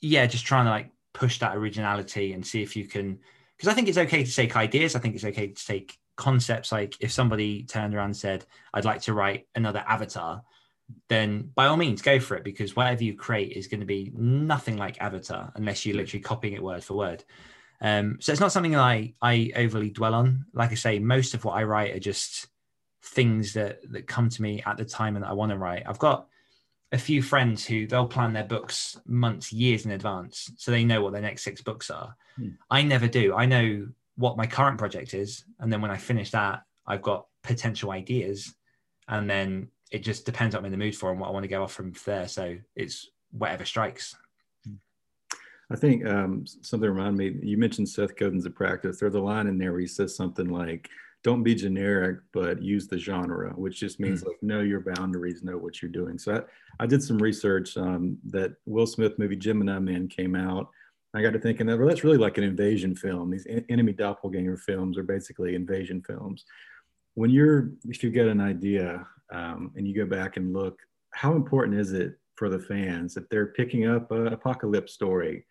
yeah, 0.00 0.26
just 0.26 0.46
trying 0.46 0.64
to 0.64 0.70
like 0.70 0.90
push 1.12 1.38
that 1.40 1.54
originality 1.54 2.32
and 2.32 2.46
see 2.46 2.62
if 2.62 2.76
you 2.76 2.86
can, 2.86 3.18
because 3.56 3.68
I 3.68 3.74
think 3.74 3.88
it's 3.88 3.98
okay 3.98 4.24
to 4.24 4.34
take 4.34 4.56
ideas. 4.56 4.96
I 4.96 5.00
think 5.00 5.14
it's 5.14 5.24
okay 5.24 5.48
to 5.48 5.66
take 5.66 5.98
concepts. 6.16 6.72
Like 6.72 6.96
if 7.00 7.12
somebody 7.12 7.64
turned 7.64 7.94
around 7.94 8.06
and 8.06 8.16
said, 8.16 8.46
I'd 8.72 8.86
like 8.86 9.02
to 9.02 9.12
write 9.12 9.48
another 9.54 9.84
avatar, 9.86 10.42
then 11.08 11.50
by 11.54 11.66
all 11.66 11.76
means 11.76 12.02
go 12.02 12.20
for 12.20 12.36
it 12.36 12.44
because 12.44 12.76
whatever 12.76 13.04
you 13.04 13.14
create 13.14 13.52
is 13.52 13.66
going 13.66 13.80
to 13.80 13.86
be 13.86 14.12
nothing 14.14 14.76
like 14.76 15.00
Avatar 15.00 15.52
unless 15.54 15.84
you're 15.84 15.96
literally 15.96 16.22
copying 16.22 16.54
it 16.54 16.62
word 16.62 16.84
for 16.84 16.94
word. 16.94 17.24
Um, 17.80 18.18
so 18.20 18.32
it's 18.32 18.40
not 18.40 18.52
something 18.52 18.76
I 18.76 19.14
I 19.22 19.52
overly 19.56 19.90
dwell 19.90 20.14
on. 20.14 20.46
Like 20.52 20.72
I 20.72 20.74
say, 20.74 20.98
most 20.98 21.34
of 21.34 21.44
what 21.44 21.56
I 21.56 21.62
write 21.62 21.94
are 21.94 22.00
just 22.00 22.48
things 23.02 23.52
that 23.54 23.80
that 23.92 24.06
come 24.06 24.28
to 24.28 24.42
me 24.42 24.62
at 24.66 24.76
the 24.76 24.84
time 24.84 25.16
and 25.16 25.24
that 25.24 25.30
I 25.30 25.34
want 25.34 25.50
to 25.50 25.58
write. 25.58 25.84
I've 25.86 25.98
got 25.98 26.26
a 26.90 26.98
few 26.98 27.22
friends 27.22 27.66
who 27.66 27.86
they'll 27.86 28.06
plan 28.06 28.32
their 28.32 28.44
books 28.44 28.98
months, 29.06 29.52
years 29.52 29.84
in 29.84 29.92
advance, 29.92 30.50
so 30.56 30.70
they 30.70 30.84
know 30.84 31.02
what 31.02 31.12
their 31.12 31.22
next 31.22 31.44
six 31.44 31.60
books 31.62 31.90
are. 31.90 32.16
Hmm. 32.36 32.50
I 32.70 32.82
never 32.82 33.06
do. 33.06 33.34
I 33.34 33.46
know 33.46 33.88
what 34.16 34.36
my 34.36 34.46
current 34.46 34.78
project 34.78 35.14
is, 35.14 35.44
and 35.60 35.72
then 35.72 35.80
when 35.80 35.90
I 35.90 35.96
finish 35.96 36.30
that, 36.32 36.62
I've 36.86 37.02
got 37.02 37.26
potential 37.42 37.92
ideas, 37.92 38.54
and 39.06 39.30
then 39.30 39.68
it 39.90 40.00
just 40.00 40.26
depends 40.26 40.54
what 40.54 40.60
I'm 40.60 40.66
in 40.66 40.72
the 40.72 40.78
mood 40.78 40.96
for 40.96 41.10
and 41.10 41.20
what 41.20 41.28
I 41.28 41.32
want 41.32 41.44
to 41.44 41.48
go 41.48 41.62
off 41.62 41.72
from 41.72 41.92
there. 42.04 42.28
So 42.28 42.58
it's 42.76 43.08
whatever 43.30 43.64
strikes. 43.64 44.14
I 45.70 45.76
think 45.76 46.06
um, 46.06 46.46
something 46.46 46.88
reminded 46.88 47.18
me. 47.42 47.48
You 47.48 47.58
mentioned 47.58 47.88
Seth 47.88 48.16
Godin's 48.16 48.46
a 48.46 48.50
practice. 48.50 48.98
There's 48.98 49.14
a 49.14 49.20
line 49.20 49.46
in 49.46 49.58
there 49.58 49.72
where 49.72 49.80
he 49.80 49.86
says 49.86 50.16
something 50.16 50.48
like, 50.48 50.88
"Don't 51.22 51.42
be 51.42 51.54
generic, 51.54 52.20
but 52.32 52.62
use 52.62 52.88
the 52.88 52.98
genre," 52.98 53.50
which 53.50 53.78
just 53.78 54.00
means 54.00 54.22
mm. 54.22 54.28
like 54.28 54.42
know 54.42 54.60
your 54.60 54.80
boundaries, 54.80 55.42
know 55.42 55.58
what 55.58 55.82
you're 55.82 55.90
doing. 55.90 56.18
So 56.18 56.36
I, 56.36 56.84
I 56.84 56.86
did 56.86 57.02
some 57.02 57.18
research 57.18 57.76
um, 57.76 58.16
that 58.28 58.52
Will 58.64 58.86
Smith 58.86 59.18
movie 59.18 59.36
Gemini 59.36 59.78
Man 59.78 60.08
came 60.08 60.34
out. 60.34 60.70
I 61.14 61.22
got 61.22 61.32
to 61.34 61.38
thinking 61.38 61.66
that 61.66 61.78
well, 61.78 61.88
that's 61.88 62.04
really 62.04 62.18
like 62.18 62.38
an 62.38 62.44
invasion 62.44 62.94
film. 62.94 63.30
These 63.30 63.46
enemy 63.68 63.92
doppelganger 63.92 64.56
films 64.56 64.96
are 64.96 65.02
basically 65.02 65.54
invasion 65.54 66.02
films. 66.02 66.44
When 67.14 67.30
you're, 67.30 67.72
if 67.88 68.04
you 68.04 68.10
get 68.10 68.28
an 68.28 68.40
idea 68.40 69.06
um, 69.32 69.72
and 69.76 69.86
you 69.86 69.94
go 69.94 70.06
back 70.06 70.36
and 70.36 70.52
look, 70.52 70.78
how 71.12 71.34
important 71.34 71.78
is 71.78 71.92
it 71.92 72.18
for 72.36 72.48
the 72.48 72.58
fans 72.58 73.16
if 73.16 73.28
they're 73.28 73.52
picking 73.52 73.86
up 73.86 74.10
an 74.10 74.28
apocalypse 74.28 74.92
story? 74.92 75.44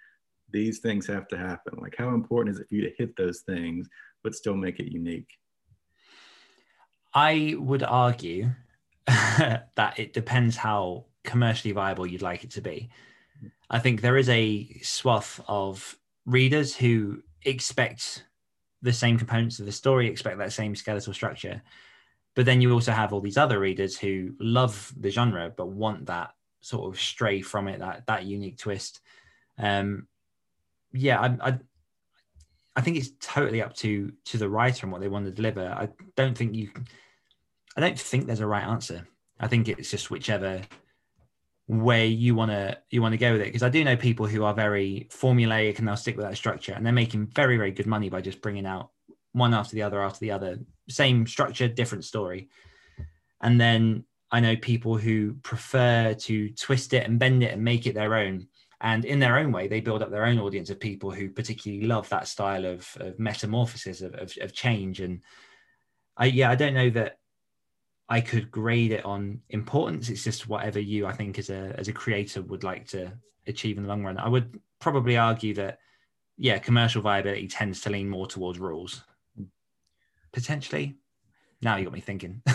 These 0.51 0.79
things 0.79 1.05
have 1.07 1.27
to 1.29 1.37
happen. 1.37 1.77
Like, 1.81 1.95
how 1.97 2.09
important 2.09 2.55
is 2.55 2.61
it 2.61 2.69
for 2.69 2.75
you 2.75 2.81
to 2.81 2.95
hit 2.97 3.15
those 3.17 3.41
things 3.41 3.87
but 4.23 4.35
still 4.35 4.55
make 4.55 4.79
it 4.79 4.91
unique? 4.91 5.29
I 7.13 7.55
would 7.57 7.83
argue 7.83 8.51
that 9.07 9.93
it 9.97 10.13
depends 10.13 10.55
how 10.55 11.05
commercially 11.23 11.73
viable 11.73 12.07
you'd 12.07 12.21
like 12.21 12.43
it 12.43 12.51
to 12.51 12.61
be. 12.61 12.89
I 13.69 13.79
think 13.79 14.01
there 14.01 14.17
is 14.17 14.29
a 14.29 14.69
swath 14.81 15.41
of 15.47 15.97
readers 16.25 16.75
who 16.75 17.21
expect 17.43 18.23
the 18.81 18.93
same 18.93 19.17
components 19.17 19.59
of 19.59 19.65
the 19.65 19.71
story, 19.71 20.07
expect 20.07 20.37
that 20.37 20.53
same 20.53 20.75
skeletal 20.75 21.13
structure. 21.13 21.61
But 22.37 22.45
then 22.45 22.61
you 22.61 22.71
also 22.71 22.91
have 22.91 23.13
all 23.13 23.19
these 23.19 23.35
other 23.35 23.59
readers 23.59 23.97
who 23.97 24.35
love 24.39 24.93
the 24.95 25.09
genre 25.09 25.49
but 25.49 25.69
want 25.69 26.05
that 26.05 26.35
sort 26.61 26.87
of 26.87 27.01
stray 27.01 27.41
from 27.41 27.67
it, 27.67 27.79
that 27.79 28.05
that 28.05 28.25
unique 28.25 28.59
twist. 28.59 29.01
Um, 29.57 30.05
yeah, 30.93 31.19
I, 31.19 31.49
I, 31.49 31.59
I 32.75 32.81
think 32.81 32.97
it's 32.97 33.09
totally 33.19 33.63
up 33.63 33.73
to 33.77 34.13
to 34.25 34.37
the 34.37 34.47
writer 34.47 34.85
and 34.85 34.91
what 34.91 35.01
they 35.01 35.07
want 35.07 35.25
to 35.25 35.31
deliver. 35.31 35.67
I 35.67 35.89
don't 36.15 36.37
think 36.37 36.53
you, 36.53 36.69
I 37.75 37.81
don't 37.81 37.99
think 37.99 38.27
there's 38.27 38.39
a 38.39 38.45
right 38.45 38.67
answer. 38.67 39.07
I 39.39 39.47
think 39.47 39.67
it's 39.67 39.89
just 39.89 40.11
whichever 40.11 40.61
way 41.67 42.05
you 42.05 42.35
want 42.35 42.51
to 42.51 42.77
you 42.91 43.01
want 43.01 43.13
to 43.13 43.17
go 43.17 43.33
with 43.33 43.41
it 43.41 43.45
because 43.45 43.61
i 43.61 43.67
do 43.67 43.83
know 43.83 43.97
people 43.97 44.25
who 44.25 44.45
are 44.45 44.53
very 44.53 45.05
formulaic 45.11 45.79
and 45.79 45.85
they'll 45.85 45.97
stick 45.97 46.15
with 46.15 46.25
that 46.25 46.37
structure 46.37 46.71
and 46.71 46.85
they're 46.85 46.93
making 46.93 47.25
very 47.25 47.57
very 47.57 47.71
good 47.71 47.85
money 47.85 48.07
by 48.07 48.21
just 48.21 48.41
bringing 48.41 48.65
out 48.65 48.91
one 49.37 49.53
after 49.53 49.75
the 49.75 49.83
other 49.83 50.01
after 50.01 50.19
the 50.19 50.31
other 50.31 50.59
same 50.89 51.27
structure, 51.27 51.67
different 51.67 52.05
story. 52.05 52.49
And 53.41 53.59
then 53.59 54.05
I 54.31 54.39
know 54.39 54.55
people 54.55 54.97
who 54.97 55.35
prefer 55.35 56.13
to 56.13 56.49
twist 56.51 56.93
it 56.93 57.05
and 57.05 57.19
bend 57.19 57.43
it 57.43 57.53
and 57.53 57.63
make 57.63 57.87
it 57.87 57.95
their 57.95 58.15
own. 58.15 58.47
And 58.81 59.05
in 59.05 59.19
their 59.19 59.37
own 59.37 59.51
way, 59.51 59.67
they 59.67 59.79
build 59.79 60.03
up 60.03 60.11
their 60.11 60.25
own 60.25 60.39
audience 60.39 60.69
of 60.69 60.79
people 60.79 61.11
who 61.11 61.29
particularly 61.29 61.87
love 61.87 62.09
that 62.09 62.27
style 62.27 62.65
of, 62.65 62.87
of 62.99 63.17
metamorphosis, 63.17 64.01
of, 64.01 64.13
of, 64.15 64.33
of 64.39 64.53
change. 64.53 64.99
And 64.99 65.21
I, 66.15 66.25
yeah, 66.25 66.51
I 66.51 66.55
don't 66.55 66.75
know 66.75 66.89
that 66.91 67.17
I 68.09 68.21
could 68.21 68.51
grade 68.51 68.91
it 68.91 69.05
on 69.05 69.41
importance. 69.49 70.09
It's 70.09 70.23
just 70.23 70.47
whatever 70.47 70.79
you, 70.79 71.07
I 71.07 71.13
think, 71.13 71.39
as 71.39 71.49
a 71.49 71.73
as 71.77 71.87
a 71.87 71.93
creator, 71.93 72.41
would 72.43 72.63
like 72.63 72.87
to 72.89 73.11
achieve 73.47 73.77
in 73.77 73.83
the 73.83 73.89
long 73.89 74.03
run. 74.03 74.17
I 74.17 74.29
would 74.29 74.59
probably 74.79 75.17
argue 75.17 75.53
that, 75.55 75.79
yeah, 76.37 76.59
commercial 76.59 77.01
viability 77.01 77.47
tends 77.47 77.81
to 77.81 77.89
lean 77.89 78.07
more 78.07 78.27
towards 78.27 78.59
rules 78.59 79.03
potentially. 80.37 80.95
Now 81.63 81.77
you 81.77 81.85
got 81.85 81.93
me 81.93 81.99
thinking. 81.99 82.43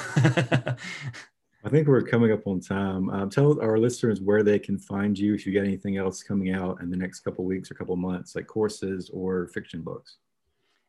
I 1.65 1.69
think 1.69 1.89
we're 1.89 2.03
coming 2.03 2.31
up 2.31 2.47
on 2.47 2.61
time. 2.61 3.11
Um, 3.11 3.29
tell 3.29 3.61
our 3.61 3.77
listeners 3.77 4.21
where 4.21 4.45
they 4.45 4.61
can 4.61 4.79
find 4.79 5.19
you 5.19 5.35
if 5.35 5.45
you 5.45 5.53
get 5.53 5.65
anything 5.65 5.97
else 5.97 6.23
coming 6.23 6.55
out 6.55 6.81
in 6.81 6.91
the 6.91 6.97
next 6.97 7.21
couple 7.21 7.45
weeks 7.45 7.73
or 7.73 7.75
couple 7.75 7.97
months, 7.97 8.37
like 8.37 8.47
courses 8.47 9.11
or 9.13 9.49
fiction 9.49 9.83
books. 9.83 10.19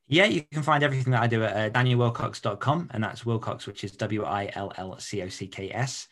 Yeah, 0.07 0.25
you 0.25 0.43
can 0.51 0.61
find 0.61 0.83
everything 0.83 1.13
that 1.13 1.23
I 1.23 1.27
do 1.27 1.43
at 1.43 1.75
uh, 1.75 1.79
danielwillcocks.com, 1.79 2.91
and 2.93 3.03
that's 3.03 3.23
Willcocks, 3.23 3.65
which 3.65 3.83
is 3.83 3.93
W 3.93 4.23
I 4.23 4.51
L 4.53 4.71
L 4.77 4.99
C 4.99 5.23
O 5.23 5.29
C 5.29 5.47
K 5.47 5.71
S. 5.71 6.07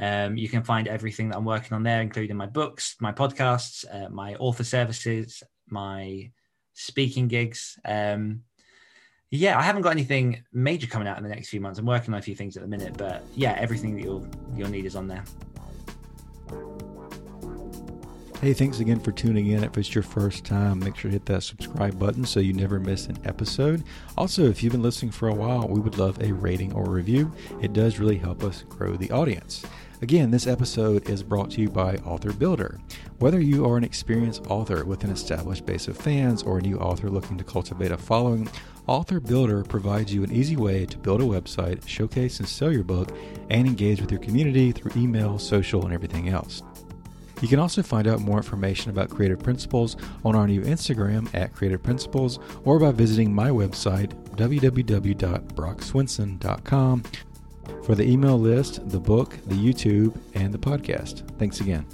Um, 0.00 0.36
you 0.36 0.48
can 0.48 0.62
find 0.62 0.86
everything 0.86 1.30
that 1.30 1.38
I'm 1.38 1.44
working 1.44 1.72
on 1.72 1.82
there, 1.82 2.02
including 2.02 2.36
my 2.36 2.46
books, 2.46 2.94
my 3.00 3.10
podcasts, 3.10 3.84
uh, 3.92 4.10
my 4.10 4.36
author 4.36 4.62
services, 4.62 5.42
my 5.68 6.30
speaking 6.74 7.26
gigs. 7.26 7.78
Um, 7.84 8.42
yeah, 9.30 9.56
I 9.58 9.62
haven't 9.62 9.82
got 9.82 9.90
anything 9.90 10.42
major 10.52 10.88
coming 10.88 11.06
out 11.06 11.16
in 11.16 11.22
the 11.22 11.28
next 11.28 11.48
few 11.48 11.60
months. 11.60 11.78
I'm 11.78 11.86
working 11.86 12.12
on 12.12 12.18
a 12.18 12.22
few 12.22 12.34
things 12.34 12.56
at 12.56 12.62
the 12.62 12.68
minute, 12.68 12.96
but 12.96 13.22
yeah, 13.36 13.52
everything 13.58 13.94
that 13.94 14.02
you'll 14.02 14.26
you'll 14.56 14.70
need 14.70 14.86
is 14.86 14.96
on 14.96 15.06
there. 15.06 15.24
Hey, 18.40 18.54
thanks 18.54 18.80
again 18.80 18.98
for 18.98 19.12
tuning 19.12 19.48
in. 19.48 19.62
If 19.62 19.76
it's 19.76 19.94
your 19.94 20.02
first 20.02 20.44
time, 20.44 20.78
make 20.78 20.96
sure 20.96 21.10
to 21.10 21.12
hit 21.12 21.26
that 21.26 21.42
subscribe 21.42 21.98
button 21.98 22.24
so 22.24 22.40
you 22.40 22.54
never 22.54 22.80
miss 22.80 23.06
an 23.06 23.18
episode. 23.26 23.84
Also, 24.16 24.44
if 24.46 24.62
you've 24.62 24.72
been 24.72 24.82
listening 24.82 25.12
for 25.12 25.28
a 25.28 25.34
while, 25.34 25.68
we 25.68 25.78
would 25.78 25.98
love 25.98 26.20
a 26.22 26.32
rating 26.32 26.72
or 26.72 26.88
review. 26.88 27.30
It 27.60 27.74
does 27.74 27.98
really 27.98 28.16
help 28.16 28.42
us 28.42 28.64
grow 28.68 28.96
the 28.96 29.10
audience. 29.10 29.64
Again, 30.02 30.30
this 30.30 30.46
episode 30.46 31.10
is 31.10 31.22
brought 31.22 31.50
to 31.50 31.60
you 31.60 31.68
by 31.68 31.96
Author 31.96 32.32
Builder. 32.32 32.80
Whether 33.18 33.38
you 33.38 33.66
are 33.66 33.76
an 33.76 33.84
experienced 33.84 34.46
author 34.46 34.86
with 34.86 35.04
an 35.04 35.10
established 35.10 35.66
base 35.66 35.88
of 35.88 35.98
fans 35.98 36.42
or 36.42 36.56
a 36.56 36.62
new 36.62 36.78
author 36.78 37.10
looking 37.10 37.36
to 37.36 37.44
cultivate 37.44 37.92
a 37.92 37.98
following, 37.98 38.48
Author 38.86 39.20
Builder 39.20 39.62
provides 39.62 40.14
you 40.14 40.24
an 40.24 40.32
easy 40.32 40.56
way 40.56 40.86
to 40.86 40.96
build 40.96 41.20
a 41.20 41.24
website, 41.24 41.86
showcase 41.86 42.40
and 42.40 42.48
sell 42.48 42.72
your 42.72 42.82
book, 42.82 43.14
and 43.50 43.66
engage 43.66 44.00
with 44.00 44.10
your 44.10 44.20
community 44.20 44.72
through 44.72 44.92
email, 44.96 45.38
social, 45.38 45.84
and 45.84 45.92
everything 45.92 46.30
else. 46.30 46.62
You 47.42 47.48
can 47.48 47.58
also 47.58 47.82
find 47.82 48.08
out 48.08 48.20
more 48.20 48.38
information 48.38 48.90
about 48.90 49.10
Creative 49.10 49.38
Principles 49.38 49.98
on 50.24 50.34
our 50.34 50.46
new 50.46 50.62
Instagram 50.62 51.28
at 51.34 51.52
Creative 51.52 51.82
Principles 51.82 52.38
or 52.64 52.78
by 52.78 52.92
visiting 52.92 53.34
my 53.34 53.50
website, 53.50 54.14
www.brockswinson.com, 54.36 57.02
for 57.84 57.94
the 57.94 58.04
email 58.04 58.38
list, 58.38 58.88
the 58.90 59.00
book, 59.00 59.38
the 59.46 59.54
YouTube, 59.54 60.16
and 60.34 60.52
the 60.52 60.58
podcast. 60.58 61.28
Thanks 61.38 61.60
again. 61.60 61.86